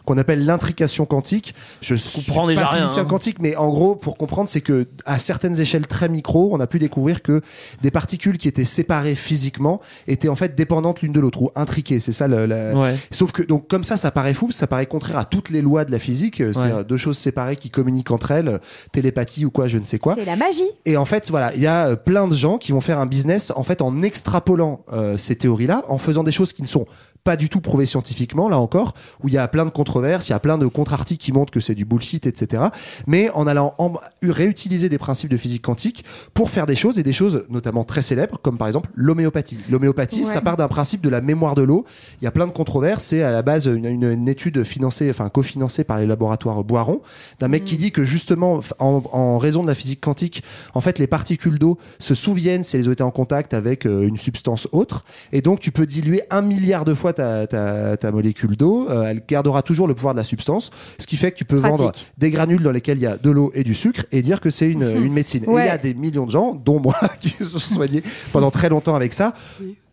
[0.05, 1.55] qu'on appelle l'intrication quantique.
[1.80, 3.07] Je suis comprend déjà pas rien, physicien hein.
[3.07, 6.66] quantique, mais en gros pour comprendre, c'est que à certaines échelles très micro, on a
[6.66, 7.40] pu découvrir que
[7.82, 12.00] des particules qui étaient séparées physiquement étaient en fait dépendantes l'une de l'autre ou intriquées.
[12.00, 12.46] C'est ça le.
[12.46, 12.96] la- Ouais.
[13.11, 15.84] Sauf que donc comme ça, ça paraît fou, ça paraît contraire à toutes les lois
[15.84, 16.84] de la physique, euh, c'est-à-dire Ouais.
[16.84, 18.61] deux choses séparées qui communiquent entre elles,
[18.92, 20.14] télépathie ou quoi, je ne sais quoi.
[20.18, 20.62] C'est la magie.
[20.84, 23.07] Et en fait, voilà, il y a euh, plein de gens qui vont faire un
[23.07, 26.86] business en fait en extrapolant euh, ces théories-là, en faisant des choses qui ne sont
[27.25, 30.33] pas du tout prouvé scientifiquement, là encore, où il y a plein de controverses, il
[30.33, 32.64] y a plein de contre-articles qui montrent que c'est du bullshit, etc.
[33.07, 33.93] Mais en allant en-
[34.23, 36.05] réutiliser des principes de physique quantique
[36.35, 39.59] pour faire des choses, et des choses notamment très célèbres, comme par exemple l'homéopathie.
[39.70, 40.25] L'homéopathie, Ouais.
[40.25, 41.85] ça part d'un principe de la mémoire de l'eau.
[42.20, 45.09] Il y a plein de controverses, c'est à la base une, une- une étude financée,
[45.11, 47.03] enfin cofinancée par les laboratoires Boiron,
[47.39, 50.43] d'un mec qui dit que justement, en raison de la physique quantique,
[50.75, 54.03] en fait, les particules d'eau se souviennent si elles ont été en contact avec euh,
[54.07, 58.10] une substance autre, et donc tu peux diluer un milliard de fois ta, ta, ta
[58.10, 61.36] molécule d'eau, euh, elle gardera toujours le pouvoir de la substance, ce qui fait que
[61.36, 61.78] tu peux Pratique.
[61.78, 64.40] vendre des granules dans lesquels il y a de l'eau et du sucre et dire
[64.40, 65.44] que c'est une, une médecine.
[65.44, 68.02] Et il y a des millions de gens, dont moi, qui se sont soignés
[68.32, 69.32] pendant très longtemps avec ça.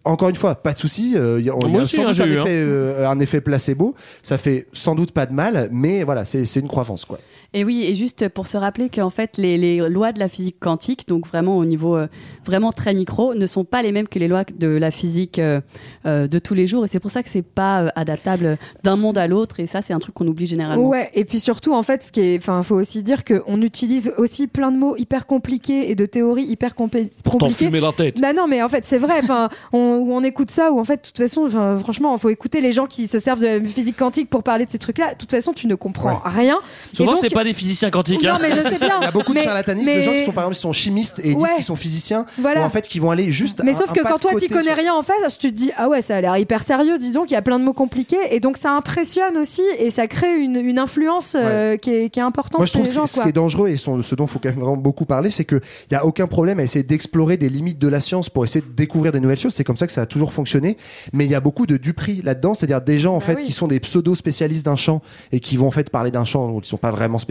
[0.06, 1.14] Encore une fois, pas de souci.
[1.18, 3.10] euh, y a, il y a Moi aussi, sans doute j'ai un, eu, effet, euh,
[3.10, 3.96] un effet placebo.
[4.24, 7.04] Ça fait sans doute pas de mal, mais voilà, c'est c'est une croissance.
[7.04, 7.18] Quoi.
[7.54, 10.58] Et oui, et juste pour se rappeler qu'en fait, les, les lois de la physique
[10.60, 12.08] quantique, donc vraiment au niveau euh,
[12.46, 15.60] vraiment très micro, ne sont pas les mêmes que les lois de la physique euh,
[16.06, 16.86] euh, de tous les jours.
[16.86, 19.60] Et c'est pour ça que c'est pas euh, adaptable d'un monde à l'autre.
[19.60, 20.88] Et ça, c'est un truc qu'on oublie généralement.
[20.88, 24.14] Ouais, et puis surtout, en fait, ce qui est, enfin, faut aussi dire qu'on utilise
[24.18, 27.66] aussi plein de mots hyper compliqués et de théories hyper compé- Pour t'en compliquées.
[27.66, 28.22] fumer la tête.
[28.22, 29.22] Bah non, mais en fait, c'est vrai.
[29.24, 32.30] Enfin, on, où on écoute ça, ou en fait, de toute façon, franchement, il faut
[32.30, 35.14] écouter les gens qui se servent de physique quantique pour parler de ces trucs-là.
[35.14, 36.60] De toute façon, tu ne comprends rien.
[36.94, 38.24] Souvent, c'est pas des physiciens quantiques.
[38.24, 38.40] Non, hein.
[38.42, 38.98] mais je sais bien.
[39.02, 40.62] Il y a beaucoup de Mais- charlatanistes, mais- de gens qui sont par exemple qui
[40.62, 41.54] sont chimistes et disent Ouais.
[41.56, 42.62] qu'ils sont physiciens, Voilà.
[42.62, 43.62] ou en fait qui vont aller juste.
[43.64, 45.72] Mais un- sauf que quand toi, tu connais sur- rien en face, tu te dis,
[45.78, 47.74] ah ouais, ça a l'air hyper sérieux, dis donc, il y a plein de mots
[47.74, 48.18] compliqués.
[48.32, 52.20] Et donc, ça impressionne aussi et ça crée une, une influence euh, qui, est, qui
[52.20, 53.04] est importante Moi, je trouve les ce, gens.
[53.04, 53.24] qui- ce quoi.
[53.24, 55.46] qui est dangereux et son- ce dont il faut quand même vraiment beaucoup parler, c'est
[55.46, 55.62] qu'il
[55.92, 58.72] n'y a aucun problème à essayer d'explorer des limites de la science pour essayer de
[58.76, 59.54] découvrir des nouvelles choses.
[59.54, 60.76] C'est comme ça que ça a toujours fonctionné.
[61.14, 63.44] Mais il y a beaucoup de duperie là-dedans, c'est-à-dire des gens en fait oui.
[63.44, 66.48] qui sont des pseudo spécialistes d'un champ et qui vont en fait parler d'un champ
[66.48, 67.29] dont ils sont pas vraiment spécialistes.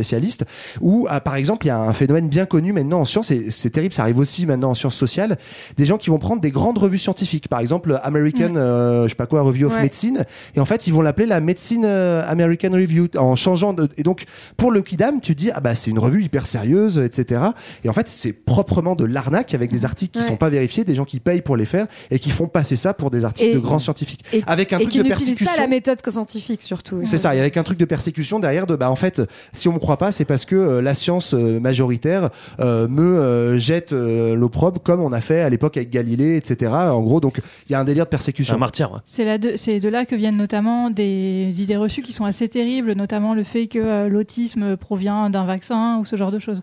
[0.80, 3.50] Ou ah, par exemple, il y a un phénomène bien connu maintenant en science et
[3.50, 5.36] c'est terrible, ça arrive aussi maintenant en sciences sociales.
[5.76, 9.14] Des gens qui vont prendre des grandes revues scientifiques, par exemple American, euh, je sais
[9.14, 9.82] pas quoi, Review of Ouais.
[9.82, 10.24] Medicine,
[10.54, 13.72] et en fait ils vont l'appeler la Medicine euh, American Review en changeant.
[13.72, 13.88] De...
[13.96, 14.24] Et donc
[14.56, 17.42] pour le Kidam, tu dis ah bah c'est une revue hyper sérieuse, etc.
[17.84, 20.24] Et en fait c'est proprement de l'arnaque avec des articles qui Ouais.
[20.24, 22.94] sont pas vérifiés, des gens qui payent pour les faire et qui font passer ça
[22.94, 25.46] pour des articles Et- de grands scientifiques, Et, avec un et truc qui de persécution.
[25.54, 27.00] pas la méthode scientifique, surtout.
[27.04, 29.22] C'est ça, et avec un truc de persécution derrière de bah en fait
[29.52, 32.28] si on me croit pas c'est parce que euh, la science euh, majoritaire
[32.60, 36.70] euh, me euh, jette euh, l'opprobre comme on a fait à l'époque avec Galilée etc.
[36.72, 38.54] En gros donc il y a un délire de persécution.
[38.54, 38.92] Un martyr.
[38.92, 38.98] ouais.
[39.06, 42.48] C'est là de, c'est de là que viennent notamment des idées reçues qui sont assez
[42.48, 46.60] terribles, notamment le fait que euh, l'autisme provient d'un vaccin ou ce genre de choses.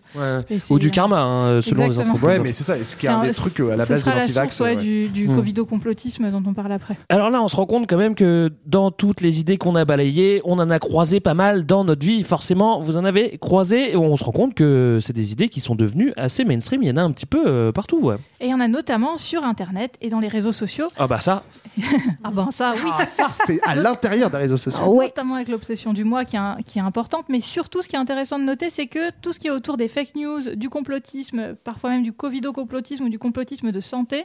[0.70, 2.36] Ou du karma, hein, selon les anthropologues.
[2.38, 3.84] Ouais mais c'est ça, ce qui est C'est un un- des trucs euh, à la
[3.86, 4.56] base de l'antivax.
[4.56, 4.82] source, ouais, ouais.
[4.82, 5.36] du, du Hmm.
[5.36, 6.96] covido-complotisme dont on parle après.
[7.08, 9.84] Alors là, on se rend compte quand même que dans toutes les idées qu'on a
[9.84, 12.22] balayées, on en a croisé pas mal dans notre vie.
[12.22, 15.60] Forcément, vous en avez croisé et on se rend compte que c'est des idées qui
[15.60, 16.82] sont devenues assez mainstream.
[16.82, 17.98] Il y en a un petit peu euh, partout.
[18.00, 18.16] Ouais.
[18.40, 20.88] Et il y en a notamment sur Internet et dans les réseaux sociaux.
[20.98, 21.42] Ah bah ça.
[22.24, 22.90] Ah ben ça, oui.
[23.06, 25.00] C'est à l'intérieur des réseaux sociaux.
[25.02, 27.96] Notamment avec l'obsession du moi qui est, un- qui est importante, mais surtout ce qui
[27.96, 30.68] est intéressant de noter, c'est que tout ce qui est autour des fake news, du
[30.70, 34.24] complotisme, parfois même du covido-complotisme ou du complotisme de santé,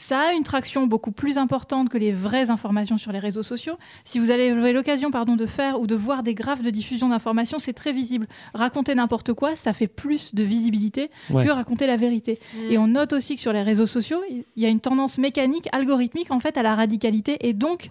[0.00, 3.74] ça a une traction beaucoup plus importante que les vraies informations sur les réseaux sociaux.
[4.04, 7.58] Si vous avez l'occasion pardon, de faire ou de voir des graphes de diffusion d'informations,
[7.58, 8.28] c'est très visible.
[8.54, 11.44] Raconter n'importe quoi, ça fait plus de visibilité Ouais.
[11.44, 12.38] que raconter la vérité.
[12.70, 15.68] Et on note aussi que sur les réseaux sociaux, il y a une tendance mécanique,
[15.72, 17.90] algorithmique en fait à la radicalité et donc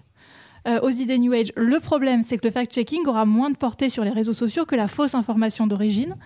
[0.66, 1.52] euh, aux idées New Age.
[1.56, 4.74] Le problème, c'est que le fact-checking aura moins de portée sur les réseaux sociaux que
[4.74, 6.16] la fausse information d'origine.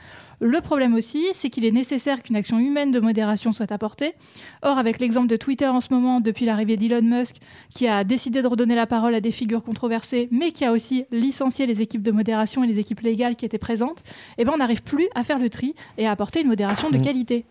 [0.44, 4.12] Le problème aussi, c'est qu'il est nécessaire qu'une action humaine de modération soit apportée.
[4.62, 7.36] Or, avec l'exemple de Twitter en ce moment, depuis l'arrivée d'Elon Musk,
[7.74, 11.04] qui a décidé de redonner la parole à des figures controversées, mais qui a aussi
[11.12, 14.02] licencié les équipes de modération et les équipes légales qui étaient présentes,
[14.36, 16.96] eh ben, on n'arrive plus à faire le tri et à apporter une modération de
[16.96, 17.02] Mhm.
[17.04, 17.44] qualité.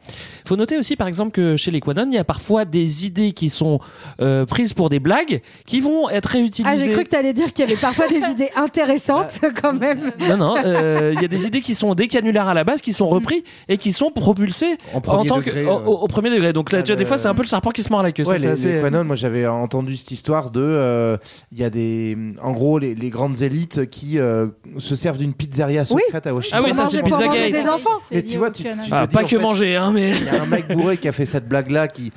[0.46, 3.32] faut noter aussi, par exemple, que chez les Quanon, il y a parfois des idées
[3.32, 3.80] qui sont
[4.20, 6.70] euh, prises pour des blagues qui vont être réutilisées.
[6.70, 9.72] Ah, j'ai cru que tu allais dire qu'il y avait parfois des idées intéressantes quand
[9.74, 10.12] même.
[10.20, 12.81] Non, non, euh, il y a des idées qui sont des canulars à la base,
[12.82, 15.84] qui sont repris et qui sont propulsés En premier tant degré, que, au, euh.
[15.86, 16.52] au- au premier degré.
[16.54, 17.90] Donc là, Ah, tu vois, des le- fois, c'est un peu le serpent qui se
[17.92, 18.24] mord la queue.
[18.24, 20.62] ça, Ouais, c'est les, assez- les Quanon, moi j'avais entendu cette histoire de.
[20.62, 21.18] euh,
[21.52, 22.18] Il y a des.
[22.44, 26.02] En gros, les, les grandes élites qui euh, se servent d'une pizzeria Oui.
[26.08, 26.60] secrète à Washington.
[26.64, 27.64] Ah oui, ça, c'est pour manger Pizzagate.
[27.64, 28.00] des enfants.
[28.12, 30.12] Et tu vois, tu, tu Ah, dis, pas que fait, manger, hein, mais.
[30.12, 32.12] Il y a un mec bourré qui a fait cette blague-là qui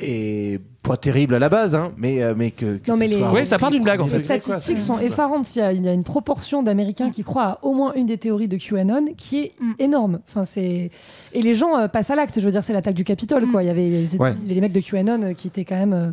[0.00, 3.06] est pas terrible à la base, hein, mais, euh, mais que, que Non, ça mais
[3.06, 4.26] les- soit Ouais, ça part d'une blague, en Les fait.
[4.26, 4.40] quoi.
[4.40, 5.54] statistiques sont effarantes.
[5.54, 8.06] Il y, a, il y a une proportion d'Américains qui croient à au moins une
[8.06, 9.72] des théories de QAnon qui est Mm.
[9.78, 10.18] énorme.
[10.28, 10.90] Enfin, c'est
[11.32, 12.38] et les gens euh, passent à l'acte.
[12.40, 13.46] Je veux dire, c'est l'attaque du Capitole.
[13.46, 13.52] Mm.
[13.52, 13.62] Quoi.
[13.62, 14.32] Il y avait les, Ouais.
[14.46, 16.10] les mecs de QAnon euh, qui étaient quand même euh,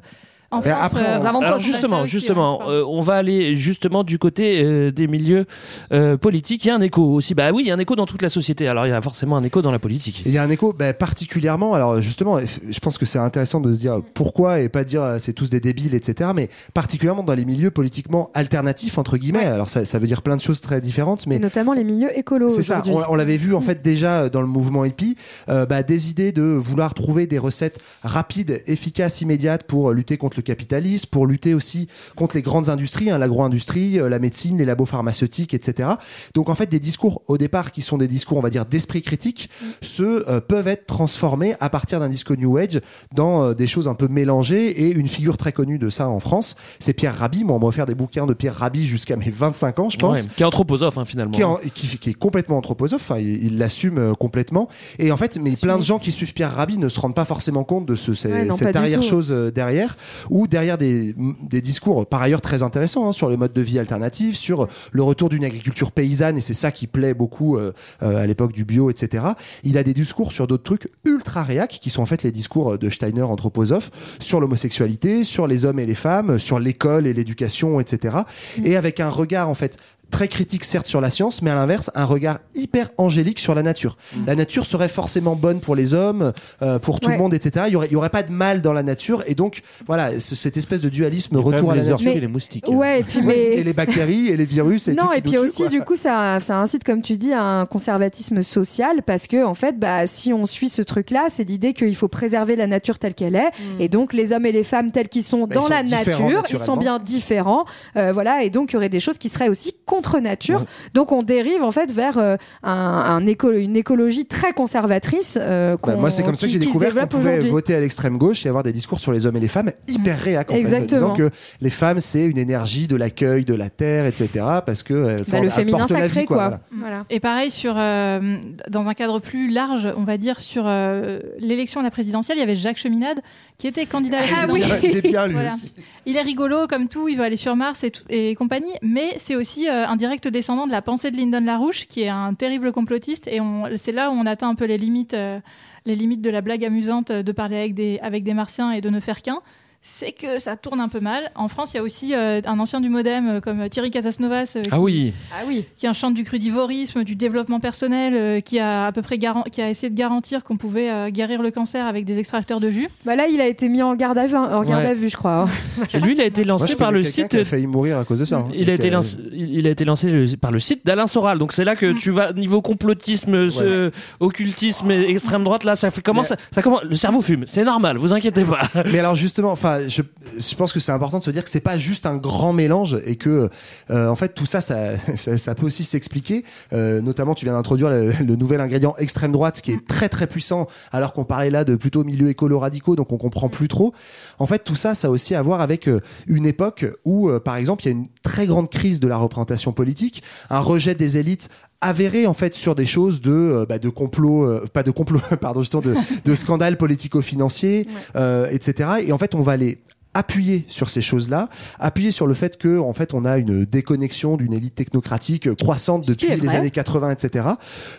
[0.52, 2.70] En France, après, euh, avons Alors justement, aussi, justement, hein.
[2.70, 5.46] euh, on va aller justement du côté euh, des milieux
[5.92, 6.66] euh, politiques.
[6.66, 7.34] Il y a un écho aussi.
[7.34, 8.68] Bah oui, il y a un écho dans toute la société.
[8.68, 10.24] Alors il y a forcément un écho dans la politique.
[10.26, 13.74] Il y a un écho ben, particulièrement, alors justement, je pense que c'est intéressant de
[13.74, 16.32] se dire pourquoi et pas dire c'est tous des débiles, etc.
[16.36, 19.46] Mais particulièrement dans les milieux politiquement alternatifs, entre guillemets.
[19.46, 22.18] Alors ça, ça veut dire plein de choses très différentes, mais Et notamment les milieux
[22.18, 22.50] écolos.
[22.50, 25.16] C'est ça, on, on l'avait vu en fait déjà dans le mouvement hippie,
[25.50, 30.35] euh, bah, des idées de vouloir trouver des recettes rapides, efficaces, immédiates pour lutter contre
[30.38, 34.66] le capitalisme, pour lutter aussi contre les grandes industries, hein, l'agro-industrie, euh, la médecine, les
[34.66, 35.90] labos pharmaceutiques, etc.
[36.34, 39.02] Donc en fait des discours au départ qui sont des discours on va dire d'esprit
[39.02, 39.50] critique,
[39.82, 42.80] ceux euh, peuvent être transformés à partir d'un discours New Age
[43.14, 46.20] dans euh, des choses un peu mélangées et une figure très connue de ça en
[46.20, 47.44] France, c'est Pierre Rabhi.
[47.44, 50.22] Moi on m'a offert des bouquins de Pierre Rabhi jusqu'à mes 25 ans je pense
[50.22, 51.32] Ouais, qui est anthroposophe hein, finalement.
[51.32, 54.68] qui est, en- qui, qui est complètement anthroposophe, enfin, il il l'assume euh, complètement.
[54.98, 57.26] Et en fait, mais plein de gens qui suivent Pierre Rabhi ne se rendent pas
[57.26, 59.08] forcément compte de ce, ces- Ouais, non, pas cette du arrière tout.
[59.08, 59.96] chose euh, derrière,
[60.30, 63.80] ou derrière des, des discours par ailleurs très intéressants hein, sur les modes de vie
[63.80, 67.74] alternatifs, sur le retour d'une agriculture paysanne, et c'est ça qui plaît beaucoup euh,
[68.04, 69.24] euh, à l'époque du bio, etc.
[69.64, 72.78] Il a des discours sur d'autres trucs ultra réac, qui sont en fait les discours
[72.78, 77.80] de Steiner anthroposophe, sur l'homosexualité, sur les hommes et les femmes, sur l'école et l'éducation,
[77.80, 78.18] etc.
[78.64, 79.78] Et avec un regard en fait
[80.16, 83.64] très critique certes sur la science, mais à l'inverse, un regard hyper angélique sur la
[83.64, 83.98] nature.
[84.26, 87.16] La nature serait forcément bonne pour les hommes, euh, pour tout Ouais.
[87.16, 87.66] le monde, etc.
[87.68, 90.18] Il y aurait, il y aurait pas de mal dans la nature, et donc voilà,
[90.22, 92.12] ce- cette espèce de dualisme retour à la les nature.
[92.12, 92.66] et les moustiques.
[92.70, 95.38] Ouais, et puis mais Et les bactéries et les virus et non, tout et puis
[95.38, 95.68] aussi, quoi.
[95.70, 99.54] du coup, ça, ça incite, comme tu dis, à un conservatisme social parce que, en
[99.54, 103.16] fait, bah, si on suit ce truc-là, c'est l'idée qu'il faut préserver la nature telle
[103.16, 103.50] qu'elle est.
[103.80, 105.84] Et donc, les hommes et les femmes tels qu'ils sont Bah, dans ils sont la
[105.84, 107.66] nature, ils sont bien différents.
[107.98, 108.44] Euh, voilà.
[108.44, 110.66] Et donc, il y aurait des choses qui seraient aussi contre nature.
[110.94, 115.38] Donc, on dérive, en fait, vers euh, un, un éco- une écologie très conservatrice.
[115.42, 118.46] euh, Bah, moi, c'est comme ça que j'ai découvert qu'on pouvait voter à l'extrême gauche
[118.46, 120.86] et avoir des discours sur les hommes et les femmes hyper réac, en fait, Exactement.
[120.86, 121.30] disant que
[121.62, 124.28] les femmes, c'est une énergie de l'accueil de la terre, etc.
[124.66, 126.36] Parce que elles Bah, le féminin la sacré, vie, quoi.
[126.38, 126.60] voilà.
[126.72, 127.06] Voilà.
[127.10, 128.38] Et pareil, sur, euh,
[128.70, 132.42] dans un cadre plus large, on va dire, sur euh, l'élection à la présidentielle, il
[132.42, 133.20] y avait Jacques Cheminade
[133.58, 134.62] qui était candidat à la Ah oui.
[134.84, 135.54] Il est bien, lui Voilà.
[135.54, 135.72] aussi.
[136.06, 139.16] Il est rigolo comme tout, il veut aller sur Mars et, tout- et compagnie, mais
[139.18, 142.34] c'est aussi euh, un direct descendant de la pensée de Lyndon LaRouche, qui est un
[142.34, 143.40] terrible complotiste, et
[143.78, 145.40] c'est là où on atteint un peu les limites, euh,
[145.86, 148.82] les limites de la blague amusante euh, de parler avec des, avec des martiens et
[148.82, 149.40] de ne faire qu'un.
[149.88, 151.30] C'est que ça tourne un peu mal.
[151.36, 154.54] En France, il y a aussi euh, un ancien du modem euh, comme Thierry Casasnovas,
[154.58, 155.14] euh, Ah qui- oui.
[155.32, 155.64] Ah oui.
[155.78, 159.62] qui chante du crudivorisme, du développement personnel, euh, qui a à peu près garan- qui
[159.62, 162.90] a essayé de garantir qu'on pouvait euh, guérir le cancer avec des extracteurs de jus.
[163.06, 164.90] Bah là, il a été mis en garde à vue, en garde Ouais.
[164.90, 165.48] à vue, je crois.
[165.94, 167.28] Et lui, il a été lancé par le site.
[167.30, 168.38] qui a failli mourir à cause de ça.
[168.38, 168.48] hein.
[168.56, 171.38] Il a, été euh, lancé, il a été lancé le- par le site d'Alain Soral.
[171.38, 175.64] Donc c'est là que tu vas niveau complotisme, ce occultisme extrême droite.
[175.64, 177.44] Là, ça fait comment Mais- ça, ça commence Le cerveau fume.
[177.46, 177.98] C'est normal.
[177.98, 178.62] Vous inquiétez pas.
[178.92, 181.78] Mais alors justement, enfin, je, pense que c'est important de se dire que c'est pas
[181.78, 183.50] juste un grand mélange et que,
[183.90, 186.44] euh, en fait, tout ça, ça, peut aussi s'expliquer.
[186.74, 190.68] Euh, notamment, tu viens d'introduire le, nouvel ingrédient extrême droite, qui est très très puissant,
[190.92, 193.94] alors qu'on parlait là de plutôt milieux écolo radicaux, donc on comprend plus trop.
[194.40, 197.56] En fait, tout ça, ça a aussi à voir avec euh, une époque où, par
[197.56, 201.18] exemple, il y a une très grande crise de la représentation politique, un rejet des
[201.18, 201.50] élites
[201.86, 205.20] avéré en fait sur des choses de euh, bah, de complot euh, pas de complot
[205.42, 209.78] pardon justement de, de scandales politico-financiers euh, etc et en fait on va les
[210.16, 211.50] appuyer sur ces choses-là,
[211.80, 216.06] appuyer sur le fait que en fait on a une déconnexion d'une élite technocratique croissante
[216.06, 217.46] Ce qui depuis les années 80, etc.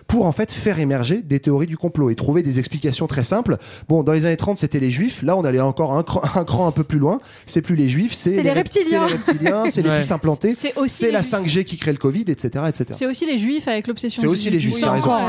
[0.09, 3.57] pour en fait faire émerger des théories du complot et trouver des explications très simples.
[3.89, 6.45] Bon, dans les années 30 c'était les juifs, là on allait encore un cran, un
[6.45, 7.21] cran un peu plus loin.
[7.45, 9.07] C'est plus les juifs, c'est les rep- reptiliens.
[9.09, 10.01] c'est les reptiliens, c'est les Ouais.
[10.01, 11.31] puces implantées, C'est aussi c'est les la juifs.
[11.33, 12.87] 5G qui crée le Covid, etc., etc.
[12.93, 14.23] C'est aussi les juifs avec l'obsession.
[14.23, 14.83] C'est aussi les juifs.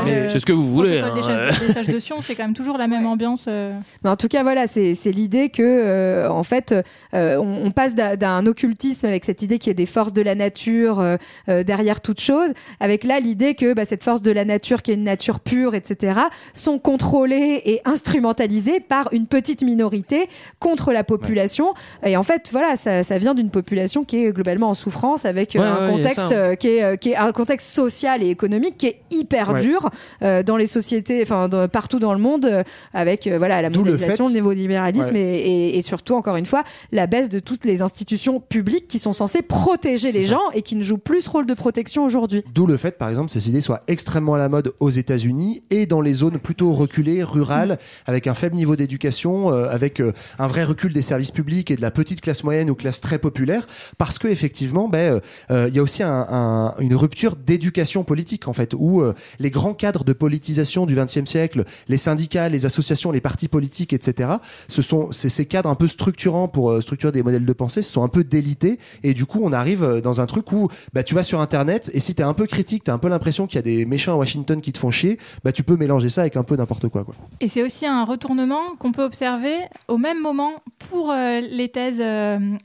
[0.04, 0.90] Mais Euh, C'est ce que vous voulez.
[0.92, 1.22] des, hein.
[1.22, 3.46] sages, des sages de Sion, c'est quand même toujours la même ambiance.
[3.48, 3.76] euh.
[4.02, 6.77] Mais en tout cas, voilà, c'est c'est l'idée que, euh, en fait, euh,
[7.14, 10.34] on, on passe d'un- occultisme avec cette idée qu'il y a des forces de la
[10.34, 11.16] nature euh,
[11.48, 12.50] euh, derrière toute chose,
[12.80, 15.74] avec là l'idée que bah, cette force de la nature, qui est une nature pure,
[15.74, 16.20] etc.,
[16.52, 20.28] sont contrôlées et instrumentalisées par une petite minorité
[20.60, 21.74] contre la population.
[22.04, 25.56] Et en fait, voilà, ça, ça vient d'une population qui est globalement en souffrance, avec
[25.56, 26.34] euh, Ouais, un ouais, contexte ça.
[26.34, 29.62] euh, qui est, euh, qui est un contexte social et économique qui est hyper Ouais.
[29.62, 29.88] dur
[30.22, 32.62] euh, dans les sociétés, enfin partout dans le monde, euh,
[32.92, 35.20] avec euh, voilà la le mondialisation, le, fait- néolibéralisme Ouais.
[35.20, 38.98] et, et- et surtout encore une fois la baisse de toutes les institutions publiques qui
[38.98, 40.28] sont censées protéger les ça.
[40.34, 42.42] gens et qui ne jouent plus ce rôle de protection aujourd'hui.
[42.54, 45.62] D'où le fait, par exemple, que ces idées soient extrêmement à la mode aux États-Unis
[45.70, 50.12] et dans les zones plutôt reculées, rurales, avec un faible niveau d'éducation, euh, avec euh,
[50.38, 53.18] un vrai recul des services publics et de la petite classe moyenne ou classe très
[53.18, 53.66] populaire,
[53.98, 58.48] parce que effectivement, ben, euh, il y a aussi un- un- une rupture d'éducation politique
[58.48, 59.02] en fait, où
[59.38, 63.92] les grands cadres de politisation du XXe siècle, les syndicats, les associations, les partis politiques,
[63.92, 64.30] etc.,
[64.68, 68.02] ce sont ces cadres un peu structurants pour euh, structurer des modèles de pensée sont
[68.02, 71.14] un peu délités et du coup on arrive euh, dans un truc où bah tu
[71.14, 73.58] vas sur internet et si t'es un peu critique, t'as un peu l'impression qu'il y
[73.58, 76.36] a des méchants à Washington qui te font chier, bah tu peux mélanger ça avec
[76.36, 77.06] un peu n'importe quoi.
[77.40, 79.56] Et c'est aussi un retournement qu'on peut observer
[79.88, 82.02] au même moment pour euh, les thèses,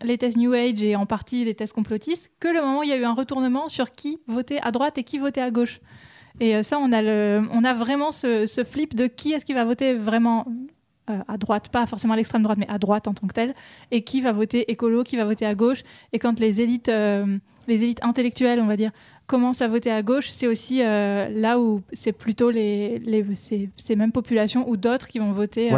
[0.03, 2.89] les thèses New Age et en partie les thèses complotistes, que le moment où il
[2.89, 5.79] y a eu un retournement sur qui votait à droite et qui votait à gauche.
[6.39, 10.45] Et ça, on a, vraiment ce flip de qui est-ce qui va voter vraiment
[11.09, 13.53] euh, à droite, pas forcément à l'extrême droite, mais à droite en tant que telle,
[13.91, 15.83] et qui va voter écolo, qui va voter à gauche.
[16.13, 17.37] Et quand les élites, euh,
[17.67, 18.91] les élites intellectuelles, on va dire,
[19.27, 23.01] commencent à voter à gauche, c'est aussi euh, là où c'est plutôt les,
[23.35, 25.71] ces, mêmes populations ou d'autres qui vont voter.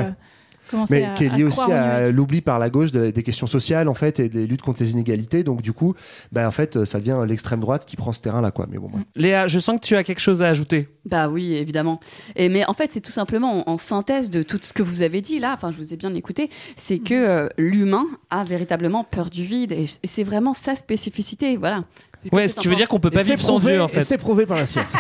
[0.90, 3.48] Mais à- qui est à lié aussi à l'oubli par la gauche de- des questions
[3.48, 5.44] sociales en fait et des luttes contre les inégalités.
[5.44, 5.94] Donc du coup,
[6.32, 8.68] bah en fait, ça devient l'extrême droite qui prend ce terrain là quoi.
[8.70, 8.90] Mais bon.
[8.90, 9.04] bref.
[9.16, 10.90] Léa, je sens que tu as quelque chose à ajouter.
[11.06, 12.00] Bah oui, évidemment.
[12.36, 15.02] Et mais en fait, c'est tout simplement en, en synthèse de tout ce que vous
[15.02, 15.52] avez dit là.
[15.54, 16.50] Enfin, je vous ai bien écouté.
[16.78, 21.58] C'est que euh, l'humain a véritablement peur du vide et, et c'est vraiment sa spécificité.
[21.58, 21.84] Voilà.
[22.32, 24.04] Ouais, tu veux dire qu'on peut pas vivre sans Dieu en fait.
[24.04, 24.94] c'est prouvé par la science.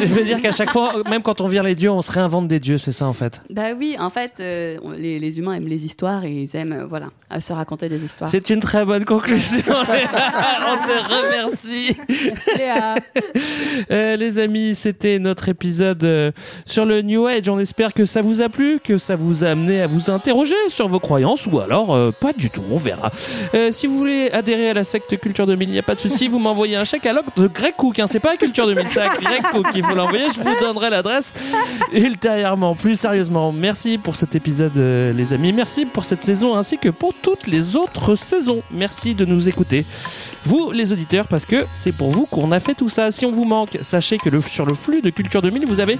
[0.00, 2.48] je veux dire qu'à chaque fois, même quand on vire les dieux, on se réinvente
[2.48, 3.42] des dieux, c'est ça en fait.
[3.50, 6.86] Bah oui, en fait, euh, les, les humains aiment les histoires et ils aiment, euh,
[6.86, 8.30] voilà, à se raconter des histoires.
[8.30, 9.62] C'est une très bonne conclusion.
[9.66, 10.08] Léa.
[10.68, 11.96] on te remercie.
[12.08, 12.94] Merci Léa.
[13.90, 16.32] Euh, les amis, c'était notre épisode
[16.64, 17.48] sur le New Age.
[17.48, 20.56] On espère que ça vous a plu, que ça vous a amené à vous interroger
[20.68, 23.10] sur vos croyances ou alors euh, pas du tout, on verra.
[23.54, 26.00] Euh, si vous voulez adhérer à la secte Culture 2000, il n'y a pas de
[26.00, 27.98] souci, vous m'envoyez un chèque à l'oc de Greg Cook.
[27.98, 28.06] Hein.
[28.06, 30.26] C'est pas à Culture 2000, c'est à Greg Cook qu'il faut l'envoyer.
[30.34, 31.34] Je vous donnerai l'adresse
[31.92, 32.74] ultérieurement.
[32.74, 35.52] Plus sérieusement, merci pour cet épisode, euh, les amis.
[35.52, 38.62] Merci pour cette saison ainsi que pour toutes les autres saisons.
[38.70, 39.84] Merci de nous écouter.
[40.44, 43.10] Vous, les auditeurs, parce que c'est pour vous qu'on a fait tout ça.
[43.10, 45.98] Si on vous manque, sachez que le, sur le flux de Culture 2000, vous avez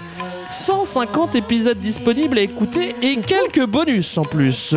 [0.56, 4.74] 150 épisodes disponibles à écouter et quelques bonus en plus.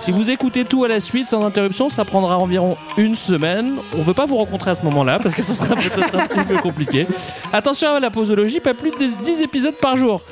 [0.00, 3.74] Si vous écoutez tout à la suite sans interruption, ça prendra environ une semaine.
[3.96, 6.44] On veut pas vous rencontrer à ce moment-là parce que ça sera peut-être un petit
[6.44, 7.06] peu compliqué.
[7.52, 10.22] Attention à la posologie, pas plus de 10 épisodes par jour.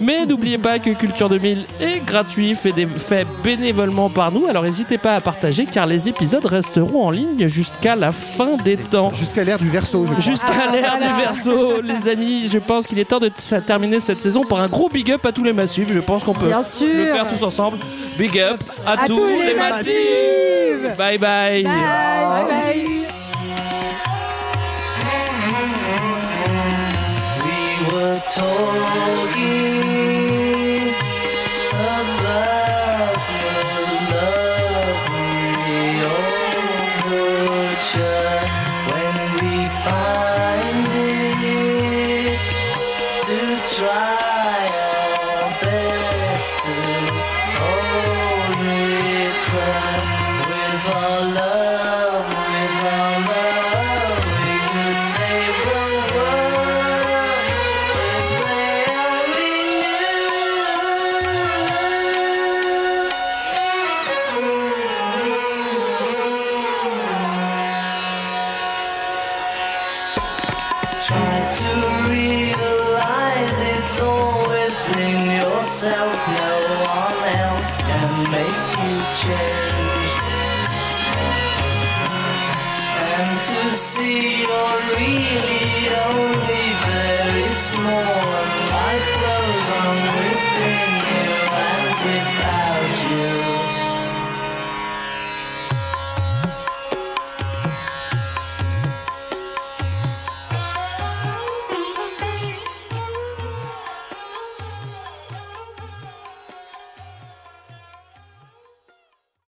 [0.00, 4.46] Mais n'oubliez pas que Culture 2000 est gratuit, fait, des, fait bénévolement par nous.
[4.46, 8.76] Alors n'hésitez pas à partager car les épisodes resteront en ligne jusqu'à la fin des
[8.76, 9.12] temps.
[9.12, 10.04] Jusqu'à l'ère du verso.
[10.06, 10.20] je crois.
[10.20, 12.48] Jusqu'à l'ère du verso, les amis.
[12.50, 13.30] Je pense qu'il est temps de
[13.66, 15.88] terminer cette saison par un gros big up à tous les massifs.
[15.92, 16.88] Je pense qu'on peut Bien sûr.
[16.92, 17.78] le faire tous ensemble.
[18.18, 20.96] Big up à, À tous les massifs.
[20.96, 21.62] Bye bye.
[21.64, 22.84] Bye bye.
[28.34, 29.77] Talking